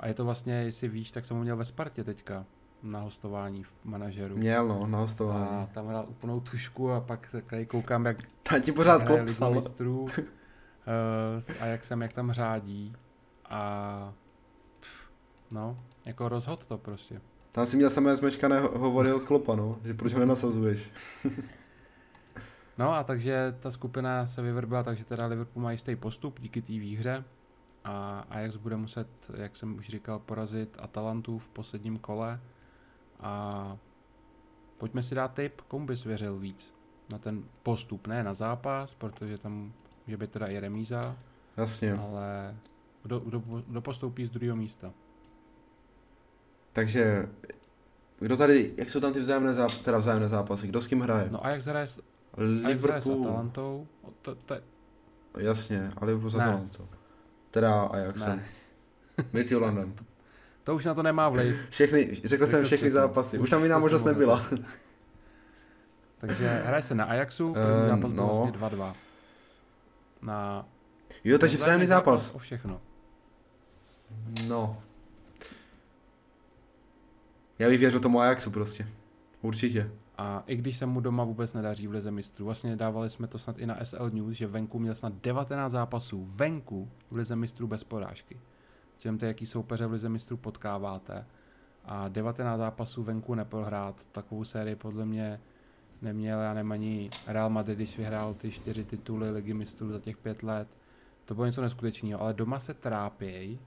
A 0.00 0.08
je 0.08 0.14
to 0.14 0.24
vlastně, 0.24 0.54
jestli 0.54 0.88
víš, 0.88 1.10
tak 1.10 1.24
jsem 1.24 1.36
ho 1.36 1.42
měl 1.42 1.56
ve 1.56 1.64
Spartě 1.64 2.04
teďka 2.04 2.46
na 2.84 3.00
hostování 3.00 3.62
v 3.62 3.72
manažeru. 3.84 4.36
Měl, 4.36 4.68
no, 4.68 4.86
na 4.86 4.98
hostování. 4.98 5.48
A 5.48 5.68
tam 5.74 5.86
hrál 5.86 6.06
úplnou 6.08 6.40
tušku 6.40 6.92
a 6.92 7.00
pak 7.00 7.34
tady 7.46 7.66
koukám, 7.66 8.06
jak... 8.06 8.16
Ta 8.42 8.58
ti 8.58 8.72
pořád 8.72 9.04
klopsal. 9.04 9.54
Mistrů, 9.54 10.00
uh, 10.04 10.10
a 11.60 11.66
jak 11.66 11.84
jsem, 11.84 12.02
jak 12.02 12.12
tam 12.12 12.32
řádí. 12.32 12.96
A 13.48 14.12
No, 15.54 15.76
jako 16.04 16.28
rozhod 16.28 16.66
to 16.66 16.78
prostě. 16.78 17.20
Tam 17.52 17.66
si 17.66 17.76
měl 17.76 17.90
samé 17.90 18.16
zmečkané 18.16 18.60
hovory 18.60 19.12
od 19.12 19.24
Klopa, 19.24 19.56
no, 19.56 19.78
že 19.84 19.94
proč 19.94 20.12
ho 20.12 20.20
nenasazuješ. 20.20 20.92
no 22.78 22.94
a 22.94 23.04
takže 23.04 23.54
ta 23.60 23.70
skupina 23.70 24.26
se 24.26 24.42
vyvrbila, 24.42 24.82
takže 24.82 25.04
teda 25.04 25.26
Liverpool 25.26 25.62
má 25.62 25.72
jistý 25.72 25.96
postup 25.96 26.40
díky 26.40 26.62
té 26.62 26.72
výhře 26.72 27.24
a 27.84 28.24
Ajax 28.30 28.56
bude 28.56 28.76
muset, 28.76 29.08
jak 29.34 29.56
jsem 29.56 29.76
už 29.76 29.88
říkal, 29.88 30.18
porazit 30.18 30.76
Atalantu 30.80 31.38
v 31.38 31.48
posledním 31.48 31.98
kole 31.98 32.40
a 33.24 33.76
pojďme 34.78 35.02
si 35.02 35.14
dát 35.14 35.34
tip, 35.34 35.60
komu 35.60 35.86
bys 35.86 36.04
věřil 36.04 36.38
víc 36.38 36.74
na 37.10 37.18
ten 37.18 37.44
postup, 37.62 38.06
ne 38.06 38.22
na 38.22 38.34
zápas, 38.34 38.94
protože 38.94 39.38
tam 39.38 39.72
může 40.06 40.16
být 40.16 40.30
teda 40.30 40.46
i 40.46 40.60
remíza, 40.60 41.16
Jasně. 41.56 41.92
ale 41.92 42.56
kdo, 43.02 43.20
kdo, 43.20 43.42
kdo 43.66 43.80
postoupí 43.80 44.26
z 44.26 44.30
druhého 44.30 44.56
místa? 44.56 44.92
Takže 46.72 47.28
kdo 48.18 48.36
tady, 48.36 48.74
jak 48.76 48.90
jsou 48.90 49.00
tam 49.00 49.12
ty 49.12 49.20
vzájemné, 49.20 49.52
záp- 49.52 49.82
teda 49.82 49.98
vzájemné 49.98 50.28
zápasy, 50.28 50.66
kdo 50.66 50.80
s 50.80 50.86
kým 50.86 51.00
hraje? 51.00 51.28
No 51.30 51.46
a 51.46 51.50
jak 51.50 51.66
hraje 51.66 51.86
s, 51.86 52.02
Liverpool. 52.36 53.16
S 53.16 53.26
Atalantou? 53.26 53.86
To, 54.22 54.34
to... 54.34 54.54
Jasně, 55.38 55.90
a 55.96 56.04
Liverpool 56.04 56.30
s 56.30 56.34
Atalantou. 56.34 56.88
Teda 57.50 57.82
Ajaxem. 57.82 58.42
London. 59.52 59.94
To 60.64 60.74
už 60.74 60.84
na 60.84 60.94
to 60.94 61.02
nemá 61.02 61.28
vliv. 61.28 61.56
Všechny, 61.70 62.14
řekl, 62.14 62.28
řekl 62.28 62.46
jsem 62.46 62.64
všechny 62.64 62.90
zápasy. 62.90 63.38
Už 63.38 63.50
tam 63.50 63.62
jiná 63.62 63.78
možnost 63.78 64.04
nebyla. 64.04 64.46
takže 66.18 66.62
hraje 66.64 66.82
se 66.82 66.94
na 66.94 67.04
Ajaxu, 67.04 67.52
první 67.52 67.82
um, 67.82 67.88
zápas 67.88 68.12
byl 68.12 68.22
no. 68.22 68.26
vlastně 68.26 68.78
2-2. 68.78 68.94
Na... 70.22 70.68
Jo, 71.24 71.38
takže 71.38 71.56
vzájemný 71.56 71.86
zápas. 71.86 72.34
O 72.34 72.38
všechno. 72.38 72.80
No, 74.46 74.82
já 77.58 77.68
bych 77.68 77.80
věřil 77.80 78.00
tomu 78.00 78.20
Ajaxu 78.20 78.50
prostě. 78.50 78.88
Určitě. 79.42 79.90
A 80.18 80.42
i 80.46 80.56
když 80.56 80.76
se 80.76 80.86
mu 80.86 81.00
doma 81.00 81.24
vůbec 81.24 81.54
nedaří 81.54 81.86
v 81.86 81.92
lize 81.92 82.10
mistrů, 82.10 82.44
vlastně 82.44 82.76
dávali 82.76 83.10
jsme 83.10 83.26
to 83.26 83.38
snad 83.38 83.58
i 83.58 83.66
na 83.66 83.84
SL 83.84 84.10
News, 84.10 84.36
že 84.36 84.46
venku 84.46 84.78
měl 84.78 84.94
snad 84.94 85.12
19 85.22 85.72
zápasů 85.72 86.28
venku 86.30 86.90
v 87.10 87.16
lize 87.16 87.36
mistrů 87.36 87.66
bez 87.66 87.84
porážky. 87.84 88.40
Címte, 88.96 89.26
jaký 89.26 89.46
soupeře 89.46 89.86
v 89.86 89.92
lize 89.92 90.08
mistrů 90.08 90.36
potkáváte. 90.36 91.26
A 91.84 92.08
19 92.08 92.58
zápasů 92.58 93.02
venku 93.02 93.34
neprohrát, 93.34 94.06
takovou 94.12 94.44
sérii 94.44 94.76
podle 94.76 95.04
mě 95.04 95.40
neměl, 96.02 96.40
já 96.40 96.54
nevím 96.54 96.72
ani 96.72 97.10
Real 97.26 97.50
Madrid, 97.50 97.78
když 97.78 97.98
vyhrál 97.98 98.34
ty 98.34 98.50
čtyři 98.50 98.84
tituly 98.84 99.30
ligy 99.30 99.54
mistrů 99.54 99.92
za 99.92 100.00
těch 100.00 100.16
pět 100.16 100.42
let. 100.42 100.68
To 101.24 101.34
bylo 101.34 101.46
něco 101.46 101.62
neskutečného, 101.62 102.20
ale 102.20 102.34
doma 102.34 102.58
se 102.58 102.74
trápějí 102.74 103.60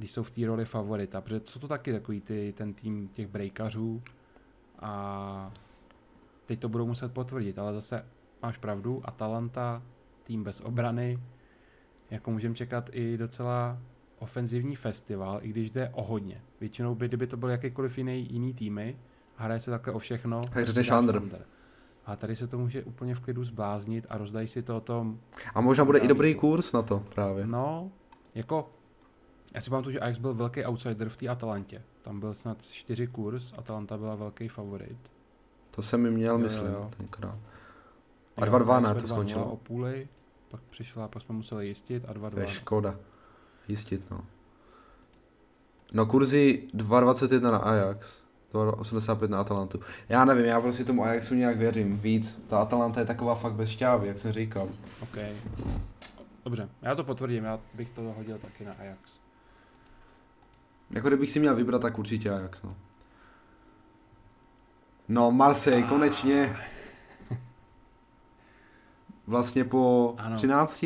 když 0.00 0.12
jsou 0.12 0.22
v 0.22 0.30
té 0.30 0.46
roli 0.46 0.64
favorita, 0.64 1.20
protože 1.20 1.40
jsou 1.44 1.60
to 1.60 1.68
taky 1.68 1.92
takový 1.92 2.20
ty, 2.20 2.54
ten 2.56 2.74
tým 2.74 3.08
těch 3.08 3.26
breakařů 3.26 4.02
a 4.78 5.52
teď 6.46 6.60
to 6.60 6.68
budou 6.68 6.86
muset 6.86 7.14
potvrdit, 7.14 7.58
ale 7.58 7.74
zase 7.74 8.06
máš 8.42 8.56
pravdu, 8.56 9.00
Atalanta, 9.04 9.82
tým 10.22 10.44
bez 10.44 10.60
obrany, 10.60 11.18
jako 12.10 12.30
můžeme 12.30 12.54
čekat 12.54 12.90
i 12.92 13.16
docela 13.16 13.78
ofenzivní 14.20 14.76
festival, 14.76 15.40
i 15.42 15.48
když 15.48 15.70
jde 15.70 15.90
o 15.94 16.02
hodně. 16.02 16.42
Většinou 16.60 16.94
by, 16.94 17.08
kdyby 17.08 17.26
to 17.26 17.36
byl 17.36 17.48
jakýkoliv 17.48 17.98
jiný, 17.98 18.28
jiný 18.32 18.54
týmy, 18.54 18.96
a 19.38 19.44
hraje 19.44 19.60
se 19.60 19.70
takhle 19.70 19.92
o 19.92 19.98
všechno. 19.98 20.40
Šandr. 20.80 21.22
A 22.06 22.16
tady 22.16 22.36
se 22.36 22.46
to 22.46 22.58
může 22.58 22.82
úplně 22.82 23.14
v 23.14 23.20
klidu 23.20 23.44
zbláznit 23.44 24.06
a 24.08 24.18
rozdají 24.18 24.48
si 24.48 24.62
to 24.62 24.76
o 24.76 24.80
tom. 24.80 25.20
A 25.54 25.60
možná 25.60 25.84
bude 25.84 25.98
i 25.98 26.08
dobrý 26.08 26.34
kurz 26.34 26.72
na 26.72 26.82
to 26.82 27.04
právě. 27.14 27.46
No, 27.46 27.90
jako 28.34 28.70
já 29.54 29.60
si 29.60 29.70
pamatuju, 29.70 29.92
že 29.92 30.00
Ajax 30.00 30.18
byl 30.18 30.34
velký 30.34 30.64
outsider 30.64 31.08
v 31.08 31.16
té 31.16 31.28
Atalantě. 31.28 31.82
Tam 32.02 32.20
byl 32.20 32.34
snad 32.34 32.62
čtyři 32.62 33.06
kurz, 33.06 33.52
Atalanta 33.56 33.98
byla 33.98 34.14
velký 34.14 34.48
favorit. 34.48 34.98
To 35.70 35.82
jsem 35.82 36.02
mi 36.02 36.10
měl, 36.10 36.34
jo, 36.34 36.38
myslím, 36.38 36.66
jo, 36.66 36.90
tenkrát. 36.96 37.38
A 38.36 38.40
2-2 38.40 38.82
ne, 38.82 38.94
to 39.00 39.06
skončilo. 39.06 39.44
o 39.44 39.56
půli, 39.56 40.08
pak 40.48 40.60
přišla, 40.60 41.08
pak 41.08 41.22
jsme 41.22 41.34
museli 41.34 41.68
jistit 41.68 42.04
a 42.08 42.14
2-2. 42.14 42.30
To 42.30 42.40
je 42.40 42.46
škoda. 42.46 42.96
Jistit, 43.68 44.10
no. 44.10 44.20
No 45.92 46.06
kurzy 46.06 46.68
2,21 46.74 47.40
na 47.40 47.58
Ajax, 47.58 48.22
2,85 48.52 49.28
na 49.28 49.40
Atalantu. 49.40 49.80
Já 50.08 50.24
nevím, 50.24 50.44
já 50.44 50.60
prostě 50.60 50.84
tomu 50.84 51.04
Ajaxu 51.04 51.34
nějak 51.34 51.56
věřím 51.56 51.98
víc. 51.98 52.40
Ta 52.48 52.58
Atalanta 52.58 53.00
je 53.00 53.06
taková 53.06 53.34
fakt 53.34 53.52
bez 53.52 53.70
šťávy, 53.70 54.08
jak 54.08 54.18
jsem 54.18 54.32
říkal. 54.32 54.68
OK. 55.00 55.16
Dobře, 56.44 56.68
já 56.82 56.94
to 56.94 57.04
potvrdím, 57.04 57.44
já 57.44 57.60
bych 57.74 57.90
to 57.90 58.02
hodil 58.02 58.38
taky 58.38 58.64
na 58.64 58.72
Ajax. 58.72 59.20
Jako 60.90 61.08
kdybych 61.08 61.30
si 61.30 61.40
měl 61.40 61.54
vybrat, 61.54 61.82
tak 61.82 61.98
určitě 61.98 62.30
Ajax, 62.30 62.62
no. 62.62 62.76
No, 65.08 65.30
Marseille, 65.30 65.82
konečně. 65.82 66.56
Vlastně 69.26 69.64
po 69.64 70.14
ano. 70.18 70.36
13? 70.36 70.84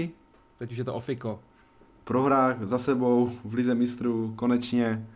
Teď 0.58 0.72
už 0.72 0.78
je 0.78 0.84
to 0.84 0.94
ofiko. 0.94 1.40
Prohra 2.04 2.56
za 2.60 2.78
sebou 2.78 3.32
v 3.44 3.54
Lize 3.54 3.74
mistrů, 3.74 4.32
konečně. 4.36 5.06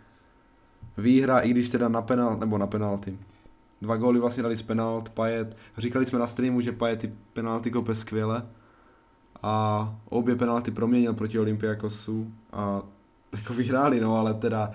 Výhra, 0.98 1.40
i 1.40 1.50
když 1.50 1.70
teda 1.70 1.88
na 1.88 2.02
penal, 2.02 2.36
nebo 2.36 2.58
na 2.58 2.66
penalty. 2.66 3.18
Dva 3.82 3.96
góly 3.96 4.20
vlastně 4.20 4.42
dali 4.42 4.56
z 4.56 4.62
penalt, 4.62 5.08
Pajet. 5.08 5.56
Říkali 5.78 6.06
jsme 6.06 6.18
na 6.18 6.26
streamu, 6.26 6.60
že 6.60 6.72
Pajet 6.72 7.00
ty 7.00 7.14
penalty 7.32 7.70
kope 7.70 7.94
skvěle. 7.94 8.46
A 9.42 9.94
obě 10.08 10.36
penalty 10.36 10.70
proměnil 10.70 11.14
proti 11.14 11.38
Olympiakosu 11.38 12.32
a 12.52 12.82
jako 13.36 13.54
vyhráli, 13.54 14.00
no, 14.00 14.16
ale 14.16 14.34
teda 14.34 14.72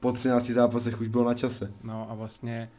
po 0.00 0.12
13 0.12 0.50
zápasech 0.50 1.00
už 1.00 1.08
bylo 1.08 1.24
na 1.24 1.34
čase. 1.34 1.72
No 1.82 2.10
a 2.10 2.14
vlastně 2.14 2.70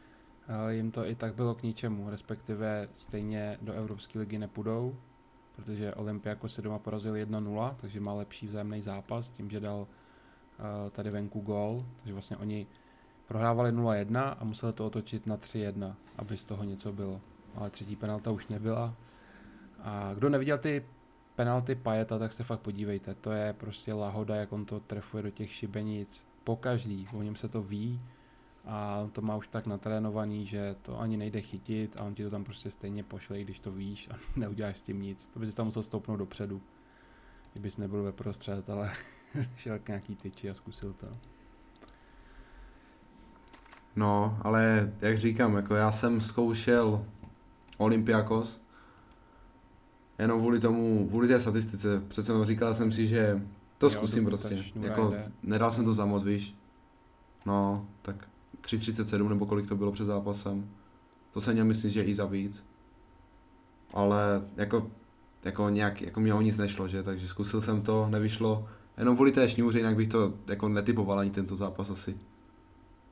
uh, 0.50 0.70
jim 0.70 0.92
to 0.92 1.06
i 1.06 1.16
tak 1.16 1.36
bylo 1.36 1.56
k 1.56 1.64
ničemu, 1.64 2.10
respektive 2.10 2.88
stejně 2.94 3.58
do 3.62 3.74
Evropské 3.74 4.20
ligy 4.20 4.38
nepůjdou, 4.38 4.96
protože 5.56 5.94
Olympiako 5.94 6.50
se 6.50 6.62
doma 6.62 6.80
porazil 6.80 7.14
1-0, 7.14 7.76
takže 7.82 8.00
má 8.00 8.14
lepší 8.14 8.48
vzájemný 8.48 8.82
zápas 8.82 9.30
tím, 9.30 9.50
že 9.50 9.60
dal 9.60 9.78
uh, 9.80 10.90
tady 10.92 11.10
venku 11.10 11.42
gól, 11.42 11.86
takže 11.96 12.14
vlastně 12.14 12.38
oni 12.38 12.68
prohrávali 13.28 13.72
0-1 13.74 14.36
a 14.40 14.44
museli 14.44 14.74
to 14.74 14.86
otočit 14.86 15.28
na 15.28 15.38
3-1, 15.38 15.94
aby 16.18 16.38
z 16.38 16.44
toho 16.44 16.64
něco 16.64 16.94
bylo. 16.94 17.22
Ale 17.56 17.70
třetí 17.70 17.96
penalta 17.96 18.32
už 18.32 18.48
nebyla. 18.48 18.94
A 19.84 20.14
kdo 20.14 20.30
neviděl 20.30 20.58
ty 20.58 20.86
penalty 21.36 21.76
Pajeta, 21.76 22.20
tak 22.20 22.34
se 22.34 22.44
fakt 22.44 22.60
podívejte. 22.60 23.16
To 23.16 23.32
je 23.32 23.54
prostě 23.54 23.94
lahoda, 23.94 24.36
jak 24.36 24.54
on 24.54 24.66
to 24.66 24.80
trefuje 24.80 25.24
do 25.24 25.30
těch 25.30 25.52
šibenic. 25.52 26.26
Po 26.44 26.56
každý, 26.56 27.08
o 27.14 27.22
něm 27.22 27.36
se 27.36 27.48
to 27.48 27.62
ví 27.62 28.02
a 28.68 29.00
on 29.04 29.10
to 29.10 29.22
má 29.22 29.36
už 29.36 29.48
tak 29.48 29.68
natrénovaný, 29.68 30.46
že 30.46 30.76
to 30.82 31.00
ani 31.00 31.18
nejde 31.18 31.42
chytit 31.42 31.98
a 31.98 32.04
on 32.04 32.16
ti 32.16 32.24
to 32.24 32.30
tam 32.30 32.44
prostě 32.44 32.72
stejně 32.72 33.04
pošle, 33.04 33.40
když 33.42 33.60
to 33.60 33.72
víš 33.72 34.10
a 34.12 34.16
neuděláš 34.40 34.78
s 34.78 34.82
tím 34.82 35.02
nic. 35.02 35.30
To 35.30 35.40
by 35.40 35.46
si 35.46 35.56
tam 35.56 35.66
musel 35.66 35.84
stoupnout 35.84 36.18
dopředu. 36.18 36.62
Kdybys 37.54 37.78
nebyl 37.78 38.04
ve 38.04 38.12
prostřed, 38.12 38.70
ale 38.70 38.92
šel 39.56 39.80
k 39.80 39.88
nějaký 39.88 40.16
tyči 40.16 40.50
a 40.50 40.54
zkusil 40.54 40.94
to. 40.94 41.08
No, 43.96 44.38
ale 44.42 44.94
jak 45.02 45.18
říkám, 45.18 45.56
jako 45.56 45.76
já 45.76 45.92
jsem 45.92 46.22
zkoušel 46.22 47.06
Olympiakos, 47.78 48.62
jenom 50.20 50.40
kvůli 50.40 50.60
tomu, 50.60 51.08
kvůli 51.08 51.28
té 51.28 51.40
statistice, 51.40 52.02
přece 52.08 52.32
jenom 52.32 52.46
říkal 52.46 52.74
jsem 52.74 52.92
si, 52.92 53.08
že 53.08 53.42
to 53.78 53.86
Jo, 53.86 53.90
zkusím 53.90 54.24
to 54.24 54.30
prostě, 54.30 54.64
jako 54.82 55.10
jde. 55.10 55.32
nedal 55.44 55.72
jsem 55.72 55.86
to 55.86 55.94
za 55.94 56.06
moc, 56.06 56.24
víš. 56.24 56.56
No, 57.46 57.88
tak 58.02 58.30
3.37 58.66 59.30
nebo 59.30 59.46
kolik 59.46 59.68
to 59.68 59.76
bylo 59.76 59.92
před 59.92 60.06
zápasem. 60.06 60.70
To 61.34 61.42
se 61.42 61.54
měl 61.54 61.66
myslím, 61.66 61.92
že 61.92 62.04
i 62.04 62.14
za 62.14 62.26
víc. 62.26 62.64
Ale 63.94 64.42
jako, 64.58 64.92
jako 65.44 65.70
nějak, 65.70 66.02
jako 66.02 66.20
mě 66.20 66.34
o 66.34 66.42
nic 66.42 66.58
nešlo, 66.58 66.88
že, 66.88 67.04
takže 67.04 67.28
zkusil 67.28 67.62
jsem 67.62 67.82
to, 67.82 68.08
nevyšlo. 68.10 68.68
Jenom 68.98 69.16
kvůli 69.16 69.32
té 69.32 69.50
šňůře, 69.50 69.80
jinak 69.80 69.96
bych 69.96 70.08
to 70.08 70.34
jako 70.50 70.70
netypoval 70.70 71.20
ani 71.20 71.32
tento 71.32 71.56
zápas 71.56 71.90
asi. 71.90 72.18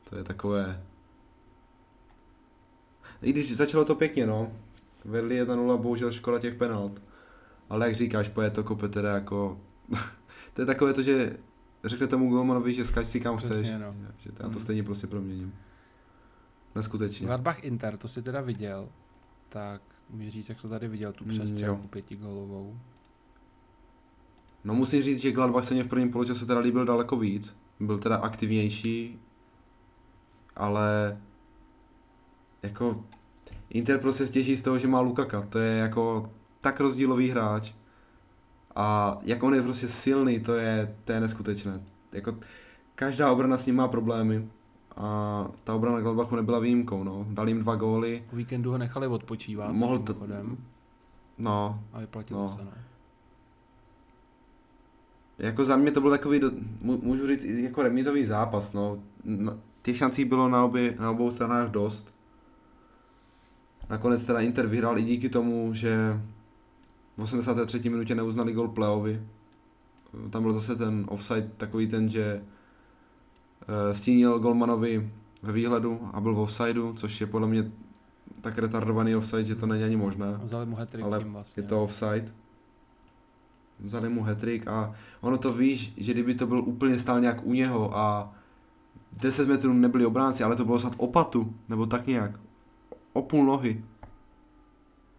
To 0.10 0.18
je 0.18 0.24
takové... 0.24 0.84
I 3.22 3.30
když 3.32 3.56
začalo 3.56 3.86
to 3.86 3.96
pěkně, 3.96 4.28
no. 4.28 4.52
Vedli 5.06 5.44
1-0, 5.44 5.78
bohužel 5.78 6.12
škoda 6.12 6.40
těch 6.40 6.56
penalt. 6.56 7.02
Ale 7.70 7.88
jak 7.88 7.96
říkáš, 7.96 8.30
poje 8.30 8.50
to 8.50 8.64
kope 8.64 8.90
teda 8.90 9.14
jako... 9.14 9.62
to 10.54 10.62
je 10.62 10.66
takové 10.66 10.94
to, 10.94 11.02
že 11.02 11.38
řekne 11.84 12.08
tomu 12.08 12.30
golmanovi, 12.30 12.74
že 12.74 12.86
skač 12.86 13.06
si 13.08 13.20
kam 13.20 13.38
Přesně, 13.38 13.56
chceš. 13.56 13.72
no. 13.82 13.96
Že 14.18 14.30
já 14.40 14.44
to 14.50 14.50
Mm. 14.50 14.60
stejně 14.60 14.84
prostě 14.84 15.08
proměním. 15.08 15.54
Neskutečně. 16.76 17.28
Gladbach 17.28 17.64
Inter, 17.64 17.98
to 17.98 18.08
si 18.08 18.22
teda 18.22 18.42
viděl, 18.42 18.90
tak 19.50 19.82
můžeš 20.10 20.34
říct, 20.34 20.50
jak 20.50 20.62
to 20.62 20.68
tady 20.70 20.88
viděl, 20.88 21.14
tu 21.14 21.24
Mm, 21.24 21.30
přestřelku 21.30 21.88
pětigolovou. 21.88 22.78
No 24.64 24.74
musím 24.74 25.04
říct, 25.04 25.20
že 25.22 25.32
Gladbach 25.32 25.64
se 25.64 25.74
mě 25.74 25.84
v 25.84 25.88
prvním 25.88 26.12
poločase 26.12 26.46
teda 26.46 26.60
líbil 26.60 26.86
daleko 26.86 27.18
víc. 27.18 27.56
Byl 27.80 27.98
teda 27.98 28.16
aktivnější, 28.16 29.20
ale 30.56 31.18
jako 32.64 33.06
Inter 33.70 34.00
prostě 34.00 34.26
stěží 34.26 34.56
z 34.56 34.62
toho, 34.62 34.80
že 34.80 34.88
má 34.88 35.00
Lukaka. 35.02 35.42
To 35.42 35.60
je 35.60 35.78
jako 35.78 36.32
tak 36.62 36.80
rozdílový 36.80 37.30
hráč. 37.30 37.74
A 38.76 39.18
jak 39.24 39.44
on 39.44 39.54
je 39.56 39.62
prostě 39.62 39.88
silný, 39.88 40.40
to 40.40 40.54
je, 40.54 40.96
to 41.06 41.12
je 41.12 41.20
neskutečné. 41.22 41.82
Jako 42.12 42.36
každá 42.96 43.32
obrana 43.32 43.58
s 43.58 43.66
ním 43.66 43.76
má 43.76 43.88
problémy. 43.88 44.48
A 44.98 45.48
ta 45.64 45.74
obrana 45.76 46.00
Gladbachu 46.00 46.36
nebyla 46.36 46.60
výjimkou, 46.60 47.04
no. 47.04 47.26
Dal 47.30 47.48
jim 47.48 47.60
dva 47.60 47.76
góly. 47.76 48.24
O 48.34 48.36
víkendu 48.36 48.72
ho 48.72 48.78
nechali 48.78 49.08
odpočívat, 49.08 49.72
Mohl 49.74 50.00
to- 50.00 50.14
mimochodem, 50.14 50.58
No, 51.38 51.84
a 51.94 52.00
vyplatilo 52.00 52.44
no. 52.44 52.50
se, 52.50 52.64
no. 52.66 52.72
Jako 55.38 55.66
za 55.66 55.76
mě 55.76 55.92
to 55.92 56.02
byl 56.02 56.10
takový, 56.10 56.40
můžu 56.82 57.28
říct, 57.28 57.44
jako 57.46 57.84
remízový 57.84 58.24
zápas, 58.26 58.74
no. 58.74 59.00
Těch 59.82 59.98
šancí 59.98 60.26
bylo 60.26 60.50
na, 60.50 60.66
obě, 60.66 60.96
na 61.00 61.12
obou 61.12 61.32
stranách 61.32 61.70
dost. 61.70 62.14
Nakonec 63.90 64.26
teda 64.26 64.40
Inter 64.40 64.68
vyhrál 64.68 64.98
i 65.00 65.04
díky 65.04 65.30
tomu, 65.30 65.74
že 65.74 66.22
v 67.18 67.22
83. 67.22 67.90
minutě 67.90 68.16
neuznali 68.16 68.54
gol 68.54 68.68
Pleovi. 68.68 69.22
Tam 70.30 70.44
byl 70.44 70.54
zase 70.54 70.76
ten 70.76 71.06
offside 71.08 71.50
takový 71.58 71.88
ten, 71.88 72.10
že 72.10 72.42
eh, 73.62 73.94
stínil 73.94 74.40
golmanovi 74.40 75.12
ve 75.44 75.54
výhledu 75.54 76.10
a 76.14 76.22
byl 76.22 76.36
v 76.36 76.40
offsideu, 76.40 76.94
což 76.94 77.22
je 77.22 77.28
podle 77.28 77.48
mě 77.48 77.72
tak 78.42 78.58
retardovaný 78.58 79.16
offside, 79.16 79.46
že 79.46 79.56
to 79.56 79.68
není 79.68 79.84
ani 79.84 79.96
možné 79.96 80.40
Vzali 80.44 80.66
mu 80.66 80.76
hat-trick 80.76 81.06
ale 81.06 81.20
vlastně. 81.20 81.64
je 81.64 81.68
to 81.68 81.84
offside. 81.84 82.32
Vzali 83.80 84.10
mu 84.10 84.24
hetrik 84.24 84.68
a 84.68 84.96
ono 85.22 85.38
to 85.38 85.54
víš, 85.54 85.94
že 85.98 86.14
kdyby 86.14 86.36
to 86.36 86.48
byl 86.48 86.60
úplně 86.60 87.00
stál 87.00 87.22
nějak 87.22 87.46
u 87.46 87.54
něho 87.54 87.98
a 87.98 88.34
10 89.14 89.48
metrů 89.48 89.74
nebyli 89.74 90.06
obránci, 90.06 90.44
ale 90.44 90.56
to 90.56 90.66
bylo 90.66 90.80
snad 90.80 90.94
opatu, 90.98 91.54
nebo 91.70 91.86
tak 91.86 92.08
nějak. 92.08 92.40
O 93.14 93.22
půl 93.22 93.46
nohy. 93.46 93.84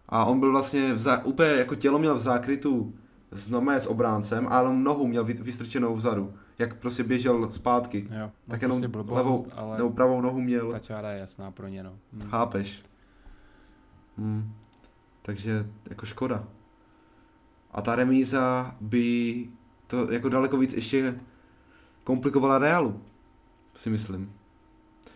A 0.09 0.25
on 0.25 0.39
byl 0.39 0.51
vlastně 0.51 0.93
v 0.93 0.99
zá, 0.99 1.23
úplně 1.25 1.49
jako 1.49 1.75
tělo 1.75 1.99
měl 1.99 2.15
v 2.15 2.19
zákrytu 2.19 2.95
s 3.31 3.49
normálně 3.49 3.81
s 3.81 3.85
obráncem, 3.87 4.47
ale 4.49 4.75
nohu 4.75 5.07
měl 5.07 5.23
vy- 5.23 5.33
vystrčenou 5.33 5.95
vzadu. 5.95 6.33
Jak 6.59 6.75
prostě 6.75 7.03
běžel 7.03 7.51
zpátky. 7.51 8.07
Jo, 8.11 8.25
no 8.25 8.31
tak 8.47 8.61
jenom 8.61 8.75
prostě 8.77 8.87
blbost, 8.87 9.15
levou, 9.17 9.47
ale 9.55 9.77
nebo 9.77 9.89
pravou 9.89 10.21
nohu 10.21 10.41
měl. 10.41 10.71
ta 10.71 10.79
čára 10.79 11.11
je 11.11 11.19
jasná 11.19 11.51
pro 11.51 11.67
ně, 11.67 11.83
no. 11.83 11.93
Hm. 12.13 12.21
Chápeš? 12.29 12.83
Hmm. 14.17 14.53
Takže 15.21 15.69
jako 15.89 16.05
škoda. 16.05 16.43
A 17.71 17.81
ta 17.81 17.95
remíza 17.95 18.75
by 18.81 19.49
to 19.87 20.11
jako 20.11 20.29
daleko 20.29 20.57
víc 20.57 20.73
ještě 20.73 21.19
komplikovala 22.03 22.57
Realu, 22.59 23.01
si 23.73 23.89
myslím. 23.89 24.33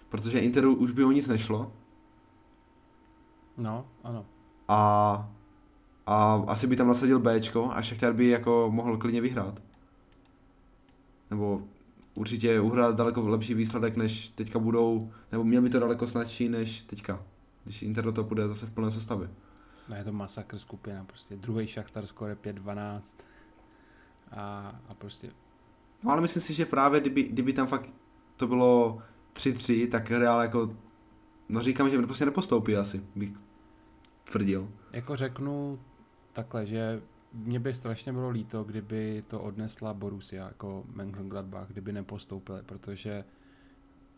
Protože 0.09 0.39
Interu 0.39 0.75
už 0.75 0.91
by 0.91 1.03
o 1.03 1.11
nic 1.11 1.27
nešlo 1.27 1.71
No, 3.57 3.85
ano. 4.03 4.25
A, 4.69 5.31
a 6.05 6.43
asi 6.47 6.67
by 6.67 6.75
tam 6.75 6.87
nasadil 6.87 7.19
Bčko 7.19 7.71
a 7.71 7.81
Šachtar 7.81 8.13
by 8.13 8.27
jako 8.27 8.67
mohl 8.71 8.97
klidně 8.97 9.21
vyhrát. 9.21 9.61
Nebo 11.29 11.61
určitě 12.15 12.59
uhrát 12.59 12.95
daleko 12.95 13.29
lepší 13.29 13.53
výsledek, 13.53 13.97
než 13.97 14.29
teďka 14.29 14.59
budou, 14.59 15.11
nebo 15.31 15.43
měl 15.43 15.61
by 15.61 15.69
to 15.69 15.79
daleko 15.79 16.07
snadší, 16.07 16.49
než 16.49 16.83
teďka, 16.83 17.23
když 17.63 17.81
Inter 17.81 18.03
do 18.03 18.11
toho 18.11 18.27
půjde 18.27 18.47
zase 18.47 18.65
v 18.65 18.71
plné 18.71 18.91
sestavě. 18.91 19.29
No 19.89 19.95
je 19.95 20.03
to 20.03 20.11
masakr 20.11 20.57
skupina, 20.57 21.03
prostě 21.03 21.35
druhý 21.35 21.67
Šachtar 21.67 22.07
skore 22.07 22.35
5-12 22.35 23.01
a, 24.31 24.75
a 24.89 24.93
prostě 24.93 25.31
No 26.03 26.11
ale 26.11 26.21
myslím 26.21 26.41
si, 26.41 26.53
že 26.53 26.65
právě 26.65 26.99
kdyby, 26.99 27.23
kdyby 27.23 27.53
tam 27.53 27.67
fakt 27.67 27.93
to 28.35 28.47
bylo 28.47 29.01
3-3, 29.33 29.89
tak 29.89 30.11
Real 30.11 30.41
jako, 30.41 30.75
no 31.49 31.61
říkám, 31.61 31.89
že 31.89 31.97
prostě 31.97 32.25
nepostoupí 32.25 32.75
asi, 32.75 33.03
bych 33.15 33.29
tvrdil. 34.31 34.71
Jako 34.93 35.15
řeknu 35.15 35.79
takhle, 36.33 36.65
že 36.65 37.01
mě 37.33 37.59
by 37.59 37.73
strašně 37.73 38.13
bylo 38.13 38.29
líto, 38.29 38.63
kdyby 38.63 39.23
to 39.27 39.41
odnesla 39.41 39.93
Borussia 39.93 40.47
jako 40.47 40.83
Mönchengladbach, 40.93 41.67
kdyby 41.67 41.93
nepostoupili, 41.93 42.63
protože 42.63 43.23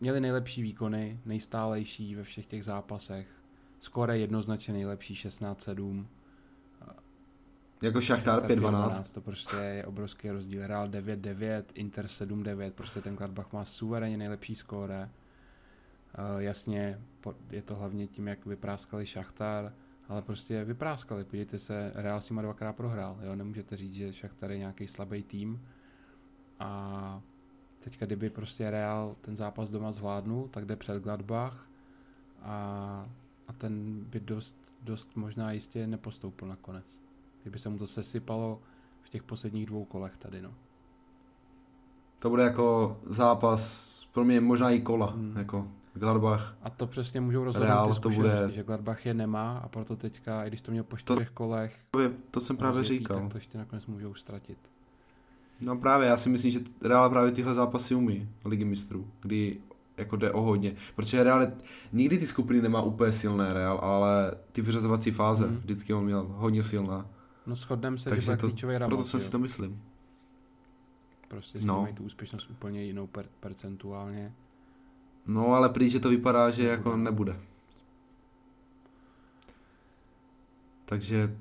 měli 0.00 0.20
nejlepší 0.20 0.62
výkony, 0.62 1.20
nejstálejší 1.24 2.14
ve 2.14 2.22
všech 2.22 2.46
těch 2.46 2.64
zápasech. 2.64 3.28
Skóre 3.80 4.18
jednoznačně 4.18 4.74
nejlepší 4.74 5.14
16-7. 5.14 6.06
Jako 7.82 8.00
Šachtar 8.00 8.46
5-12. 8.46 9.14
To 9.14 9.20
prostě 9.20 9.56
je 9.56 9.86
obrovský 9.86 10.30
rozdíl. 10.30 10.66
Real 10.66 10.88
9-9, 10.88 11.62
Inter 11.74 12.06
7-9, 12.06 12.70
prostě 12.70 13.00
ten 13.00 13.16
Gladbach 13.16 13.52
má 13.52 13.64
suverénně 13.64 14.16
nejlepší 14.16 14.54
skóre. 14.54 15.10
Uh, 16.34 16.42
jasně, 16.42 17.00
je 17.50 17.62
to 17.62 17.74
hlavně 17.74 18.06
tím, 18.06 18.28
jak 18.28 18.46
vypráskali 18.46 19.06
Šachtar, 19.06 19.72
ale 20.08 20.22
prostě 20.22 20.64
vypráskali. 20.64 21.24
Podívejte 21.24 21.58
se, 21.58 21.92
Real 21.94 22.20
si 22.20 22.34
má 22.34 22.42
dvakrát 22.42 22.76
prohrál. 22.76 23.18
Jo? 23.22 23.34
Nemůžete 23.34 23.76
říct, 23.76 23.92
že 23.94 24.12
Šachtar 24.12 24.50
je 24.50 24.58
nějaký 24.58 24.86
slabý 24.86 25.22
tým. 25.22 25.60
A 26.60 27.20
teďka, 27.84 28.06
kdyby 28.06 28.30
prostě 28.30 28.70
Real 28.70 29.16
ten 29.20 29.36
zápas 29.36 29.70
doma 29.70 29.92
zvládnul, 29.92 30.48
tak 30.48 30.64
jde 30.64 30.76
před 30.76 31.02
Gladbach 31.02 31.66
a, 32.42 33.06
a 33.48 33.52
ten 33.52 34.04
by 34.04 34.20
dost, 34.20 34.56
dost 34.82 35.16
možná 35.16 35.52
jistě 35.52 35.86
nepostoupil 35.86 36.48
nakonec. 36.48 37.00
Kdyby 37.42 37.58
se 37.58 37.68
mu 37.68 37.78
to 37.78 37.86
sesypalo 37.86 38.60
v 39.02 39.08
těch 39.08 39.22
posledních 39.22 39.66
dvou 39.66 39.84
kolech 39.84 40.16
tady, 40.16 40.42
no. 40.42 40.54
To 42.18 42.30
bude 42.30 42.42
jako 42.42 42.96
zápas, 43.02 43.92
pro 44.12 44.24
mě 44.24 44.40
možná 44.40 44.70
i 44.70 44.80
kola, 44.80 45.06
Hmm. 45.06 45.36
jako 45.36 45.68
Gladbach. 45.94 46.56
A 46.62 46.70
to 46.70 46.86
přesně 46.86 47.20
můžou 47.20 47.44
rozhodnout 47.44 47.68
Real 47.68 47.94
ty 47.94 48.00
to 48.00 48.10
bude- 48.10 48.50
že 48.52 48.62
Gladbach 48.64 49.06
je 49.06 49.14
nemá 49.14 49.58
a 49.58 49.68
proto 49.68 49.96
teďka, 49.96 50.44
i 50.44 50.48
když 50.48 50.60
to 50.60 50.70
měl 50.70 50.84
po 50.84 50.90
To- 50.90 50.96
čtyřech 50.96 51.30
kolech 51.30 51.76
Právě 51.90 52.10
To 52.30 52.40
jsem 52.40 52.56
právě 52.56 52.78
rozjetý, 52.78 52.98
říkal. 52.98 53.20
tak 53.20 53.28
to 53.32 53.36
ještě 53.38 53.58
nakonec 53.58 53.86
můžou 53.86 54.14
ztratit. 54.14 54.58
No 55.60 55.76
právě, 55.76 56.08
já 56.08 56.16
si 56.16 56.28
myslím, 56.28 56.50
že 56.50 56.60
Real 56.82 57.10
právě 57.10 57.32
tyhle 57.32 57.54
zápasy 57.54 57.94
umí, 57.94 58.28
ligy 58.44 58.64
mistrů, 58.64 59.10
kdy 59.20 59.60
jako 59.96 60.16
jde 60.16 60.30
o 60.32 60.40
hodně. 60.42 60.74
Protože 60.96 61.22
Real 61.24 61.40
je- 61.40 61.52
nikdy 61.92 62.18
ty 62.18 62.26
skupiny 62.26 62.62
nemá 62.62 62.82
úplně 62.82 63.12
silné 63.12 63.52
Real, 63.52 63.78
ale 63.82 64.34
ty 64.52 64.62
vyřazovací 64.62 65.10
fáze 65.10 65.46
Mhm. 65.46 65.56
vždycky 65.56 65.94
on 65.94 66.04
měl 66.04 66.26
hodně 66.28 66.62
silná. 66.62 67.06
No 67.46 67.56
shodneme 67.56 67.98
se, 67.98 68.10
Takže 68.10 68.30
že 68.32 68.36
to- 68.36 68.46
klíčový 68.48 68.76
Proto 68.76 68.90
Ramos, 68.90 69.10
jsem 69.10 69.20
jo. 69.20 69.24
si 69.24 69.30
to 69.30 69.38
myslím. 69.38 69.82
Prostě 71.28 71.60
s 71.60 71.66
No. 71.66 71.82
mají 71.82 71.94
tu 71.94 72.02
úspěšnost 72.02 72.50
úplně 72.50 72.84
jinou 72.84 73.06
per, 73.06 73.26
percentuálně. 73.40 74.32
No 75.26 75.54
ale 75.54 75.68
prý, 75.68 75.90
že 75.90 76.00
to 76.00 76.08
vypadá, 76.08 76.50
že 76.50 76.66
jako 76.66 76.96
nebude. 76.96 77.40
Takže 80.84 81.36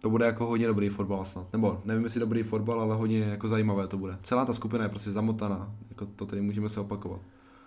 to 0.00 0.10
bude 0.10 0.26
jako 0.26 0.46
hodně 0.46 0.66
dobrý 0.66 0.88
fotbal 0.88 1.24
snad. 1.24 1.52
Nebo 1.52 1.82
nevím, 1.84 2.04
jestli 2.04 2.20
dobrý 2.20 2.42
fotbal, 2.42 2.80
ale 2.80 2.94
hodně 2.94 3.18
jako 3.18 3.48
zajímavé 3.48 3.86
to 3.86 3.98
bude. 3.98 4.18
Celá 4.22 4.44
ta 4.44 4.52
skupina 4.52 4.84
je 4.84 4.90
prostě 4.90 5.10
zamotaná. 5.10 5.74
Jako 5.88 6.06
to 6.06 6.26
tady 6.26 6.42
můžeme 6.42 6.68
se 6.68 6.80
opakovat. 6.80 7.20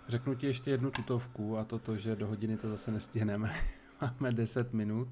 Řeknu 0.08 0.34
ti 0.34 0.46
ještě 0.46 0.70
jednu 0.70 0.90
tutovku 0.90 1.58
a 1.58 1.64
to 1.64 1.78
to, 1.78 1.96
že 1.96 2.16
do 2.16 2.26
hodiny 2.26 2.56
to 2.56 2.68
zase 2.68 2.90
nestihneme. 2.90 3.54
Máme 4.00 4.32
10 4.32 4.72
minut. 4.72 5.08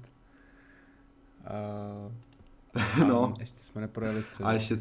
Uh, 2.99 3.07
no. 3.07 3.33
Ještě 3.39 3.59
jsme 3.59 3.81
neprojeli 3.81 4.23
středu. 4.23 4.47
A 4.47 4.53
ještě... 4.53 4.79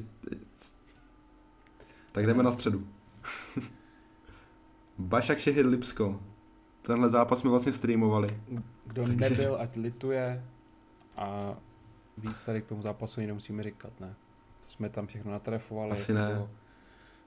Tak 2.12 2.26
jdeme 2.26 2.42
na 2.42 2.50
středu. 2.50 2.86
Bašak 4.98 5.38
Šehir 5.38 5.66
Lipsko. 5.66 6.20
Tenhle 6.82 7.10
zápas 7.10 7.38
jsme 7.38 7.50
vlastně 7.50 7.72
streamovali. 7.72 8.40
Kdo 8.84 9.06
Takže... 9.06 9.30
nebyl, 9.30 9.56
ať 9.60 9.76
lituje 9.76 10.44
a 11.16 11.56
víc 12.18 12.42
tady 12.42 12.62
k 12.62 12.66
tomu 12.66 12.82
zápasu 12.82 13.20
nemusíme 13.20 13.62
říkat, 13.62 14.00
ne? 14.00 14.14
Jsme 14.60 14.88
tam 14.88 15.06
všechno 15.06 15.32
natrefovali. 15.32 15.92
Asi 15.92 16.12
ne. 16.14 16.48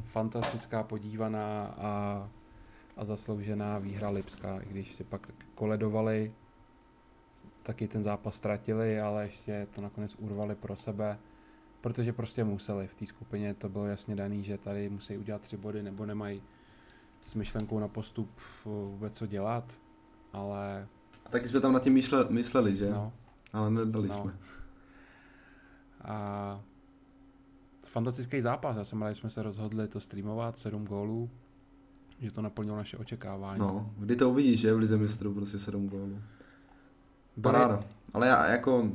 Fantastická 0.06 0.84
podívaná 0.84 1.66
a, 1.66 2.30
a 2.98 3.06
zasloužená 3.06 3.78
výhra 3.78 4.10
Lipska, 4.10 4.60
i 4.60 4.70
když 4.70 4.96
si 4.96 5.04
pak 5.04 5.28
koledovali, 5.56 6.34
taky 7.64 7.88
ten 7.88 8.04
zápas 8.04 8.36
ztratili, 8.36 9.00
ale 9.00 9.24
ještě 9.24 9.68
to 9.76 9.82
nakonec 9.82 10.16
urvali 10.20 10.56
pro 10.56 10.76
sebe, 10.76 11.18
protože 11.82 12.14
prostě 12.14 12.44
museli. 12.44 12.88
V 12.88 12.96
té 12.96 13.06
skupině 13.06 13.54
to 13.54 13.70
bylo 13.70 13.86
jasně 13.86 14.16
daný, 14.16 14.44
že 14.44 14.58
tady 14.58 14.90
musí 14.90 15.18
udělat 15.18 15.42
tři 15.42 15.58
body, 15.58 15.84
nebo 15.84 16.06
nemají 16.06 16.42
s 17.22 17.36
myšlenkou 17.36 17.80
na 17.80 17.88
postup 17.88 18.30
vůbec 18.66 19.18
co 19.18 19.26
dělat, 19.26 19.80
ale... 20.34 20.88
A 21.26 21.30
taky 21.30 21.50
jsme 21.50 21.60
tam 21.60 21.74
na 21.74 21.80
tím 21.80 21.94
mysleli, 21.94 22.26
mysleli 22.30 22.76
že? 22.76 22.90
No. 22.90 23.14
Ale 23.54 23.72
nedali 23.72 24.08
no. 24.08 24.14
jsme. 24.14 24.34
A 26.02 26.62
fantastický 27.88 28.42
zápas. 28.42 28.78
Já 28.78 28.84
jsem 28.84 29.02
rád, 29.02 29.10
že 29.10 29.16
jsme 29.16 29.30
se 29.30 29.44
rozhodli 29.44 29.88
to 29.88 30.00
streamovat, 30.00 30.58
sedm 30.58 30.86
gólů, 30.86 31.30
že 32.20 32.32
to 32.32 32.42
naplnilo 32.42 32.78
naše 32.78 32.98
očekávání. 32.98 33.60
No, 33.60 33.94
kdy 33.98 34.16
to 34.16 34.30
uvidíš, 34.30 34.60
že 34.60 34.74
v 34.74 34.78
Lize 34.78 34.98
mistrů 34.98 35.34
prostě 35.34 35.60
sedm 35.60 35.90
gólů. 35.90 36.22
Paráda. 37.42 37.78
Byli, 37.78 37.88
Ale 38.14 38.28
já 38.28 38.48
jako... 38.48 38.92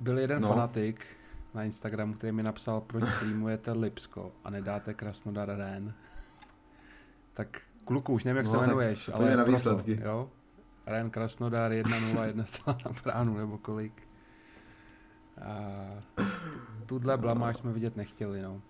Byl 0.00 0.18
jeden 0.18 0.42
no. 0.42 0.48
fanatik 0.48 1.06
na 1.54 1.64
Instagramu, 1.64 2.14
který 2.14 2.32
mi 2.32 2.42
napsal, 2.42 2.80
proč 2.80 3.04
streamujete 3.04 3.72
Lipsko 3.72 4.32
a 4.44 4.50
nedáte 4.50 4.94
Krasnodar 4.94 5.48
Ren. 5.48 5.94
Tak 7.34 7.62
kluku, 7.84 8.12
už 8.12 8.24
nevím, 8.24 8.36
jak 8.36 8.46
no, 8.46 8.52
se 8.52 8.56
jmenuješ, 8.56 9.10
ale 9.14 9.36
na 9.36 9.44
výsledky. 9.44 9.94
Proto, 9.94 10.08
jo? 10.08 10.30
Ren 10.86 11.10
Krasnodar 11.10 11.72
1-0, 11.72 12.24
1 12.24 12.44
na 12.66 12.90
bránu, 13.04 13.36
nebo 13.36 13.58
kolik. 13.58 14.02
A 15.42 15.86
tuhle 16.86 17.16
blamáž 17.16 17.56
jsme 17.56 17.72
vidět 17.72 17.96
nechtěli, 17.96 18.42
no. 18.42 18.62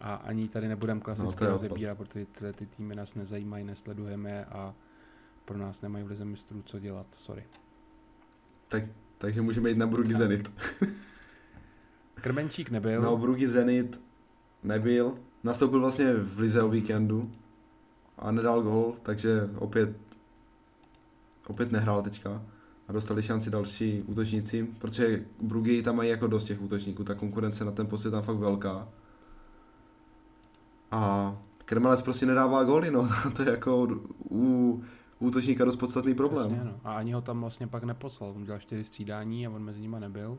A 0.00 0.14
ani 0.14 0.48
tady 0.48 0.68
nebudeme 0.68 1.00
klasicky 1.00 1.44
no, 1.44 1.50
rozebírat, 1.50 1.98
protože 1.98 2.26
tyhle 2.26 2.52
ty 2.52 2.66
týmy 2.66 2.94
nás 2.94 3.14
nezajímají, 3.14 3.64
nesledujeme 3.64 4.44
a 4.44 4.74
pro 5.44 5.58
nás 5.58 5.82
nemají 5.82 6.04
v 6.04 6.08
lize 6.08 6.24
mistrů 6.24 6.62
co 6.62 6.78
dělat, 6.78 7.06
sorry. 7.12 7.44
Tak, 8.68 8.82
takže 9.18 9.42
můžeme 9.42 9.68
jít 9.68 9.78
na 9.78 9.86
Brugy 9.86 10.14
Zenit. 10.14 10.52
Krmenčík 12.14 12.70
nebyl. 12.70 13.02
No, 13.02 13.16
Brugy 13.16 13.48
Zenit 13.48 14.00
nebyl. 14.62 15.18
Nastoupil 15.44 15.80
vlastně 15.80 16.14
v 16.14 16.38
lize 16.38 16.62
o 16.62 16.68
víkendu 16.68 17.30
a 18.18 18.32
nedal 18.32 18.62
gol, 18.62 18.94
takže 19.02 19.50
opět 19.58 19.96
opět 21.46 21.72
nehrál 21.72 22.02
teďka 22.02 22.42
a 22.88 22.92
dostali 22.92 23.22
šanci 23.22 23.50
další 23.50 24.02
útočníci, 24.02 24.68
protože 24.78 25.24
Brugy 25.40 25.82
tam 25.82 25.96
mají 25.96 26.10
jako 26.10 26.26
dost 26.26 26.44
těch 26.44 26.62
útočníků, 26.62 27.04
ta 27.04 27.14
konkurence 27.14 27.64
na 27.64 27.70
ten 27.70 27.86
post 27.86 28.04
je 28.04 28.10
tam 28.10 28.22
fakt 28.22 28.36
velká. 28.36 28.88
A 30.90 31.36
Krmelec 31.64 32.02
prostě 32.02 32.26
nedává 32.26 32.64
góly, 32.64 32.90
no, 32.90 33.08
to 33.36 33.42
je 33.42 33.50
jako 33.50 33.88
u 34.30 34.84
útočníka 35.18 35.64
dost 35.64 35.76
podstatný 35.76 36.14
problém. 36.14 36.50
Přesně, 36.50 36.70
no. 36.70 36.80
A 36.84 36.94
ani 36.94 37.12
ho 37.12 37.20
tam 37.20 37.40
vlastně 37.40 37.66
pak 37.66 37.84
neposlal, 37.84 38.30
on 38.30 38.44
dělal 38.44 38.60
čtyři 38.60 38.84
střídání 38.84 39.46
a 39.46 39.50
on 39.50 39.62
mezi 39.62 39.80
nimi 39.80 39.96
nebyl. 40.00 40.38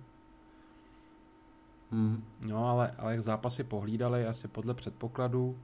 Hmm. 1.91 2.24
No, 2.47 2.69
ale, 2.69 2.91
ale 2.97 3.11
jak 3.11 3.24
zápasy 3.24 3.63
pohlídali, 3.63 4.28
asi 4.28 4.47
podle 4.47 4.74
předpokladu, 4.74 5.57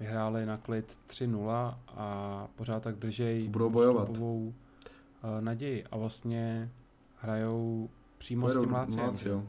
vyhráli 0.00 0.46
na 0.46 0.56
klid 0.56 0.98
3-0 1.08 1.74
a 1.88 2.48
pořád 2.56 2.82
tak 2.82 2.96
držej 2.96 3.48
Budou 3.48 3.70
bojovat. 3.70 4.08
uh, 4.18 4.52
naději 5.40 5.84
a 5.84 5.96
vlastně 5.96 6.70
hrajou 7.16 7.90
přímo 8.18 8.46
Pojedou 8.46 8.60
s 8.60 8.64
tím 8.64 8.72
Láciem, 8.72 9.06
Lácio. 9.06 9.44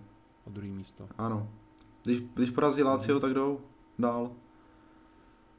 o 0.46 0.50
druhý 0.50 0.72
místo. 0.72 1.10
Ano. 1.18 1.50
Když, 2.04 2.20
když 2.20 2.52
porazí 2.52 2.84
Lácio, 2.84 3.16
hmm. 3.16 3.22
tak 3.22 3.34
jdou 3.34 3.62
dál. 4.00 4.32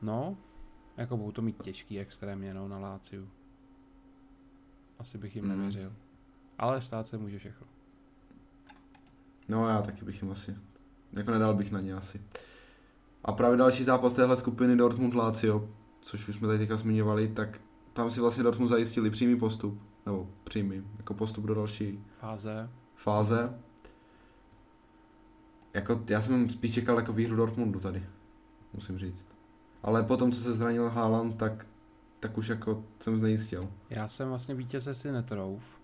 No, 0.03 0.37
jako 0.97 1.17
budou 1.17 1.33
to 1.33 1.43
mít 1.43 1.63
těžký 1.63 1.99
extrémně, 1.99 2.55
no, 2.55 2.69
na 2.69 2.79
Láciu. 2.79 3.29
Asi 4.99 5.19
bych 5.19 5.37
jim 5.37 5.45
mm. 5.45 5.51
nevěřil. 5.51 5.93
Ale 6.59 6.83
stát 6.83 7.07
se 7.07 7.19
může 7.19 7.39
všechno. 7.39 7.67
No 9.49 9.69
já 9.69 9.83
taky 9.83 10.05
bych 10.05 10.23
jim 10.23 10.31
asi. 10.31 10.57
Jako 11.13 11.31
nedal 11.31 11.55
bych 11.55 11.71
na 11.71 11.81
ně 11.81 11.95
asi. 11.95 12.23
A 13.25 13.33
právě 13.33 13.57
další 13.57 13.85
zápas 13.85 14.13
téhle 14.13 14.37
skupiny 14.37 14.77
Dortmund 14.77 15.15
Lazio, 15.15 15.69
což 16.01 16.29
už 16.29 16.37
jsme 16.37 16.47
tady 16.47 16.59
teďka 16.59 16.77
zmiňovali, 16.77 17.29
tak 17.29 17.61
tam 17.93 18.11
si 18.11 18.21
vlastně 18.21 18.43
Dortmund 18.43 18.71
zajistili 18.71 19.11
přímý 19.11 19.37
postup, 19.39 19.83
nebo 20.07 20.29
přímý, 20.45 20.83
jako 20.99 21.15
postup 21.15 21.45
do 21.45 21.55
další 21.55 22.05
fáze. 22.21 22.71
fáze. 22.95 23.59
Jako, 25.75 26.01
já 26.11 26.21
jsem 26.21 26.49
spíš 26.49 26.75
čekal 26.75 26.97
jako 26.97 27.13
výhru 27.13 27.37
Dortmundu 27.37 27.81
tady, 27.81 28.07
musím 28.75 28.99
říct. 28.99 29.27
Ale 29.83 30.03
potom, 30.03 30.33
co 30.33 30.41
se 30.41 30.53
zranil 30.53 30.89
Haaland, 30.89 31.37
tak, 31.37 31.67
tak 32.21 32.39
už 32.39 32.49
jako 32.49 32.85
jsem 32.99 33.19
znejistil. 33.19 33.69
Já 33.91 34.09
jsem 34.09 34.29
vlastně 34.29 34.55
vítěze 34.55 34.95
si 34.95 35.13
netrouf, 35.13 35.79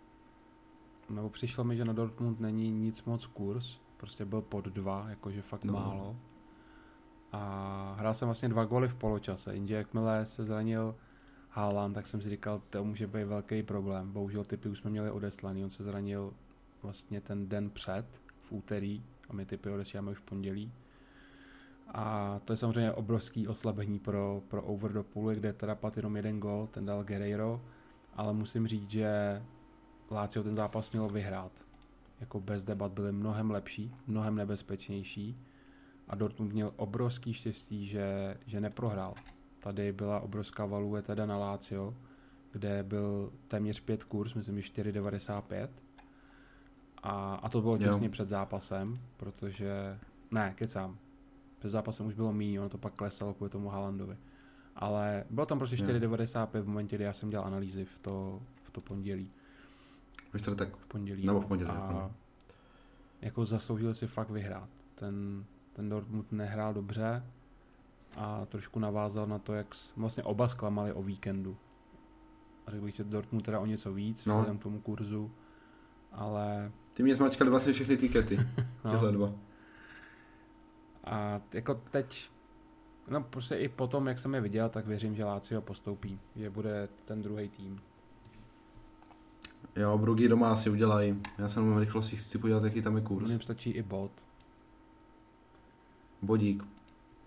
nebo 1.10 1.30
přišlo 1.30 1.64
mi, 1.64 1.76
že 1.76 1.84
na 1.84 1.92
Dortmund 1.92 2.40
není 2.40 2.70
nic 2.70 3.04
moc 3.04 3.26
kurz, 3.26 3.78
prostě 3.96 4.24
byl 4.24 4.40
pod 4.42 4.64
dva, 4.64 5.06
jakože 5.08 5.42
fakt 5.42 5.64
no. 5.64 5.72
málo. 5.72 6.16
A 7.34 7.94
hrál 7.98 8.14
jsem 8.14 8.28
vlastně 8.28 8.48
dva 8.48 8.64
góly 8.64 8.88
v 8.88 8.94
poločase, 8.94 9.54
jenže 9.54 9.76
jakmile 9.76 10.26
se 10.26 10.44
zranil 10.44 10.94
Haaland, 11.50 11.94
tak 11.94 12.06
jsem 12.06 12.20
si 12.20 12.30
říkal, 12.30 12.62
to 12.70 12.84
může 12.84 13.06
být 13.06 13.24
velký 13.24 13.62
problém. 13.62 14.12
Bohužel 14.12 14.44
typy 14.44 14.68
už 14.68 14.78
jsme 14.78 14.90
měli 14.90 15.10
odeslaný, 15.10 15.64
on 15.64 15.70
se 15.70 15.84
zranil 15.84 16.34
vlastně 16.82 17.20
ten 17.20 17.48
den 17.48 17.70
před, 17.70 18.06
v 18.40 18.52
úterý, 18.52 19.02
a 19.28 19.32
my 19.32 19.46
typy 19.46 19.70
odesíláme 19.70 20.10
už 20.10 20.18
v 20.18 20.22
pondělí. 20.22 20.72
A 21.88 22.40
to 22.44 22.52
je 22.52 22.56
samozřejmě 22.56 22.92
obrovský 22.92 23.48
oslabení 23.48 23.98
pro, 23.98 24.42
pro 24.48 24.62
over 24.62 24.92
do 24.92 25.02
půly, 25.02 25.36
kde 25.36 25.52
teda 25.52 25.74
padl 25.74 25.98
jenom 25.98 26.16
jeden 26.16 26.40
gol, 26.40 26.68
ten 26.70 26.86
dal 26.86 27.04
Guerreiro, 27.04 27.62
ale 28.14 28.32
musím 28.32 28.66
říct, 28.66 28.90
že 28.90 29.42
Lazio 30.10 30.42
ten 30.42 30.54
zápas 30.54 30.92
mělo 30.92 31.08
vyhrát. 31.08 31.52
Jako 32.20 32.40
bez 32.40 32.64
debat 32.64 32.92
byli 32.92 33.12
mnohem 33.12 33.50
lepší, 33.50 33.94
mnohem 34.06 34.36
nebezpečnější 34.36 35.36
a 36.08 36.14
Dortmund 36.14 36.52
měl 36.52 36.72
obrovský 36.76 37.32
štěstí, 37.32 37.86
že, 37.86 38.36
že 38.46 38.60
neprohrál. 38.60 39.14
Tady 39.60 39.92
byla 39.92 40.20
obrovská 40.20 40.66
value 40.66 41.02
teda 41.02 41.26
na 41.26 41.36
Lazio, 41.36 41.94
kde 42.52 42.82
byl 42.82 43.32
téměř 43.48 43.80
5 43.80 44.04
kurz, 44.04 44.34
myslím, 44.34 44.60
že 44.60 44.72
4,95. 44.72 45.68
A, 47.02 47.34
a 47.34 47.48
to 47.48 47.60
bylo 47.60 47.78
těsně 47.78 48.08
před 48.08 48.28
zápasem, 48.28 48.94
protože, 49.16 49.98
ne, 50.30 50.54
kecám, 50.56 50.98
před 51.58 51.68
zápasem 51.68 52.06
už 52.06 52.14
bylo 52.14 52.32
méně, 52.32 52.60
ono 52.60 52.68
to 52.68 52.78
pak 52.78 52.94
klesalo 52.94 53.34
kvůli 53.34 53.50
tomu 53.50 53.68
Haalandovi. 53.68 54.16
Ale 54.76 55.24
bylo 55.30 55.46
tam 55.46 55.58
prostě 55.58 55.76
4,95 55.76 56.60
v 56.60 56.66
momentě, 56.66 56.96
kdy 56.96 57.04
já 57.04 57.12
jsem 57.12 57.30
dělal 57.30 57.46
analýzy 57.46 57.84
v 57.84 57.98
to, 57.98 58.42
v 58.62 58.70
to 58.70 58.80
pondělí. 58.80 59.30
Ve 60.32 60.38
čtvrtek. 60.38 60.76
V 60.76 60.86
pondělí. 60.86 61.26
Nebo 61.26 61.40
v 61.40 61.46
pondělí. 61.46 61.70
A 61.70 61.92
no. 61.92 62.12
jako 63.20 63.44
zasloužil 63.46 63.94
si 63.94 64.06
fakt 64.06 64.30
vyhrát. 64.30 64.68
Ten, 64.94 65.44
ten 65.74 65.88
Dortmund 65.88 66.32
nehrál 66.32 66.74
dobře 66.74 67.22
a 68.16 68.46
trošku 68.46 68.78
navázal 68.78 69.26
na 69.26 69.38
to, 69.38 69.54
jak 69.54 69.66
vlastně 69.96 70.22
oba 70.22 70.48
zklamali 70.48 70.92
o 70.92 71.02
víkendu. 71.02 71.56
A 72.66 72.70
řekl 72.70 72.84
bych, 72.84 72.94
že 72.94 73.04
Dortmund 73.04 73.44
teda 73.44 73.60
o 73.60 73.66
něco 73.66 73.92
víc, 73.92 74.24
no. 74.24 74.34
vzhledem 74.34 74.58
k 74.58 74.62
tomu 74.62 74.80
kurzu, 74.80 75.30
ale... 76.12 76.72
Ty 76.92 77.02
mě 77.02 77.14
zmačkali 77.14 77.50
vlastně 77.50 77.72
všechny 77.72 77.96
tikety, 77.96 78.38
no. 78.84 78.90
tyhle 78.90 79.12
dva. 79.12 79.32
A 81.04 81.40
jako 81.52 81.74
teď, 81.90 82.30
no 83.10 83.20
prostě 83.20 83.54
i 83.54 83.68
potom, 83.68 84.06
jak 84.06 84.18
jsem 84.18 84.34
je 84.34 84.40
viděl, 84.40 84.68
tak 84.68 84.86
věřím, 84.86 85.14
že 85.14 85.24
Lazio 85.24 85.60
postoupí, 85.60 86.20
že 86.36 86.50
bude 86.50 86.88
ten 87.04 87.22
druhý 87.22 87.48
tým. 87.48 87.76
Jo, 89.76 89.98
Brugy 89.98 90.28
doma 90.28 90.52
asi 90.52 90.70
udělají. 90.70 91.22
Já 91.38 91.48
jsem 91.48 91.64
jenom 91.64 91.78
rychlosti 91.78 92.16
chci 92.16 92.38
podívat, 92.38 92.64
jaký 92.64 92.82
tam 92.82 92.96
je 92.96 93.02
kurz. 93.02 93.30
Mně 93.30 93.40
stačí 93.40 93.70
i 93.70 93.82
bod. 93.82 94.23
Bodík. 96.24 96.64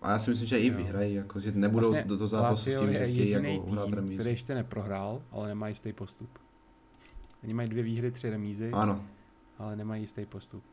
A 0.01 0.11
já 0.11 0.19
si 0.19 0.29
myslím, 0.29 0.47
že 0.47 0.59
i 0.59 0.69
vyhrají, 0.69 1.13
jako, 1.13 1.39
že 1.39 1.51
nebudou 1.51 1.91
vlastně 1.91 2.09
do 2.09 2.17
toho 2.17 2.27
zápasu 2.27 2.71
s 2.71 2.79
tím, 2.79 2.93
že 2.93 3.11
chtějí 3.11 3.29
jako 3.29 3.71
hrát 3.71 3.93
remízu. 3.93 4.15
který 4.15 4.29
ještě 4.29 4.55
neprohrál, 4.55 5.21
ale 5.31 5.47
nemá 5.47 5.67
jistý 5.67 5.93
postup. 5.93 6.29
Oni 7.43 7.53
mají 7.53 7.69
dvě 7.69 7.83
výhry, 7.83 8.11
tři 8.11 8.29
remízy, 8.29 8.71
ano. 8.73 9.05
ale 9.57 9.75
nemají 9.75 10.03
jistý 10.03 10.25
postup. 10.25 10.63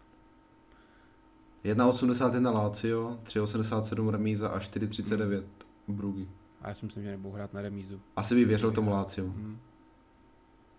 1,81 1.65 2.55
Lazio, 2.55 3.19
3,87 3.25 4.11
remíza 4.11 4.49
a 4.49 4.59
4,39 4.59 5.43
hmm. 5.89 5.97
Brugy. 5.97 6.29
A 6.63 6.69
já 6.69 6.75
si 6.75 6.87
myslím, 6.87 7.03
že 7.03 7.11
nebudou 7.11 7.35
hrát 7.35 7.55
na 7.55 7.63
remízu. 7.63 8.01
Asi 8.17 8.35
by 8.35 8.45
věřil 8.45 8.71
tomu 8.71 8.91
Lazio. 8.91 9.27
Hmm. 9.27 9.59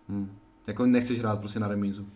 Hmm. 0.08 0.38
Jako 0.66 0.86
nechceš 0.86 1.18
hrát 1.18 1.38
prostě 1.38 1.60
na 1.60 1.68
remízu. 1.68 2.08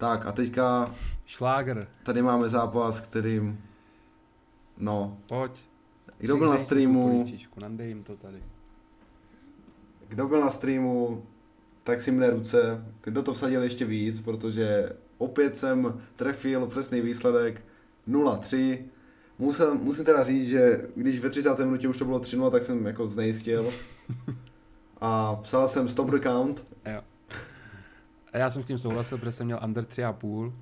Tak 0.00 0.26
a 0.26 0.32
teďka 0.32 0.94
Šláger, 1.26 1.88
tady 2.02 2.22
máme 2.22 2.48
zápas, 2.48 3.00
kterým, 3.00 3.60
no, 4.78 5.18
pojď. 5.28 5.52
kdo 6.18 6.36
byl 6.36 6.48
na 6.48 6.58
streamu, 6.58 7.26
Nandej 7.60 7.88
jim 7.88 8.04
to 8.04 8.16
tady. 8.16 8.42
kdo 10.08 10.28
byl 10.28 10.40
na 10.40 10.50
streamu, 10.50 11.22
tak 11.84 12.00
si 12.00 12.10
mne 12.10 12.30
ruce, 12.30 12.84
kdo 13.02 13.22
to 13.22 13.34
vsadil 13.34 13.62
ještě 13.62 13.84
víc, 13.84 14.20
protože 14.20 14.92
opět 15.18 15.56
jsem 15.56 16.00
trefil 16.16 16.66
přesný 16.66 17.00
výsledek 17.00 17.62
0-3. 18.08 18.78
Musel, 19.38 19.74
musím 19.74 20.04
teda 20.04 20.24
říct, 20.24 20.48
že 20.48 20.78
když 20.94 21.20
ve 21.20 21.30
30. 21.30 21.58
minutě 21.58 21.88
už 21.88 21.98
to 21.98 22.04
bylo 22.04 22.20
3 22.20 22.36
tak 22.50 22.62
jsem 22.62 22.86
jako 22.86 23.08
znejistil. 23.08 23.72
A 25.00 25.36
psal 25.36 25.68
jsem 25.68 25.88
stop 25.88 26.10
the 26.10 26.18
count. 26.18 26.64
Jo. 26.86 27.02
A 28.32 28.38
já 28.38 28.50
jsem 28.50 28.62
s 28.62 28.66
tím 28.66 28.78
souhlasil, 28.78 29.18
protože 29.18 29.32
jsem 29.32 29.46
měl 29.46 29.60
under 29.64 29.84
3,5. 29.84 30.52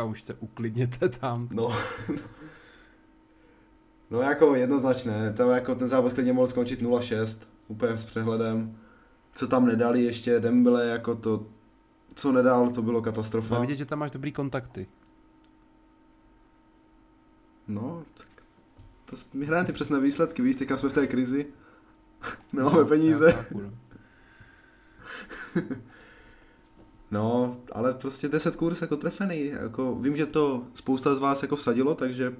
A 0.00 0.04
už 0.04 0.22
se 0.22 0.34
uklidněte 0.34 1.08
tam. 1.08 1.48
No. 1.52 1.76
No 4.10 4.20
jako 4.20 4.54
jednoznačné, 4.54 5.32
to 5.32 5.50
jako 5.50 5.74
ten 5.74 5.88
zápas 5.88 6.12
klidně 6.12 6.32
mohl 6.32 6.46
skončit 6.46 6.82
0-6, 6.82 7.38
úplně 7.68 7.96
s 7.96 8.04
přehledem. 8.04 8.78
Co 9.34 9.46
tam 9.46 9.66
nedali 9.66 10.02
ještě, 10.02 10.40
Dembele 10.40 10.86
jako 10.86 11.14
to, 11.14 11.46
co 12.14 12.32
nedal, 12.32 12.70
to 12.70 12.82
bylo 12.82 13.02
katastrofa. 13.02 13.54
Mám 13.54 13.60
vidět, 13.62 13.76
že 13.76 13.86
tam 13.86 13.98
máš 13.98 14.10
dobrý 14.10 14.32
kontakty. 14.32 14.86
No, 17.68 18.04
tak 18.16 18.28
to 19.04 19.16
my 19.34 19.46
hrajeme 19.46 19.66
ty 19.66 19.72
přesné 19.72 20.00
výsledky, 20.00 20.42
víš, 20.42 20.56
teďka 20.56 20.78
jsme 20.78 20.88
v 20.88 20.92
té 20.92 21.06
krizi. 21.06 21.46
Nemáme 22.52 22.84
peníze. 22.84 23.46
já 23.58 23.70
no. 27.10 27.56
Ale 27.72 27.94
prostě 27.94 28.28
10 28.28 28.56
kurz 28.56 28.82
jako 28.82 28.96
trefený, 28.96 29.46
jako 29.46 29.94
vím, 29.94 30.16
že 30.16 30.26
to 30.26 30.62
spousta 30.74 31.14
z 31.14 31.18
vás 31.18 31.42
jako 31.42 31.56
vsadilo, 31.56 31.94
takže 31.94 32.28
uh, 32.30 32.36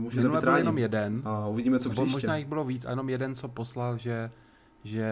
můžete 0.00 0.22
Minule 0.22 0.40
být 0.40 0.46
rádi. 0.46 0.60
jenom 0.60 0.78
jeden. 0.78 1.22
A 1.24 1.46
uvidíme, 1.46 1.78
co 1.78 1.90
příště. 1.90 2.10
možná 2.12 2.36
jich 2.36 2.46
bylo 2.46 2.64
víc, 2.64 2.84
a 2.84 2.90
jenom 2.90 3.08
jeden, 3.10 3.34
co 3.34 3.48
poslal, 3.48 3.98
že, 3.98 4.30
že 4.84 5.10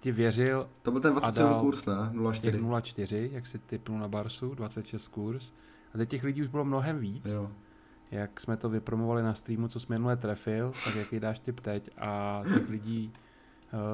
ti 0.00 0.12
věřil 0.12 0.68
To 0.82 0.90
byl 0.90 1.00
ten 1.00 1.12
27 1.12 1.50
dal 1.50 1.60
kurz, 1.60 1.86
ne? 1.86 1.94
těch 2.40 2.54
0,4. 2.54 2.68
0,4, 2.68 3.28
jak 3.32 3.46
si 3.46 3.58
typnul 3.58 3.98
na 3.98 4.08
Barsu, 4.08 4.54
26 4.54 5.08
kurz. 5.08 5.52
A 5.94 5.98
teď 5.98 6.08
těch 6.08 6.24
lidí 6.24 6.42
už 6.42 6.48
bylo 6.48 6.64
mnohem 6.64 6.98
víc. 6.98 7.26
Jo. 7.26 7.50
jak 8.10 8.40
jsme 8.40 8.56
to 8.56 8.68
vypromovali 8.68 9.22
na 9.22 9.34
streamu, 9.34 9.68
co 9.68 9.80
jsme 9.80 9.96
minule 9.98 10.16
trefil, 10.16 10.72
tak 10.84 10.94
jaký 10.96 11.20
dáš 11.20 11.38
tip 11.38 11.60
teď 11.60 11.90
a 11.98 12.42
těch 12.54 12.68
lidí 12.68 13.12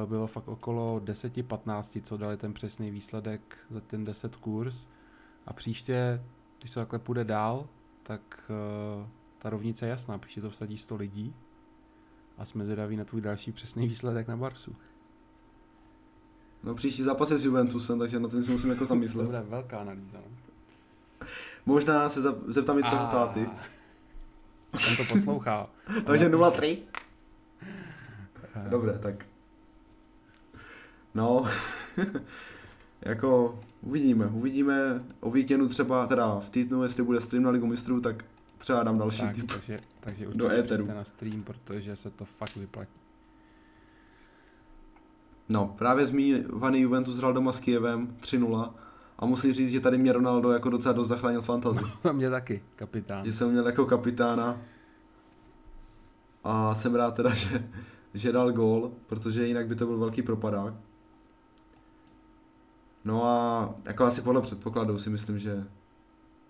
bylo 0.07 0.27
fakt 0.27 0.49
okolo 0.49 1.01
10-15, 1.01 2.03
co 2.03 2.17
dali 2.17 2.37
ten 2.37 2.53
přesný 2.55 2.91
výsledek 2.91 3.59
za 3.71 3.81
ten 3.81 4.05
10 4.05 4.37
kurz 4.37 4.87
a 5.47 5.53
příště, 5.53 6.23
když 6.59 6.71
to 6.71 6.81
takhle 6.81 6.99
půjde 6.99 7.25
dál, 7.25 7.67
tak 8.03 8.21
eh, 8.51 9.07
ta 9.39 9.51
rovnice 9.51 9.87
je 9.87 9.91
jasná, 9.91 10.19
příště 10.19 10.41
to 10.41 10.51
vsadí 10.51 10.79
100 10.79 10.97
lidí 10.97 11.35
a 12.39 12.45
jsme 12.45 12.65
zvědaví 12.65 12.97
na 12.97 13.05
tvůj 13.05 13.21
další 13.21 13.53
přesný 13.53 13.89
výsledek 13.89 14.29
na 14.29 14.37
Barsu. 14.37 14.77
No 16.65 16.75
příští 16.75 17.03
zápas 17.03 17.31
je 17.31 17.39
s 17.39 17.45
Juventusem, 17.45 17.99
takže 17.99 18.21
na 18.21 18.29
ten 18.29 18.43
si 18.45 18.51
musím 18.51 18.71
jako 18.71 18.79
To 18.81 18.85
zamyslet. 18.85 19.27
bude 19.27 19.41
velká 19.41 19.79
analýza. 19.79 20.19
No? 20.19 20.37
Možná 21.67 22.09
se 22.09 22.21
zeptám 22.47 22.79
i 22.79 22.83
tvého 22.83 23.07
táty. 23.07 23.49
On 24.73 24.97
to 24.97 25.05
poslouchá. 25.15 25.71
Takže 26.07 26.29
0,3. 26.29 26.79
Eh, 28.55 28.69
Dobré, 28.71 28.99
tak. 28.99 29.27
No, 31.15 31.45
jako 33.03 33.59
uvidíme, 33.83 34.27
uvidíme 34.27 35.03
o 35.21 35.31
víkendu 35.31 35.69
třeba, 35.69 36.07
teda 36.07 36.41
v 36.41 36.51
týdnu, 36.51 36.83
jestli 36.83 37.03
bude 37.03 37.21
stream 37.21 37.43
na 37.45 37.51
Ligu 37.51 37.67
mistrů, 37.67 38.01
tak 38.01 38.25
třeba 38.59 38.83
dám 38.83 38.99
další 38.99 39.21
Tak, 39.21 39.35
tip. 39.37 39.53
takže, 39.53 39.81
takže 40.01 40.25
Do 40.27 40.31
určitě 40.45 40.59
éteru. 40.61 40.87
na 40.87 41.05
stream, 41.05 41.43
protože 41.43 41.97
se 41.97 42.11
to 42.11 42.25
fakt 42.25 42.57
vyplatí. 42.57 42.99
No, 45.49 45.75
právě 45.79 46.07
zmiňovaný 46.07 46.81
Juventus 46.81 47.17
hrál 47.17 47.33
doma 47.33 47.53
s 47.53 47.61
Kijevem 47.61 48.17
3-0 48.21 48.73
a 49.19 49.27
musím 49.27 49.53
říct, 49.53 49.71
že 49.71 49.81
tady 49.81 49.99
mě 49.99 50.13
Ronaldo 50.13 50.51
jako 50.51 50.71
docela 50.71 50.93
dost 50.93 51.09
zachránil 51.09 51.43
fantazi. 51.43 51.85
To 52.03 52.13
mě 52.13 52.31
taky, 52.31 52.63
kapitán. 52.77 53.25
že 53.25 53.33
jsem 53.33 53.51
měl 53.51 53.67
jako 53.67 53.87
kapitána 53.87 54.61
a 56.45 56.75
jsem 56.75 56.95
rád 56.95 57.15
teda, 57.15 57.35
že, 57.35 57.69
že 58.15 58.33
dal 58.33 58.53
gól, 58.53 58.93
protože 59.07 59.47
jinak 59.47 59.67
by 59.67 59.75
to 59.75 59.87
byl 59.87 59.99
velký 59.99 60.23
propadák. 60.23 60.75
No 63.05 63.25
a 63.25 63.75
jako 63.87 64.05
asi 64.05 64.23
podle 64.23 64.41
předpokladu 64.41 64.99
si 64.99 65.11
myslím, 65.11 65.39
že 65.39 65.67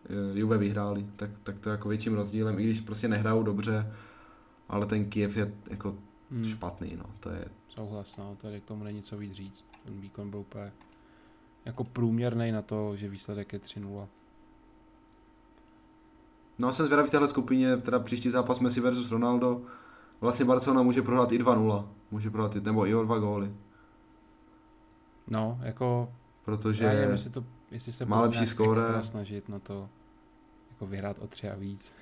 eh, 0.07 0.39
Juve 0.39 0.59
vyhráli, 0.59 1.07
tak, 1.17 1.31
tak 1.43 1.59
to 1.59 1.71
jako 1.71 1.89
větším 1.89 2.15
rozdílem, 2.15 2.59
i 2.59 2.63
když 2.63 2.81
prostě 2.81 3.09
nehrajou 3.09 3.43
dobře, 3.43 3.93
ale 4.69 4.87
ten 4.87 5.11
Kiev 5.11 5.37
je 5.37 5.53
jako 5.71 5.95
Hmm, 6.33 6.45
špatný, 6.45 6.97
no, 6.97 7.05
to 7.21 7.31
je, 7.31 7.45
souhlas, 7.69 8.17
no, 8.17 8.37
tady 8.43 8.61
k 8.61 8.65
tomu 8.65 8.85
není 8.85 9.03
co 9.03 9.17
víc 9.17 9.33
říct. 9.33 9.67
Ten 9.85 10.01
výkon 10.01 10.31
byl 10.31 10.41
úplně 10.41 10.73
jako 11.65 11.85
průměrný 11.85 12.53
na 12.53 12.63
to, 12.63 12.97
že 12.97 13.09
výsledek 13.09 13.53
je 13.53 13.59
3-0. 13.59 14.07
No 16.59 16.69
a 16.69 16.73
jsem 16.73 16.87
zvědavý 16.87 17.09
v 17.09 17.11
téhle 17.11 17.29
skupině, 17.29 17.77
teda 17.77 17.99
příští 17.99 18.31
zápas 18.31 18.61
Messi 18.61 18.81
versus 18.81 19.11
Ronaldo, 19.11 19.63
vlastně 20.21 20.45
Barcelona 20.45 20.83
může 20.83 21.03
prohrát 21.03 21.33
i 21.33 21.39
2-0, 21.39 21.89
může 22.11 22.31
prohrát 22.31 22.57
i, 22.57 22.61
nebo 22.61 22.87
i 22.87 22.95
o 22.95 23.05
dva 23.05 23.19
góly, 23.19 23.55
No, 25.31 25.61
jako, 25.63 26.13
protože... 26.45 26.85
já 26.85 26.93
nevím, 26.93 27.11
jestli, 27.11 27.31
to, 27.31 27.45
jestli 27.71 27.93
se 27.93 28.05
má 28.05 28.21
lepší 28.21 28.47
skóre. 28.47 28.81
snažit 29.05 29.49
na 29.49 29.59
to, 29.59 29.89
jako 30.71 30.87
vyhrát 30.87 31.19
o 31.19 31.27
tři 31.27 31.51
a 31.51 31.55
víc. 31.57 31.93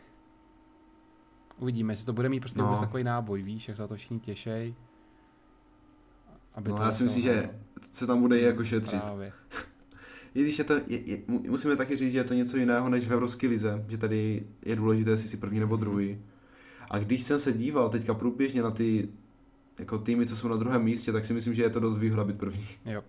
Uvidíme, 1.58 1.92
jestli 1.92 2.06
to 2.06 2.12
bude 2.12 2.28
mít 2.28 2.40
prostě 2.40 2.58
No. 2.58 2.64
vůbec 2.64 2.80
takový 2.80 3.04
náboj, 3.04 3.42
víš, 3.42 3.68
jak 3.68 3.76
se 3.76 3.88
to 3.88 3.96
všichni 3.96 4.20
těšej. 4.20 4.74
Aby 6.54 6.70
No, 6.70 6.76
to 6.76 6.82
já 6.82 6.90
si 6.90 7.02
myslím, 7.02 7.22
začalo, 7.22 7.42
že 7.42 7.50
se 7.90 8.06
tam 8.06 8.20
bude 8.20 8.38
i 8.38 8.42
jako 8.44 8.58
no, 8.58 8.64
šetřit. 8.64 9.00
Právě. 9.02 9.32
I 10.34 10.42
když 10.42 10.58
je 10.58 10.64
to, 10.64 10.72
je, 10.86 11.10
je, 11.10 11.18
mu- 11.26 11.42
musíme 11.48 11.76
taky 11.76 11.96
říct, 11.96 12.12
že 12.12 12.18
je 12.18 12.24
to 12.24 12.34
něco 12.34 12.56
jiného 12.56 12.88
než 12.88 13.08
v 13.08 13.12
Evropské 13.12 13.46
lize, 13.48 13.84
že 13.88 13.98
tady 13.98 14.46
je 14.64 14.76
důležité, 14.76 15.10
jestli 15.10 15.28
si 15.28 15.36
první 15.36 15.60
nebo 15.60 15.74
Mhm. 15.74 15.80
druhý. 15.80 16.18
A 16.90 16.98
když 16.98 17.22
jsem 17.22 17.38
se 17.38 17.52
díval 17.52 17.88
teďka 17.88 18.14
průběžně 18.14 18.62
na 18.62 18.70
ty 18.70 19.08
jako 19.78 19.98
týmy, 19.98 20.26
co 20.26 20.36
jsou 20.36 20.48
na 20.48 20.56
druhém 20.56 20.82
místě, 20.82 21.12
tak 21.12 21.24
si 21.24 21.32
myslím, 21.32 21.54
že 21.54 21.62
je 21.62 21.70
to 21.70 21.80
dost 21.80 21.98
výhoda 21.98 22.24
být 22.24 22.38
první. 22.38 22.66
Jo. 22.84 23.02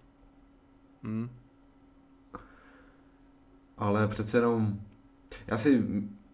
Hmm. 1.03 1.29
Ale 3.77 4.07
přece 4.07 4.37
jenom, 4.37 4.79
já 5.47 5.57
si 5.57 5.83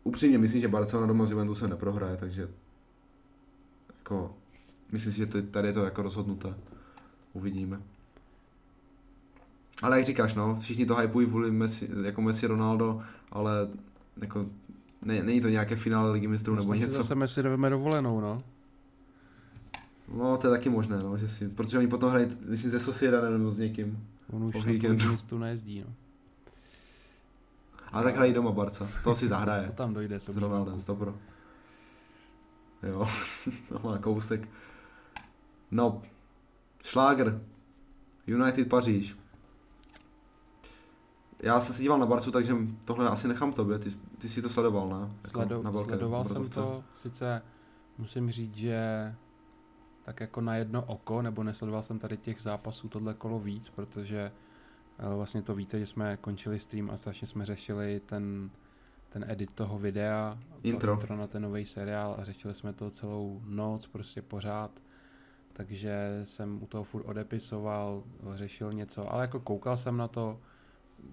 upřímně 0.03 0.38
myslím, 0.38 0.61
že 0.61 0.68
Barcelona 0.68 1.07
doma 1.07 1.26
s 1.26 1.32
Juventusem 1.32 1.70
neprohraje, 1.70 2.18
takže 2.18 2.49
jako, 3.99 4.36
myslím 4.91 5.11
si, 5.11 5.18
že 5.18 5.26
to, 5.26 5.41
tady 5.41 5.68
je 5.68 5.74
to 5.74 5.86
jako 5.86 6.01
rozhodnuté. 6.01 6.53
Uvidíme. 7.34 7.82
Ale 9.82 9.97
jak 9.97 10.05
říkáš, 10.05 10.36
no, 10.36 10.55
všichni 10.55 10.86
to 10.86 10.95
hypují 10.95 11.28
kvůli 11.28 11.51
Messi, 11.51 11.89
jako 12.01 12.22
Messi 12.22 12.47
Ronaldo, 12.47 13.01
ale 13.32 13.70
jako 14.22 14.45
ne, 15.01 15.24
není 15.24 15.41
to 15.41 15.49
nějaké 15.49 15.76
finále 15.76 16.11
ligy 16.11 16.28
mistrů 16.28 16.55
nebo 16.55 16.74
něco. 16.74 16.91
Zase 16.91 17.15
Messi 17.15 17.43
jdeme 17.43 17.70
dovolenou, 17.70 18.22
no. 18.22 18.38
No, 20.13 20.38
to 20.38 20.47
je 20.47 20.51
taky 20.51 20.70
možné, 20.70 21.03
no, 21.03 21.18
že 21.18 21.28
si, 21.28 21.49
protože 21.49 21.78
oni 21.78 21.88
potom 21.88 22.11
hrají, 22.11 22.28
myslím, 22.47 22.72
ze 22.72 22.80
Sociedad 22.80 23.24
nebo 23.30 23.51
s 23.51 23.59
někým. 23.59 24.07
On 24.32 24.43
už 24.43 24.53
na 24.53 24.61
víkendu. 24.71 25.05
tu 25.05 25.11
místu 25.11 25.38
nejezdí, 25.38 25.84
no. 25.88 25.93
Ale 27.91 28.03
tak 28.03 28.15
hrají 28.15 28.34
doma 28.34 28.51
Barca, 28.51 28.88
to 29.03 29.15
si 29.15 29.28
zahraje. 29.28 29.67
To 29.67 29.73
tam 29.73 29.93
dojde, 29.93 30.19
S 30.19 30.36
Ronaldem, 30.38 30.80
stopro. 30.80 31.15
Jo, 32.84 33.05
to 33.67 33.80
má 33.84 33.97
kousek. 33.97 34.49
No, 35.71 36.01
šláger. 36.84 37.41
United 38.28 38.69
Paříž. 38.69 39.17
Já 41.39 41.61
jsem 41.61 41.75
se 41.75 41.82
díval 41.82 41.99
na 41.99 42.05
Barcu, 42.05 42.32
takže 42.32 42.53
tohle 42.86 43.09
asi 43.09 43.28
nechám 43.28 43.53
tobě. 43.53 43.80
Ty, 43.80 43.89
ty 44.17 44.30
jsi 44.30 44.41
to 44.41 44.49
sledoval, 44.49 44.89
ne? 44.89 44.95
Jako 45.23 45.30
Sledo, 45.30 45.63
na 45.63 45.71
velké 45.71 45.88
sledoval 45.89 46.25
jsem 46.25 46.32
obrazovce. 46.38 46.59
to, 46.59 46.84
sice 46.93 47.41
musím 47.97 48.32
říct, 48.32 48.55
že 48.57 49.15
tak 50.07 50.19
jako 50.19 50.41
na 50.41 50.55
jedno 50.55 50.83
oko, 50.83 51.21
nebo 51.21 51.43
nesledoval 51.43 51.83
jsem 51.83 51.99
tady 51.99 52.17
těch 52.17 52.41
zápasů 52.41 52.89
tohle 52.89 53.13
kolo 53.13 53.39
víc, 53.39 53.69
protože 53.69 54.31
eh, 54.99 55.15
vlastně 55.15 55.41
to 55.41 55.55
víte, 55.55 55.79
že 55.79 55.85
jsme 55.85 56.17
končili 56.17 56.59
stream 56.59 56.89
a 56.89 56.97
strašně 56.97 57.27
jsme 57.27 57.45
řešili 57.45 58.01
ten, 58.05 58.49
ten 59.09 59.25
edit 59.27 59.51
toho 59.55 59.79
videa, 59.79 60.39
Intro. 60.63 60.95
to 60.95 61.01
intro 61.01 61.17
na 61.17 61.27
ten 61.27 61.43
nový 61.43 61.65
seriál 61.65 62.15
a 62.19 62.23
řešili 62.23 62.53
jsme 62.53 62.73
to 62.73 62.89
celou 62.89 63.41
noc, 63.45 63.87
prostě 63.87 64.21
pořád, 64.21 64.83
takže 65.53 66.21
jsem 66.23 66.63
u 66.63 66.67
toho 66.67 66.83
furt 66.83 67.03
odepisoval, 67.03 68.03
řešil 68.35 68.71
něco, 68.73 69.13
ale 69.13 69.21
jako 69.21 69.39
koukal 69.39 69.77
jsem 69.77 69.97
na 69.97 70.07
to, 70.07 70.39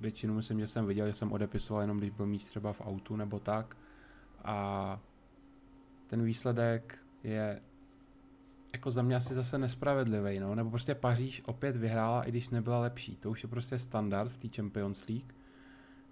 většinu 0.01 0.35
myslím, 0.35 0.61
že 0.61 0.67
jsem 0.67 0.87
viděl, 0.87 1.07
že 1.07 1.13
jsem 1.13 1.33
odepisoval 1.33 1.83
jenom 1.83 1.99
když 1.99 2.11
byl 2.11 2.27
míč 2.27 2.45
třeba 2.45 2.73
v 2.73 2.83
autu 2.85 3.17
nebo 3.17 3.41
tak 3.41 3.77
a 4.45 5.01
ten 6.07 6.23
výsledek 6.23 6.99
je 7.23 7.61
jako 8.75 8.91
za 8.91 9.03
mě 9.03 9.17
asi 9.17 9.35
zase 9.35 9.59
nespravedlivý, 9.59 10.41
no, 10.41 10.55
nebo 10.55 10.71
prostě 10.71 10.95
Paříž 10.95 11.43
opět 11.47 11.77
vyhrála, 11.77 12.23
i 12.23 12.31
když 12.31 12.51
nebyla 12.51 12.81
lepší. 12.81 13.17
To 13.17 13.31
už 13.31 13.43
je 13.43 13.49
prostě 13.49 13.79
standard 13.79 14.33
v 14.33 14.37
té 14.37 14.49
Champions 14.57 15.09
League. 15.09 15.35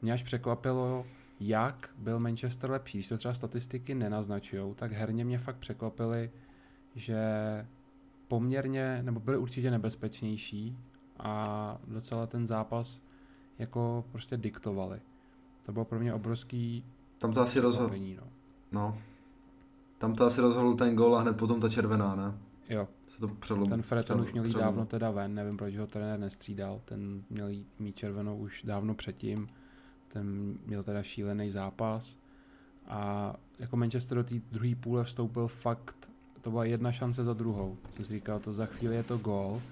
Mě 0.02 0.12
až 0.12 0.22
překvapilo, 0.22 1.06
jak 1.40 1.90
byl 1.98 2.20
Manchester 2.20 2.70
lepší. 2.70 2.98
Když 2.98 3.08
to 3.08 3.16
třeba 3.16 3.34
statistiky 3.34 3.94
nenaznačují, 3.94 4.74
tak 4.74 4.92
herně 4.92 5.24
mě 5.24 5.38
fakt 5.38 5.56
překvapili, 5.56 6.30
že 6.94 7.18
poměrně, 8.28 9.02
nebo 9.02 9.20
byly 9.20 9.38
určitě 9.38 9.70
nebezpečnější 9.70 10.78
a 11.18 11.78
docela 11.88 12.26
ten 12.26 12.46
zápas 12.46 13.02
jako 13.58 14.04
prostě 14.12 14.36
diktovali. 14.36 15.00
To 15.66 15.72
bylo 15.72 15.84
pro 15.84 16.00
mě 16.00 16.14
obrovský 16.14 16.84
Tam 17.18 17.32
to 17.32 17.40
asi 17.40 17.60
rozhodl. 17.60 17.94
no. 17.98 18.26
No. 18.72 18.98
Tam 19.98 20.14
to 20.14 20.24
asi 20.24 20.40
rozhodl 20.40 20.74
ten 20.74 20.96
gol 20.96 21.16
a 21.16 21.20
hned 21.20 21.36
potom 21.36 21.60
ta 21.60 21.68
červená, 21.68 22.16
ne? 22.16 22.34
Jo, 22.68 22.88
Se 23.06 23.20
to 23.20 23.28
přelom, 23.28 23.68
ten 23.68 23.82
Fred 23.82 24.06
ten 24.06 24.16
přelom- 24.16 24.26
už 24.26 24.32
měl 24.32 24.44
jít 24.44 24.56
dávno 24.56 24.86
teda 24.86 25.10
ven, 25.10 25.34
nevím 25.34 25.56
proč 25.56 25.76
ho 25.76 25.86
trenér 25.86 26.18
nestřídal, 26.18 26.80
ten 26.84 27.22
měl 27.30 27.48
jít 27.48 27.66
mít 27.78 27.96
červenou 27.96 28.36
už 28.36 28.62
dávno 28.62 28.94
předtím, 28.94 29.46
ten 30.08 30.54
měl 30.66 30.82
teda 30.82 31.02
šílený 31.02 31.50
zápas 31.50 32.16
a 32.86 33.34
jako 33.58 33.76
Manchester 33.76 34.18
do 34.18 34.24
té 34.24 34.34
druhé 34.52 34.74
půle 34.74 35.04
vstoupil 35.04 35.48
fakt, 35.48 36.08
to 36.40 36.50
byla 36.50 36.64
jedna 36.64 36.92
šance 36.92 37.24
za 37.24 37.34
druhou, 37.34 37.76
co 37.90 38.04
jsi 38.04 38.12
říkal, 38.14 38.40
to 38.40 38.52
za 38.52 38.66
chvíli 38.66 38.94
je 38.96 39.02
to 39.02 39.18
gól, 39.18 39.62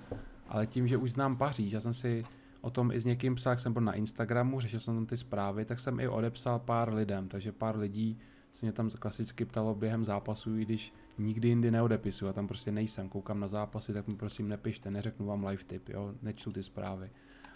ale 0.49 0.67
tím, 0.67 0.89
že 0.89 0.97
už 0.97 1.13
znám 1.13 1.37
Paříž, 1.37 1.73
já 1.73 1.81
jsem 1.81 1.95
si 1.95 2.25
o 2.61 2.71
tom 2.71 2.93
i 2.93 3.01
s 3.01 3.05
někým 3.05 3.35
psal, 3.35 3.51
jak 3.51 3.61
jsem 3.61 3.73
byl 3.73 3.83
na 3.83 3.93
Instagramu, 3.93 4.61
řešil 4.61 4.81
jsem 4.81 4.95
tam 4.95 5.07
ty 5.07 5.17
zprávy, 5.17 5.65
tak 5.65 5.81
jsem 5.81 6.01
i 6.01 6.09
odepsal 6.09 6.59
pár 6.59 6.95
lidem, 6.95 7.29
takže 7.29 7.53
pár 7.53 7.79
lidí 7.79 8.19
se 8.53 8.67
mě 8.67 8.73
tam 8.73 8.91
klasicky 8.91 9.45
ptalo 9.45 9.75
během 9.75 10.05
zápasu, 10.05 10.57
i 10.57 10.65
když 10.65 10.95
nikdy 11.21 11.49
jindy 11.49 11.71
neodepisuju, 11.71 12.27
já 12.27 12.33
tam 12.33 12.47
prostě 12.47 12.73
nejsem, 12.73 13.09
koukám 13.09 13.41
na 13.41 13.49
zápasy, 13.49 13.93
tak 13.93 14.09
mi 14.09 14.15
prosím 14.15 14.49
nepište, 14.49 14.91
neřeknu 14.91 15.27
vám 15.27 15.45
live 15.45 15.65
tip, 15.65 15.89
jo, 15.89 16.15
nečtu 16.23 16.53
ty 16.53 16.63
zprávy. 16.63 17.11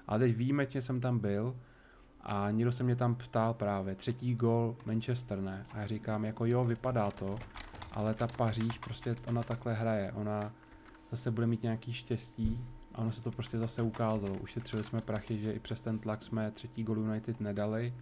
Ale 0.07 0.19
teď 0.19 0.37
výjimečně 0.37 0.83
jsem 0.83 1.01
tam 1.01 1.19
byl 1.19 1.57
a 2.21 2.51
někdo 2.51 2.73
se 2.73 2.85
mě 2.85 2.97
tam 2.97 3.15
ptal 3.15 3.55
právě, 3.55 3.95
třetí 3.95 4.35
gol 4.35 4.77
Manchester 4.87 5.41
ne, 5.41 5.63
a 5.73 5.81
já 5.81 5.87
říkám 5.87 6.25
jako 6.25 6.47
jo, 6.47 6.65
vypadá 6.65 7.11
to, 7.11 7.39
ale 7.93 8.15
ta 8.15 8.27
Paříž 8.27 8.79
prostě 8.79 9.17
ona 9.27 9.43
takhle 9.43 9.75
hraje, 9.75 10.13
ona 10.13 10.53
zase 11.11 11.31
bude 11.31 11.47
mít 11.47 11.63
nějaký 11.63 11.93
štěstí 11.93 12.65
a 12.95 12.99
ono 12.99 13.13
se 13.13 13.23
to 13.23 13.31
prostě 13.31 13.59
zase 13.59 13.83
ukázalo. 13.83 14.35
Ušetřili 14.35 14.85
jsme 14.85 15.01
prachy, 15.01 15.39
že 15.39 15.53
i 15.53 15.59
přes 15.59 15.81
ten 15.81 15.99
tlak 15.99 16.23
jsme 16.23 16.51
třetí 16.51 16.83
gol 16.83 16.99
United 16.99 17.41
nedali 17.41 17.95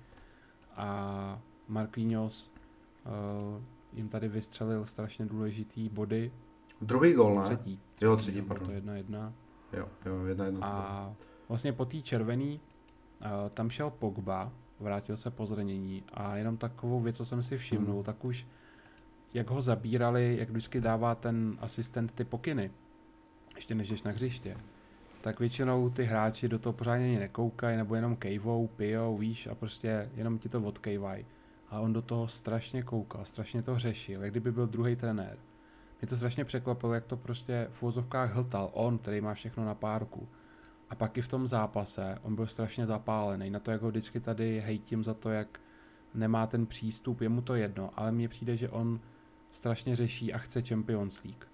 a 0.76 1.40
Marquinhos 1.68 2.52
uh, 3.06 3.62
jim 3.92 4.08
tady 4.08 4.28
vystřelil 4.28 4.86
strašně 4.86 5.26
důležitý 5.26 5.88
body. 5.88 6.32
Druhý 6.80 7.12
gol, 7.12 7.34
ne? 7.34 7.42
Třetí. 7.42 7.80
Jo, 8.00 8.16
třetí, 8.16 8.42
pardon. 8.42 8.68
To 8.68 8.74
jedna 8.74 8.96
jedna. 8.96 9.32
Jo, 9.72 9.88
jo, 10.06 10.24
jedna 10.24 10.44
jedna. 10.44 10.66
A 10.66 11.14
vlastně 11.48 11.72
po 11.72 11.84
té 11.84 12.02
červený 12.02 12.60
uh, 13.20 13.28
tam 13.54 13.70
šel 13.70 13.90
Pogba, 13.90 14.52
vrátil 14.80 15.16
se 15.16 15.30
po 15.30 15.46
zranění 15.46 16.04
a 16.14 16.36
jenom 16.36 16.56
takovou 16.56 17.00
věc, 17.00 17.16
co 17.16 17.24
jsem 17.24 17.42
si 17.42 17.56
všimnul, 17.56 17.94
Hmm. 17.94 18.04
tak 18.04 18.24
už 18.24 18.46
jak 19.34 19.50
ho 19.50 19.62
zabírali, 19.62 20.36
jak 20.38 20.50
vždycky 20.50 20.80
dává 20.80 21.14
ten 21.14 21.58
asistent 21.60 22.12
ty 22.12 22.24
pokyny, 22.24 22.70
ještě 23.56 23.74
než 23.74 23.88
jdeš 23.90 24.02
na 24.02 24.10
hřiště, 24.10 24.56
tak 25.20 25.40
většinou 25.40 25.90
ty 25.90 26.04
hráči 26.04 26.48
do 26.48 26.58
toho 26.58 26.72
pořádně 26.72 27.18
nekoukají, 27.18 27.76
nebo 27.76 27.94
jenom 27.94 28.16
kejvou, 28.16 28.66
pijou, 28.66 29.18
víš, 29.18 29.46
a 29.46 29.54
prostě 29.54 30.10
jenom 30.14 30.38
ti 30.38 30.48
to 30.48 30.62
odkejvají. 30.62 31.26
A 31.72 31.80
on 31.80 31.92
do 31.92 32.02
toho 32.02 32.28
strašně 32.28 32.82
koukal, 32.82 33.24
strašně 33.24 33.62
to 33.62 33.78
řešil, 33.78 34.22
jak 34.22 34.30
kdyby 34.30 34.52
byl 34.52 34.66
druhý 34.66 34.96
trenér. 34.96 35.38
Mě 36.00 36.08
to 36.08 36.16
strašně 36.16 36.44
překvapilo, 36.44 36.94
jak 36.94 37.06
to 37.06 37.16
prostě 37.16 37.68
v 37.70 37.82
úvozovkách 37.82 38.34
hltal 38.34 38.70
on, 38.72 38.98
který 38.98 39.20
má 39.20 39.34
všechno 39.34 39.64
na 39.64 39.74
párku. 39.74 40.28
A 40.90 40.94
pak 40.94 41.18
i 41.18 41.22
v 41.22 41.28
tom 41.28 41.48
zápase, 41.48 42.18
on 42.22 42.34
byl 42.34 42.46
strašně 42.46 42.86
zapálený 42.86 43.50
na 43.50 43.60
to, 43.60 43.70
jak 43.70 43.82
ho 43.82 43.88
vždycky 43.88 44.20
tady 44.20 44.60
hejtím 44.60 45.04
za 45.04 45.14
to, 45.14 45.30
jak 45.30 45.60
nemá 46.14 46.46
ten 46.46 46.66
přístup, 46.66 47.20
je 47.20 47.28
mu 47.28 47.42
to 47.42 47.54
jedno, 47.54 47.90
ale 47.96 48.12
mně 48.12 48.28
přijde, 48.28 48.56
že 48.56 48.68
on 48.68 49.00
strašně 49.50 49.96
řeší 49.96 50.32
a 50.32 50.38
chce 50.38 50.62
Champions 50.62 51.22
League. 51.24 51.44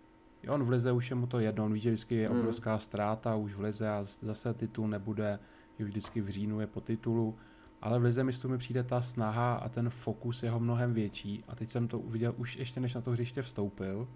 I 0.42 0.48
on 0.48 0.64
v 0.64 0.68
lize 0.68 0.92
už 0.92 1.10
je 1.10 1.16
mu 1.16 1.26
to 1.26 1.40
jedno, 1.40 1.64
on 1.64 1.72
ví, 1.72 1.80
že 1.80 1.90
vždycky 1.90 2.14
je 2.14 2.28
Hmm. 2.28 2.38
obrovská 2.38 2.78
ztráta 2.78 3.36
už 3.36 3.54
v 3.54 3.60
lize 3.60 3.88
a 3.88 4.04
zase 4.04 4.54
titul 4.54 4.88
nebude, 4.88 5.38
že 5.78 5.84
už 5.84 5.90
vždycky 5.90 6.20
v 6.20 6.28
říjnu 6.28 6.60
je 6.60 6.66
po 6.66 6.80
titulu, 6.80 7.36
ale 7.82 7.98
v 7.98 8.02
lize 8.02 8.24
myslím 8.24 8.50
mi 8.50 8.58
přijde 8.58 8.82
ta 8.82 9.00
snaha 9.02 9.54
a 9.54 9.68
ten 9.68 9.90
fokus 9.90 10.42
jeho 10.42 10.60
mnohem 10.60 10.94
větší 10.94 11.44
a 11.48 11.54
teď 11.54 11.68
jsem 11.68 11.88
to 11.88 11.98
uviděl 11.98 12.34
už 12.36 12.56
ještě 12.56 12.80
než 12.80 12.94
na 12.94 13.00
to 13.00 13.10
hřiště 13.10 13.42
vstoupil 13.42 14.08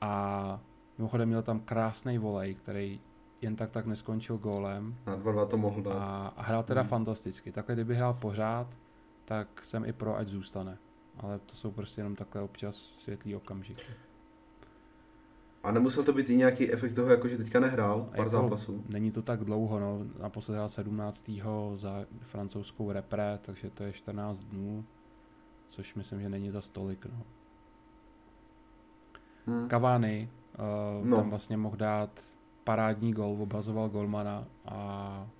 a 0.00 0.60
mimochodem 0.98 1.28
měl 1.28 1.42
tam 1.42 1.60
krásný 1.60 2.18
volej, 2.18 2.54
který 2.54 3.00
jen 3.40 3.56
tak 3.56 3.70
tak 3.70 3.86
neskončil 3.86 4.38
gólem 4.38 4.96
Na 5.06 5.16
2-2 5.16 5.46
to 5.46 5.56
mohl 5.58 5.82
dát. 5.82 5.92
a, 5.92 6.32
a 6.36 6.42
hrál 6.42 6.62
teda 6.62 6.80
Hmm. 6.80 6.88
fantasticky. 6.90 7.52
Takhle 7.52 7.74
kdyby 7.74 7.94
hrál 7.94 8.14
pořád, 8.14 8.78
tak 9.24 9.64
jsem 9.66 9.84
i 9.84 9.92
pro, 9.92 10.16
ať 10.16 10.28
zůstane. 10.28 10.78
Ale 11.18 11.38
to 11.38 11.54
jsou 11.54 11.70
prostě 11.70 12.00
jenom 12.00 12.16
takhle 12.16 12.42
občas 12.42 12.76
světlý 12.76 13.36
okamžiky. 13.36 13.82
A 15.62 15.72
nemusel 15.72 16.04
to 16.04 16.12
být 16.12 16.30
i 16.30 16.36
nějaký 16.36 16.72
efekt 16.72 16.94
toho, 16.94 17.10
jako 17.10 17.28
že 17.28 17.38
teďka 17.38 17.60
nehrál 17.60 18.00
pár 18.00 18.18
jako 18.18 18.30
zápasů? 18.30 18.84
Není 18.88 19.10
to 19.10 19.22
tak 19.22 19.44
dlouho, 19.44 19.80
no. 19.80 20.00
Naposled 20.20 20.54
hrál 20.54 20.68
17. 20.68 21.30
za 21.74 22.06
francouzskou 22.20 22.92
repre, 22.92 23.38
takže 23.42 23.70
to 23.70 23.84
je 23.84 23.92
14 23.92 24.40
dnů, 24.40 24.84
což 25.68 25.94
myslím, 25.94 26.20
že 26.20 26.28
není 26.28 26.50
za 26.50 26.60
stolik, 26.60 27.06
no. 27.06 27.22
Hm. 29.46 29.68
Cavani 29.68 30.30
uh, 31.00 31.06
No. 31.06 31.16
tam 31.16 31.30
vlastně 31.30 31.56
mohl 31.56 31.76
dát 31.76 32.20
parádní 32.64 33.12
gol, 33.12 33.42
obazoval 33.42 33.88
golmana 33.88 34.44
a 34.64 35.30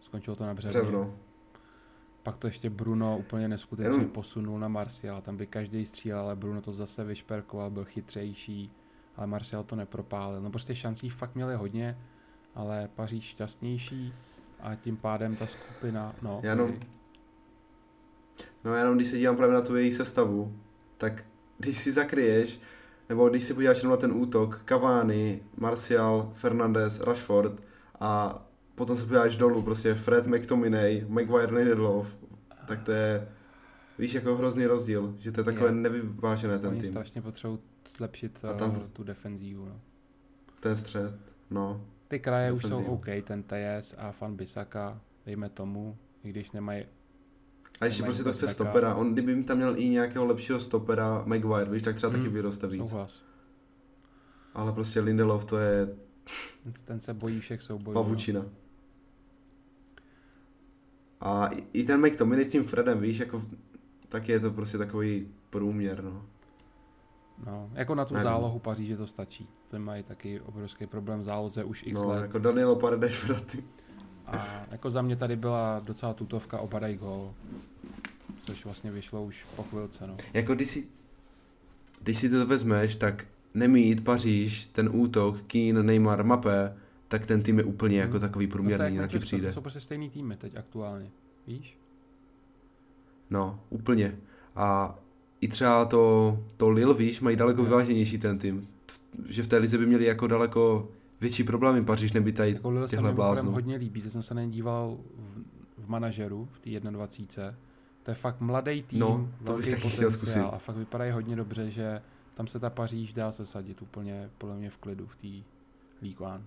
skončilo 0.00 0.36
to 0.36 0.46
na 0.46 0.54
břevně. 0.54 0.80
Břevno. 0.80 1.14
Pak 2.22 2.36
to 2.36 2.46
ještě 2.46 2.70
Bruno 2.70 3.18
úplně 3.18 3.48
neskutečně 3.48 3.92
Jenom... 3.92 4.10
Posunul 4.10 4.58
na 4.58 4.68
Martial, 4.68 5.22
tam 5.22 5.36
by 5.36 5.46
každý 5.46 5.86
střílel, 5.86 6.20
ale 6.20 6.36
Bruno 6.36 6.62
to 6.62 6.72
zase 6.72 7.04
vyšperkoval, 7.04 7.70
byl 7.70 7.84
chytřejší, 7.84 8.72
ale 9.16 9.26
Martial 9.26 9.64
to 9.64 9.76
nepropálil. 9.76 10.40
No 10.40 10.50
prostě 10.50 10.76
šancí 10.76 11.10
fakt 11.10 11.34
měli 11.34 11.54
hodně, 11.54 11.98
ale 12.54 12.88
Paříž 12.94 13.24
šťastnější 13.24 14.14
a 14.60 14.74
tím 14.74 14.96
pádem 14.96 15.36
ta 15.36 15.46
skupina, 15.46 16.14
no. 16.22 16.40
Já 16.42 16.50
jenom- 16.50 16.72
No 18.64 18.72
já 18.72 18.78
jenom 18.78 18.96
když 18.96 19.08
se 19.08 19.18
dívám 19.18 19.36
právě 19.36 19.54
na 19.54 19.60
tu 19.60 19.76
její 19.76 19.92
sestavu, 19.92 20.56
tak 20.98 21.24
když 21.58 21.76
si 21.76 21.92
zakryješ, 21.92 22.60
nebo 23.08 23.28
když 23.28 23.42
si 23.44 23.54
podíváš 23.54 23.78
jenom 23.78 23.90
na 23.90 23.96
ten 23.96 24.12
útok, 24.12 24.62
Cavani, 24.68 25.40
Martial, 25.56 26.30
Fernandez, 26.34 27.00
Rashford 27.00 27.52
a 28.00 28.42
potom 28.74 28.96
se 28.96 29.02
podíváš 29.06 29.36
dolů, 29.36 29.62
prostě 29.62 29.94
Fred, 29.94 30.26
McTominay, 30.26 31.04
Maguire, 31.08 31.54
Lindelof, 31.56 32.16
tak 32.66 32.82
to 32.82 32.92
je, 32.92 33.28
víš, 33.98 34.14
jako 34.14 34.36
hrozný 34.36 34.66
rozdíl, 34.66 35.14
že 35.18 35.32
to 35.32 35.40
je 35.40 35.44
takové 35.44 35.68
Je. 35.68 35.72
nevyvážené 35.72 36.58
ten 36.58 36.70
Oni 36.70 36.80
tým, 36.80 36.88
strašně 36.90 37.22
potřebují 37.22 37.58
zlepšit 37.96 38.44
A 38.44 38.52
tam- 38.54 38.76
uh, 38.76 38.82
tu 38.92 39.04
defenzívu, 39.04 39.64
no. 39.64 39.80
ten 40.60 40.76
střed, 40.76 41.14
no. 41.50 41.84
Ty 42.08 42.18
kraje 42.20 42.52
už 42.52 42.62
jsou. 42.62 42.84
OK, 42.84 43.06
ten 43.24 43.42
TS 43.42 43.94
a 43.98 44.12
Fan 44.12 44.36
Bisaka, 44.36 45.00
dejme 45.26 45.48
tomu, 45.48 45.96
i 46.24 46.28
když 46.30 46.52
nemají 46.52 46.84
A 47.80 47.84
ještě 47.84 48.02
prostě 48.02 48.22
to 48.24 48.32
chce 48.32 48.48
stopera, 48.48 48.94
on 48.94 49.12
kdyby 49.12 49.32
jim 49.32 49.44
tam 49.44 49.56
měl 49.56 49.74
i 49.78 49.88
nějakého 49.88 50.26
lepšího 50.26 50.60
stopera, 50.60 51.22
Maguire, 51.26 51.70
víš, 51.70 51.82
tak 51.82 51.96
třeba 51.96 52.10
taky 52.10 52.24
Hmm, 52.24 52.32
vyroste 52.34 52.66
víc. 52.66 52.88
souhlas. 52.90 53.22
Ale 54.54 54.72
prostě 54.72 55.00
Lindelof 55.00 55.44
to 55.44 55.58
je 55.58 55.96
Ten 56.84 57.00
se 57.00 57.14
bojí 57.14 57.40
všech 57.40 57.62
soubojů. 57.62 57.94
no. 57.94 58.02
pavučina. 58.02 58.44
A 61.20 61.46
i- 61.46 61.64
i 61.72 61.84
ten 61.84 62.06
McTominay 62.06 62.44
s 62.44 62.50
tím 62.52 62.64
Fredem, 62.64 63.00
víš, 63.00 63.18
jako 63.18 63.42
taky 64.08 64.32
je 64.32 64.40
to 64.40 64.50
prostě 64.50 64.78
takový 64.78 65.26
průměr, 65.50 66.04
no. 66.04 66.26
No, 67.46 67.70
jako 67.74 67.94
na 67.94 68.04
tu 68.04 68.14
Nevím. 68.14 68.24
zálohu 68.24 68.58
Paříže 68.58 68.96
to 68.96 69.06
stačí. 69.06 69.48
Ten 69.68 69.82
mají 69.82 70.02
taky 70.02 70.40
obrovský 70.40 70.86
problém 70.86 71.20
v 71.20 71.22
záloze 71.24 71.64
už 71.64 71.82
x 71.86 72.00
No, 72.00 72.08
let. 72.08 72.20
jako 72.20 72.38
Danielo 72.38 72.76
Paredes 72.76 73.16
Fraty. 73.16 73.64
A 74.26 74.64
jako 74.70 74.90
za 74.90 75.02
mě 75.02 75.16
tady 75.16 75.36
byla 75.36 75.80
docela 75.84 76.14
tutovka 76.14 76.58
obadaj 76.58 76.96
gol. 76.96 77.34
Což 78.42 78.64
vlastně 78.64 78.90
vyšlo 78.90 79.24
už 79.24 79.46
po 79.56 79.62
chvilce, 79.62 80.06
no. 80.06 80.16
Jako 80.34 80.54
když 80.54 80.68
si, 80.68 80.86
když 82.02 82.18
si 82.18 82.28
to 82.30 82.46
vezmeš, 82.46 82.94
tak 82.94 83.26
nemít 83.54 84.04
Paříž, 84.04 84.66
ten 84.66 84.88
útok, 84.92 85.42
Keane, 85.42 85.82
Neymar, 85.82 86.24
Mbappé, 86.24 86.76
tak 87.08 87.26
ten 87.26 87.42
tým 87.42 87.58
je 87.58 87.64
úplně 87.64 88.00
jako 88.00 88.12
Hmm. 88.12 88.20
takový 88.20 88.46
no 88.46 88.48
to 88.48 88.52
je 88.52 88.56
průměrný, 88.56 88.96
jak 88.96 89.04
taky 89.06 89.18
přijde. 89.18 89.48
To 89.48 89.54
jsou 89.54 89.60
prostě 89.60 89.80
stejný 89.80 90.10
týmy 90.10 90.36
teď 90.36 90.56
aktuálně. 90.56 91.10
Víš? 91.46 91.78
No, 93.30 93.60
úplně. 93.70 94.16
A 94.56 94.98
i 95.40 95.48
třeba 95.48 95.84
to, 95.84 96.38
to 96.56 96.70
Lille, 96.70 96.94
víš, 96.94 97.20
mají 97.20 97.36
daleko 97.36 97.64
vyváženější 97.64 98.18
ten 98.18 98.38
tým. 98.38 98.68
Že 99.28 99.42
v 99.42 99.46
té 99.46 99.56
lize 99.58 99.78
by 99.78 99.86
měli 99.86 100.04
jako 100.04 100.26
daleko 100.26 100.88
větší 101.20 101.44
problémy 101.44 101.84
Paříž, 101.84 102.12
neby 102.12 102.32
tady 102.32 102.50
Jako 102.52 102.70
mimochodem 102.70 103.14
bláznů. 103.14 103.50
hodně 103.52 103.76
líbí. 103.76 104.02
Teď 104.02 104.12
jsem 104.12 104.22
se 104.22 104.34
na 104.34 104.42
ně 104.42 104.48
díval 104.50 104.98
v, 105.78 105.84
v 105.84 105.88
manažeru, 105.88 106.48
v 106.52 106.58
té 106.58 106.80
21. 106.90 107.54
To 108.02 108.10
je 108.10 108.14
fakt 108.14 108.40
mladý 108.40 108.82
tým, 108.82 108.98
No, 108.98 109.28
to 109.44 109.52
bych 109.56 109.66
velký 109.66 109.70
taky 109.70 109.88
chtěl 109.88 109.90
potenciál 109.90 110.10
zkusit. 110.10 110.40
a 110.54 110.58
fakt 110.58 110.76
vypadají 110.76 111.12
hodně 111.12 111.36
dobře, 111.36 111.70
že 111.70 112.02
tam 112.34 112.46
se 112.46 112.60
ta 112.60 112.70
Paříž 112.70 113.12
dá 113.12 113.32
sesadit 113.32 113.82
úplně 113.82 114.30
podle 114.38 114.56
mě 114.56 114.70
v 114.70 114.76
klidu 114.76 115.06
v 115.06 115.16
té 115.16 115.28
League 116.02 116.20
One. 116.20 116.44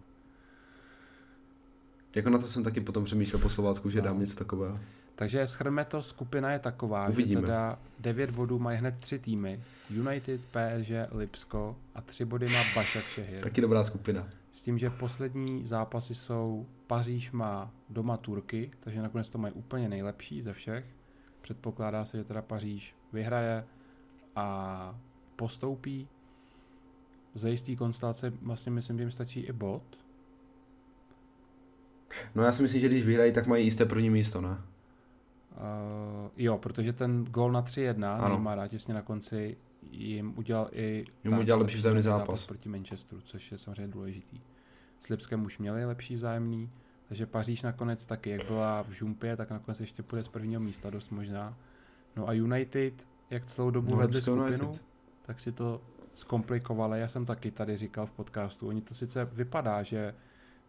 Jako 2.16 2.30
na 2.30 2.38
to 2.38 2.46
jsem 2.46 2.64
taky 2.64 2.82
potom 2.82 3.04
přemýšlel 3.04 3.42
po 3.42 3.50
Slovácku, 3.50 3.90
že 3.90 4.00
No. 4.00 4.06
dám 4.06 4.20
něco 4.20 4.36
takového. 4.36 4.80
Takže 5.20 5.48
schrme 5.48 5.86
to, 5.86 6.04
skupina 6.04 6.52
je 6.52 6.60
taková, 6.60 7.08
Uvidíme. 7.08 7.42
že 7.42 7.48
teda 7.48 7.80
9 8.00 8.32
bodů 8.32 8.60
mají 8.60 8.78
hned 8.78 8.96
tři 8.96 9.20
týmy. 9.20 9.60
United, 9.90 10.42
PSG, 10.42 10.92
Lipsko 11.12 11.76
a 11.96 12.02
tři 12.02 12.26
body 12.26 12.50
má 12.50 12.60
Bašak 12.76 13.04
Šehir. 13.04 13.44
Taky 13.44 13.62
dobrá 13.62 13.84
skupina. 13.84 14.28
S 14.52 14.62
tím, 14.62 14.78
že 14.78 14.90
poslední 14.90 15.68
zápasy 15.68 16.16
jsou 16.16 16.66
Paříž 16.88 17.32
má 17.32 17.72
doma 17.90 18.18
Turky, 18.18 18.72
takže 18.80 19.02
nakonec 19.02 19.30
to 19.30 19.38
mají 19.38 19.54
úplně 19.54 19.90
nejlepší 19.90 20.42
ze 20.42 20.54
všech. 20.54 20.86
Předpokládá 21.42 22.06
se, 22.06 22.18
že 22.18 22.24
teda 22.24 22.42
Paříž 22.42 22.96
vyhraje 23.14 23.66
a 24.36 25.00
postoupí. 25.36 26.08
Za 27.34 27.50
jistý 27.50 27.76
konstelace 27.76 28.34
vlastně 28.42 28.72
myslím, 28.72 28.98
že 28.98 29.04
jim 29.04 29.12
stačí 29.12 29.40
i 29.40 29.52
bod. 29.52 29.84
No 32.36 32.44
já 32.44 32.52
si 32.52 32.62
myslím, 32.62 32.82
že 32.82 32.88
když 32.88 33.06
vyhrají, 33.06 33.32
tak 33.32 33.48
mají 33.48 33.66
jisté 33.66 33.86
první 33.86 34.10
místo, 34.10 34.42
ne? 34.42 34.58
Uh, 35.52 36.30
jo, 36.38 36.58
protože 36.58 36.94
ten 36.94 37.26
gol 37.26 37.52
na 37.52 37.62
3-1 37.64 38.16
Ano. 38.16 38.30
Neymara 38.30 38.68
těsně 38.68 38.94
na 38.94 39.02
konci 39.02 39.58
jim 39.92 40.34
udělal 40.38 40.70
i 40.72 41.06
Jim 41.24 41.38
udělal 41.38 41.60
lepší 41.62 41.78
vzájemný 41.78 42.02
zápas. 42.02 42.20
zápas 42.28 42.46
proti 42.46 42.70
Manchesteru, 42.70 43.22
což 43.22 43.52
je 43.52 43.58
samozřejmě 43.58 43.88
důležitý. 43.88 44.42
S 45.00 45.08
Lipskem 45.10 45.46
už 45.46 45.58
měli 45.58 45.86
lepší 45.86 46.16
vzájemný, 46.16 46.70
takže 47.08 47.26
Paříž 47.26 47.62
nakonec 47.62 48.06
taky, 48.06 48.30
jak 48.30 48.46
byla 48.48 48.82
v 48.84 48.90
žumpě, 48.92 49.38
tak 49.38 49.50
nakonec 49.52 49.80
ještě 49.80 50.04
půjde 50.04 50.24
z 50.24 50.28
prvního 50.28 50.62
místa 50.62 50.90
dost 50.90 51.10
možná. 51.12 51.58
No 52.16 52.28
a 52.30 52.34
United, 52.34 53.08
jak 53.30 53.46
celou 53.46 53.72
dobu 53.72 53.92
No, 53.92 53.98
vedli 53.98 54.22
skupinu, 54.22 54.48
United. 54.48 54.84
tak 55.22 55.40
si 55.40 55.52
to 55.52 55.82
zkomplikovali. 56.14 57.00
Já 57.00 57.08
jsem 57.08 57.26
taky 57.26 57.52
tady 57.52 57.78
říkal 57.78 58.06
v 58.06 58.12
podcastu, 58.12 58.68
oni 58.68 58.82
to 58.82 58.94
sice 58.94 59.26
vypadá, 59.26 59.84
že 59.84 60.16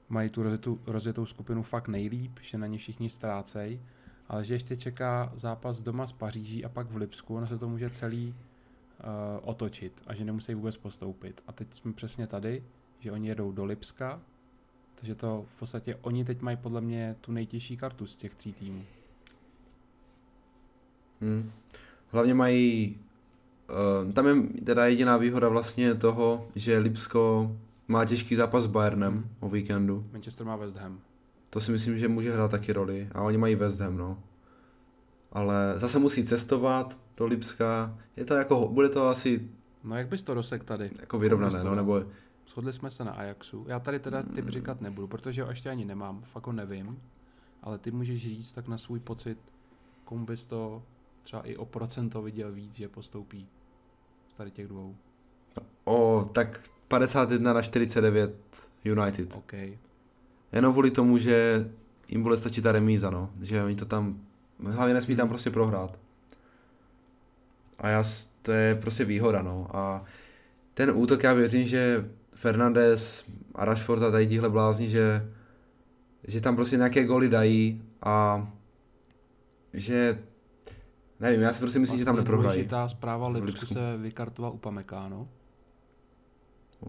mají 0.09 0.31
tu 0.31 0.43
rozjetou, 0.43 0.79
rozjetou 0.87 1.27
skupinu 1.27 1.63
fakt 1.63 1.89
nejlíp, 1.89 2.39
že 2.43 2.59
na 2.59 2.67
ně 2.67 2.79
všichni 2.79 3.11
ztrácejí, 3.11 3.81
ale 4.31 4.45
že 4.45 4.55
ještě 4.55 4.77
čeká 4.77 5.33
zápas 5.35 5.81
doma 5.81 6.07
s 6.07 6.13
Paříží 6.13 6.65
a 6.65 6.69
pak 6.69 6.91
v 6.91 6.97
Lipsku, 6.97 7.37
ono 7.37 7.47
se 7.47 7.59
to 7.59 7.69
může 7.69 7.91
celý 7.91 8.29
uh, 8.29 8.35
otočit 9.43 10.03
a 10.07 10.15
že 10.15 10.25
nemusí 10.25 10.55
vůbec 10.55 10.77
postoupit. 10.77 11.43
A 11.47 11.53
teď 11.53 11.75
jsme 11.75 11.93
přesně 11.93 12.27
tady, 12.27 12.65
že 13.01 13.13
oni 13.13 13.29
jedou 13.29 13.53
do 13.53 13.65
Lipska, 13.65 14.21
takže 14.95 15.15
to 15.15 15.45
v 15.57 15.59
podstatě 15.59 15.99
oni 16.03 16.25
teď 16.25 16.41
mají 16.41 16.57
podle 16.57 16.81
mě 16.81 17.17
tu 17.21 17.33
nejtěžší 17.33 17.77
kartu 17.77 18.07
z 18.07 18.17
těch 18.17 18.35
tří 18.35 18.53
týmů. 18.53 18.83
Hmm. 21.21 21.53
Hlavně 22.09 22.35
mají, 22.35 22.97
uh, 24.07 24.13
tam 24.13 24.27
je 24.27 24.63
teda 24.65 24.87
jediná 24.87 25.17
výhoda 25.17 25.49
vlastně 25.49 25.95
toho, 25.95 26.49
že 26.55 26.79
Lipsko 26.79 27.57
má 27.89 28.05
těžký 28.05 28.35
zápas 28.35 28.63
s 28.63 28.67
Bayernem 28.67 29.13
Hmm. 29.13 29.31
o 29.41 29.49
víkendu. 29.49 30.07
Manchester 30.13 30.47
má 30.47 30.57
West 30.57 30.77
Ham. 30.77 31.01
To 31.51 31.61
si 31.61 31.73
myslím, 31.73 31.99
že 31.99 32.09
může 32.09 32.33
hrát 32.33 32.51
taky 32.51 32.73
roli. 32.73 33.09
A 33.13 33.23
oni 33.23 33.39
mají 33.39 33.55
West 33.55 33.81
Ham, 33.81 33.97
no. 33.97 34.23
Ale 35.33 35.73
zase 35.77 35.99
musí 35.99 36.25
cestovat 36.25 36.99
do 37.17 37.27
Lipska. 37.27 37.99
Je 38.17 38.25
to 38.25 38.35
jako, 38.35 38.69
bude 38.69 38.89
to 38.89 39.09
asi 39.09 39.51
No 39.85 39.97
jak 39.97 40.09
bys 40.09 40.23
to 40.23 40.35
dosek 40.35 40.65
tady? 40.65 40.91
jako 41.01 41.19
vyrovnané, 41.19 41.59
to 41.59 41.65
no, 41.69 41.75
nebo 41.75 42.05
Shodli 42.49 42.73
jsme 42.73 42.91
se 42.91 43.05
na 43.05 43.13
Ajaxu. 43.13 43.65
Já 43.69 43.81
tady 43.81 43.99
teda 43.99 44.23
typ 44.23 44.49
říkat 44.49 44.81
nebudu, 44.81 45.07
protože 45.07 45.43
ho 45.43 45.51
ještě 45.51 45.71
ani 45.71 45.85
nemám, 45.85 46.23
fakt 46.23 46.47
ho 46.47 46.53
nevím. 46.53 46.99
Ale 47.63 47.79
ty 47.79 47.91
můžeš 47.91 48.23
říct 48.23 48.53
tak 48.53 48.69
na 48.69 48.79
svůj 48.79 49.01
pocit, 49.01 49.39
komu 50.05 50.27
bys 50.27 50.45
to 50.45 50.83
třeba 51.23 51.43
i 51.43 51.57
o 51.57 51.65
procento 51.65 52.23
viděl 52.23 52.53
víc, 52.53 52.75
že 52.75 52.89
postoupí 52.89 53.49
z 54.29 54.35
tady 54.35 54.51
těch 54.51 54.69
dvou. 54.69 54.97
o 55.85 56.27
tak 56.33 56.61
51 56.89 57.53
na 57.53 57.63
49 57.63 58.35
United. 58.85 59.35
OK. 59.35 59.53
Jenom 60.53 60.73
kvůli 60.73 60.91
tomu, 60.91 61.19
že 61.19 61.69
jim 62.09 62.23
bude 62.23 62.37
stačit 62.37 62.63
ta 62.63 62.73
remíza, 62.73 63.11
no. 63.11 63.31
Že 63.41 63.65
oni 63.65 63.75
to 63.75 63.85
tam, 63.85 64.21
hlavně 64.65 64.95
nesmí 64.95 65.17
tam 65.17 65.29
prostě 65.29 65.51
prohrát. 65.51 65.99
A 67.79 67.89
já, 67.89 68.05
to 68.43 68.53
je 68.53 68.75
prostě 68.75 69.05
výhoda, 69.05 69.43
no. 69.43 69.67
A 69.77 70.05
ten 70.75 70.91
útok, 70.95 71.23
já 71.23 71.33
věřím, 71.33 71.67
že 71.67 72.09
Fernandez 72.35 73.25
a 73.55 73.65
Rashford 73.65 74.03
a 74.03 74.11
tady 74.11 74.27
tihle 74.27 74.49
blázni, 74.49 74.89
že, 74.89 75.31
že 76.25 76.41
tam 76.41 76.57
prostě 76.57 76.77
nějaké 76.77 77.05
goly 77.05 77.29
dají 77.29 77.83
a 78.03 78.49
že 79.73 80.19
nevím, 81.21 81.41
já 81.41 81.53
si 81.53 81.61
prostě 81.61 81.79
myslím, 81.79 81.99
že 81.99 82.05
tam 82.05 82.15
Vlastně 82.15 82.31
neprohrají. 82.31 82.59
Důležitá 82.59 82.89
zpráva 82.89 83.29
Lipsku 83.29 83.47
Lipsku. 83.47 83.75
se 83.75 83.97
vykartoval 83.97 84.53
Upamecano. 84.53 85.29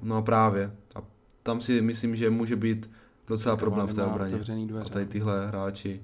No 0.02 0.22
právě. 0.22 0.72
A 0.96 1.02
tam 1.44 1.62
si 1.62 1.82
myslím, 1.82 2.16
že 2.16 2.30
může 2.30 2.56
být 2.56 2.90
docela 3.28 3.58
problém 3.58 3.88
v 3.88 3.94
té 3.94 4.04
obraně. 4.04 4.40
A 4.86 4.90
tady 4.90 5.06
tyhle 5.06 5.48
hráči. 5.48 6.04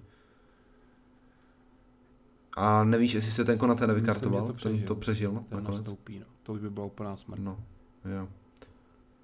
A 2.57 2.84
nevíš, 2.84 3.13
jestli 3.13 3.32
se 3.32 3.45
ten 3.45 3.57
Konate 3.57 3.88
nevykartoval? 3.88 4.47
Myslím, 4.47 4.74
to 4.74 4.78
Ten 4.78 4.88
to 4.88 4.95
přežil 4.95 5.32
no, 5.32 5.39
Ten 5.49 5.57
nakonec. 5.57 5.80
nastoupí, 5.80 6.20
no. 6.20 6.26
To 6.43 6.53
už 6.53 6.61
by 6.61 6.70
byla 6.70 6.86
úplná 6.86 7.15
smrt. 7.15 7.39
No, 7.39 7.59
jo. 8.05 8.28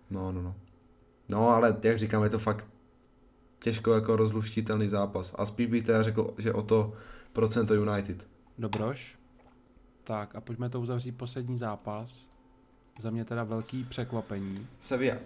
No, 0.10 0.32
no, 0.32 0.42
no. 0.42 0.56
No, 1.32 1.50
ale 1.50 1.78
jak 1.84 1.98
říkám, 1.98 2.24
je 2.24 2.30
to 2.30 2.40
fakt 2.40 2.68
těžko 3.60 3.94
jako 3.94 4.16
rozluštitelný 4.16 4.88
zápas. 4.88 5.36
A 5.38 5.46
spíš 5.46 5.68
bych 5.68 5.84
teda 5.84 6.04
řekl, 6.04 6.34
že 6.38 6.54
o 6.54 6.62
to 6.62 6.94
procento 7.34 7.74
United. 7.74 8.28
Dobroš. 8.58 9.20
Tak 10.04 10.36
a 10.36 10.42
pojďme 10.42 10.70
to 10.70 10.82
uzavřít 10.82 11.12
poslední 11.12 11.58
zápas. 11.58 12.30
Za 13.00 13.10
mě 13.10 13.26
teda 13.26 13.44
velký 13.44 13.84
překvapení. 13.84 14.68
Sevilla. 14.80 15.18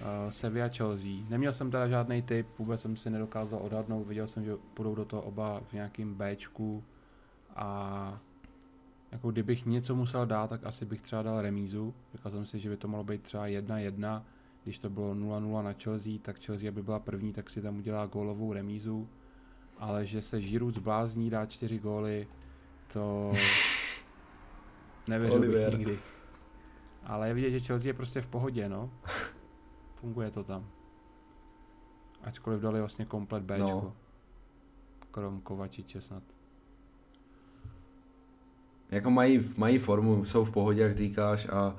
Uh, 0.00 0.30
Sevilla 0.30 0.68
Chelsea. 0.68 1.10
Neměl 1.28 1.52
jsem 1.52 1.70
teda 1.70 1.88
žádný 1.88 2.22
typ, 2.22 2.46
vůbec 2.58 2.80
jsem 2.80 2.96
si 2.96 3.10
nedokázal 3.10 3.60
odhadnout, 3.62 4.06
viděl 4.06 4.26
jsem, 4.26 4.44
že 4.44 4.56
půjdou 4.74 4.94
do 4.94 5.04
toho 5.04 5.22
oba 5.22 5.60
v 5.68 5.72
nějakým 5.72 6.14
Bčku 6.14 6.84
a 7.56 8.20
jako 9.12 9.30
kdybych 9.30 9.66
něco 9.66 9.94
musel 9.94 10.26
dát, 10.26 10.50
tak 10.50 10.64
asi 10.64 10.84
bych 10.84 11.00
třeba 11.00 11.22
dal 11.22 11.42
remízu. 11.42 11.94
Říkal 12.14 12.32
jsem 12.32 12.46
si, 12.46 12.58
že 12.58 12.68
by 12.68 12.76
to 12.76 12.88
mohlo 12.88 13.04
být 13.04 13.22
třeba 13.22 13.46
1-1, 13.46 14.22
když 14.64 14.78
to 14.78 14.90
bylo 14.90 15.14
0-0 15.14 15.62
na 15.62 15.72
Chelsea, 15.72 16.12
tak 16.22 16.40
Chelsea, 16.44 16.68
aby 16.68 16.82
byla 16.82 16.98
první, 16.98 17.32
tak 17.32 17.50
si 17.50 17.62
tam 17.62 17.78
udělá 17.78 18.06
gólovou 18.06 18.52
remízu. 18.52 19.08
Ale 19.78 20.06
že 20.06 20.22
se 20.22 20.40
Giroud 20.40 20.74
zblázní, 20.74 21.30
dá 21.30 21.46
čtyři 21.46 21.78
góly, 21.78 22.28
to 22.92 23.32
nevěřil 25.08 25.40
bych 25.40 25.78
nikdy. 25.78 25.98
Ale 27.04 27.28
je 27.28 27.34
vidět, 27.34 27.50
že 27.50 27.60
Chelsea 27.60 27.88
je 27.88 27.94
prostě 27.94 28.20
v 28.20 28.26
pohodě, 28.26 28.68
no. 28.68 28.90
Funguje 30.00 30.30
to 30.30 30.44
tam. 30.44 30.66
Ačkoliv 32.22 32.60
dali 32.60 32.80
vlastně 32.80 33.04
komplet 33.04 33.42
Bčko. 33.42 33.64
No. 33.64 33.96
Krom 35.10 35.40
Kovačiče 35.40 36.00
snad. 36.00 36.22
Jako 38.90 39.10
mají, 39.10 39.54
mají 39.56 39.78
formu, 39.78 40.24
jsou 40.24 40.44
v 40.44 40.50
pohodě, 40.50 40.82
jak 40.82 40.94
říkáš 40.94 41.48
a 41.48 41.76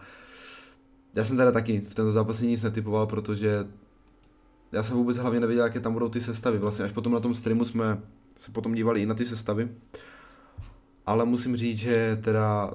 já 1.16 1.26
jsem 1.26 1.38
teda 1.38 1.52
taky 1.52 1.80
v 1.80 1.96
tento 1.96 2.12
zápase 2.12 2.46
nic 2.46 2.64
netypoval, 2.64 3.08
protože 3.08 3.68
já 4.72 4.84
jsem 4.84 4.98
vůbec 4.98 5.18
hlavně 5.18 5.40
nevěděl, 5.40 5.66
jaké 5.66 5.80
tam 5.80 5.94
budou 5.94 6.10
ty 6.10 6.22
sestavy. 6.22 6.58
Vlastně 6.58 6.86
až 6.86 6.92
potom 6.92 7.14
na 7.14 7.20
tom 7.20 7.36
streamu 7.36 7.66
jsme 7.66 8.02
se 8.36 8.52
potom 8.52 8.74
dívali 8.74 9.02
i 9.02 9.06
na 9.06 9.14
ty 9.14 9.26
sestavy. 9.26 9.76
Ale 11.06 11.26
musím 11.26 11.58
říct, 11.58 11.78
že 11.78 12.20
teda 12.24 12.74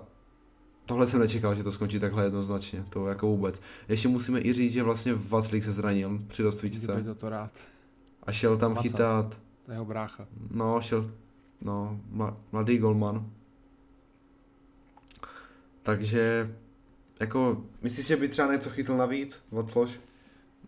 tohle 0.86 1.06
jsem 1.06 1.20
nečekal, 1.20 1.54
že 1.54 1.62
to 1.62 1.72
skončí 1.72 1.98
takhle 1.98 2.24
jednoznačně, 2.24 2.84
to 2.90 3.06
jako 3.06 3.26
vůbec. 3.26 3.62
Ještě 3.88 4.08
musíme 4.08 4.40
i 4.40 4.52
říct, 4.52 4.72
že 4.72 4.82
vlastně 4.82 5.14
Vaclík 5.14 5.62
se 5.62 5.72
zranil 5.72 6.20
při 6.28 6.42
rozcvičce 6.42 7.02
za 7.02 7.14
to 7.14 7.28
rád. 7.28 7.50
a 8.22 8.32
šel 8.32 8.56
tam 8.56 8.70
Vacas. 8.74 8.82
chytat, 8.82 9.40
To 9.66 9.72
jeho 9.72 9.84
brácha. 9.84 10.26
no 10.50 10.80
šel, 10.80 11.10
no, 11.60 12.00
mla- 12.14 12.36
mladý 12.52 12.78
golman. 12.78 13.30
Takže, 15.82 16.54
jako, 17.20 17.64
myslíš, 17.82 18.06
že 18.06 18.16
by 18.16 18.28
třeba 18.28 18.52
něco 18.52 18.70
chytl 18.70 18.96
navíc, 18.96 19.42
Vacloš? 19.52 20.00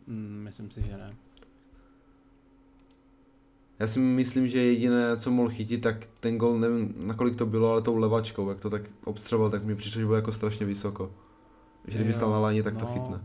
Mm, 0.07 0.41
myslím 0.45 0.71
si, 0.71 0.83
že 0.83 0.97
ne. 0.97 1.17
Já 3.79 3.87
si 3.87 3.99
myslím, 3.99 4.47
že 4.47 4.59
jediné, 4.65 5.17
co 5.17 5.31
mohl 5.31 5.49
chytit, 5.51 5.81
tak 5.81 6.07
ten 6.21 6.39
gol, 6.39 6.59
nevím, 6.59 6.95
nakolik 6.97 7.37
to 7.37 7.47
bylo, 7.47 7.73
ale 7.73 7.83
tou 7.83 7.97
levačkou, 7.97 8.49
jak 8.49 8.61
to 8.61 8.71
tak 8.71 8.83
obstřeboval, 9.05 9.51
tak 9.51 9.65
mi 9.65 9.77
přišlo, 9.77 10.01
že 10.01 10.07
bylo 10.07 10.17
jako 10.17 10.33
strašně 10.33 10.67
vysoko. 10.67 11.13
Že 11.87 11.99
kdyby 11.99 12.13
stál 12.13 12.31
na 12.31 12.39
láni, 12.41 12.63
tak 12.63 12.77
to 12.77 12.85
no. 12.85 12.93
chytne. 12.93 13.25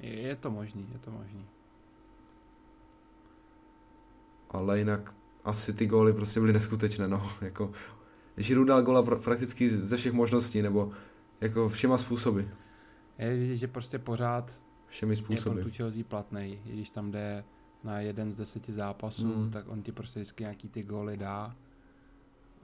Je, 0.00 0.20
je 0.20 0.36
to 0.36 0.50
možný, 0.50 0.88
je 0.92 0.98
to 0.98 1.10
možný. 1.10 1.46
Ale 4.50 4.78
jinak 4.78 5.14
asi 5.44 5.72
ty 5.72 5.86
góly 5.86 6.12
prostě 6.12 6.40
byly 6.40 6.52
neskutečné, 6.52 7.08
no, 7.08 7.30
jako 7.40 7.72
Giroud 8.36 8.68
dal 8.68 8.82
góla 8.82 9.02
pra- 9.02 9.20
prakticky 9.22 9.68
ze 9.68 9.96
všech 9.96 10.12
možností, 10.12 10.62
nebo 10.62 10.92
jako 11.40 11.68
všema 11.68 11.98
způsoby. 11.98 12.42
Je 13.18 13.36
vidět, 13.36 13.56
že 13.56 13.68
prostě 13.68 13.98
pořád 13.98 14.52
Všemi 14.86 15.12
je 15.12 15.16
pro 15.16 15.24
způsoby. 15.24 15.62
tu 15.62 15.70
Chelsea 15.70 16.04
platnej. 16.08 16.60
I 16.66 16.72
když 16.72 16.90
tam 16.90 17.10
jde 17.10 17.44
na 17.84 18.00
jeden 18.00 18.32
z 18.32 18.36
deseti 18.36 18.72
zápasů, 18.72 19.26
Mm. 19.36 19.50
tak 19.50 19.68
on 19.68 19.82
ti 19.82 19.92
prostě 19.92 20.20
vždycky 20.20 20.42
nějaký 20.42 20.68
ty 20.68 20.82
góly 20.82 21.16
dá. 21.16 21.56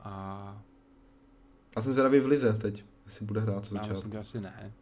A 0.01 0.63
A 1.77 1.81
jsem 1.81 1.93
zvědavý 1.93 2.21
v 2.21 2.27
Lize 2.27 2.53
teď, 2.53 2.85
jestli 3.05 3.27
bude 3.27 3.41
hrát 3.41 3.65
co 3.67 3.75
já 3.75 3.81
začátku. 3.83 3.95
myslím, 3.95 4.13
že 4.13 4.19
asi 4.19 4.41
ne. 4.41 4.73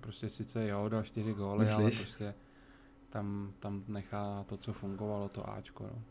Prostě 0.00 0.30
sice 0.30 0.68
jo, 0.68 0.88
dal 0.88 1.02
čtyři 1.02 1.32
góly, 1.34 1.58
Myslíš? 1.58 1.76
ale 1.76 1.90
prostě 1.90 2.34
tam, 3.10 3.52
tam 3.58 3.82
nechá 3.88 4.44
to, 4.48 4.56
co 4.56 4.72
fungovalo, 4.72 5.28
to 5.28 5.50
Ačko. 5.50 5.84
No. 5.84 6.02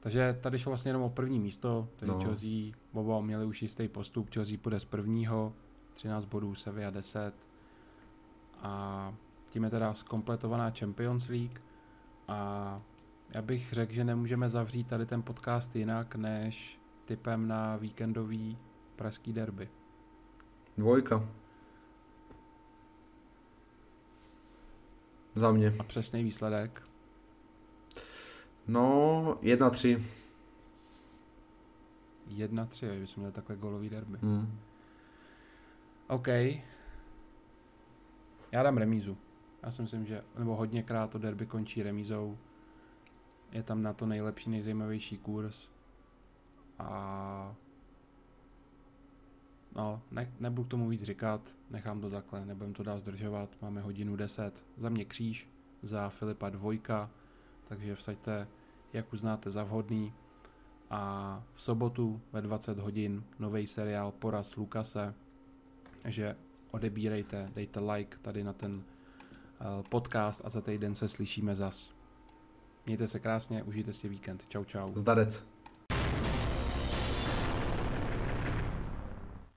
Takže 0.00 0.38
tady 0.40 0.58
šlo 0.58 0.70
vlastně 0.70 0.88
jenom 0.88 1.02
o 1.02 1.08
první 1.10 1.38
místo, 1.38 1.88
takže 1.96 2.12
no. 2.14 2.20
Chelsea, 2.20 2.72
Bobo 2.92 3.22
měli 3.22 3.44
už 3.44 3.62
jistý 3.62 3.88
postup, 3.88 4.30
Chelsea 4.34 4.56
půjde 4.62 4.80
z 4.80 4.84
prvního, 4.84 5.52
13 5.94 6.24
bodů, 6.24 6.54
Sevilla 6.54 6.90
10 6.90 7.32
a 8.62 9.14
tím 9.50 9.64
je 9.64 9.70
teda 9.70 9.94
zkompletovaná 9.94 10.70
Champions 10.70 11.28
League 11.28 11.60
a 12.28 12.82
já 13.34 13.42
bych 13.42 13.72
řekl, 13.72 13.92
že 13.92 14.04
nemůžeme 14.04 14.50
zavřít 14.50 14.88
tady 14.88 15.06
ten 15.06 15.22
podcast 15.22 15.76
jinak, 15.76 16.14
než 16.14 16.80
typem 17.04 17.48
na 17.48 17.76
víkendový 17.76 18.58
pražský 18.96 19.32
derby. 19.32 19.68
Dvojka. 20.76 21.28
Za 25.34 25.52
mě. 25.52 25.76
A 25.78 25.82
přesný 25.82 26.24
výsledek? 26.24 26.82
No, 28.66 29.38
1-3. 29.42 30.02
1-3, 32.28 32.98
že 32.98 33.06
jsme 33.06 33.20
měli 33.20 33.32
takhle 33.32 33.56
golový 33.56 33.88
derby. 33.90 34.18
Hmm. 34.22 34.58
OK. 36.08 36.28
Já 38.52 38.62
dám 38.62 38.76
remízu. 38.76 39.18
Já 39.62 39.70
si 39.70 39.82
myslím, 39.82 40.06
že, 40.06 40.24
nebo 40.38 40.56
hodněkrát 40.56 41.10
to 41.10 41.18
derby 41.18 41.46
končí 41.46 41.82
remízou. 41.82 42.38
Je 43.52 43.62
tam 43.62 43.82
na 43.82 43.92
to 43.92 44.06
nejlepší, 44.06 44.50
nejzajímavější 44.50 45.18
kurz. 45.18 45.68
A 46.78 47.56
no, 49.74 50.02
ne, 50.10 50.32
nebudu 50.40 50.64
k 50.64 50.70
tomu 50.70 50.88
víc 50.88 51.02
říkat, 51.02 51.40
nechám 51.70 52.00
to 52.00 52.10
takhle, 52.10 52.46
nebudem 52.46 52.74
to 52.74 52.82
dál 52.82 52.98
zdržovat, 52.98 53.56
máme 53.62 53.80
hodinu 53.80 54.16
10. 54.16 54.64
Za 54.76 54.88
mě 54.88 55.04
kříž, 55.04 55.48
za 55.82 56.08
Filipa 56.08 56.50
dvojka, 56.50 57.10
takže 57.68 57.94
vsaďte, 57.94 58.48
jak 58.92 59.12
uznáte 59.12 59.50
za 59.50 59.64
vhodný. 59.64 60.12
A 60.90 61.42
v 61.54 61.60
sobotu 61.60 62.20
ve 62.32 62.42
20 62.42 62.78
hodin 62.78 63.24
nový 63.38 63.66
seriál 63.66 64.12
Poraz 64.12 64.56
Lukase, 64.56 65.14
že 66.04 66.36
odebírejte, 66.70 67.48
dejte 67.54 67.80
like 67.80 68.18
tady 68.18 68.44
na 68.44 68.52
ten 68.52 68.84
podcast 69.88 70.40
a 70.44 70.48
za 70.50 70.60
týden 70.60 70.94
se 70.94 71.08
slyšíme 71.08 71.56
zas. 71.56 71.90
Mějte 72.86 73.08
se 73.08 73.18
krásně, 73.18 73.62
užijte 73.62 73.92
si 73.92 74.08
víkend. 74.08 74.48
Čau, 74.48 74.64
čau. 74.64 74.92
Zdarec. 74.94 75.46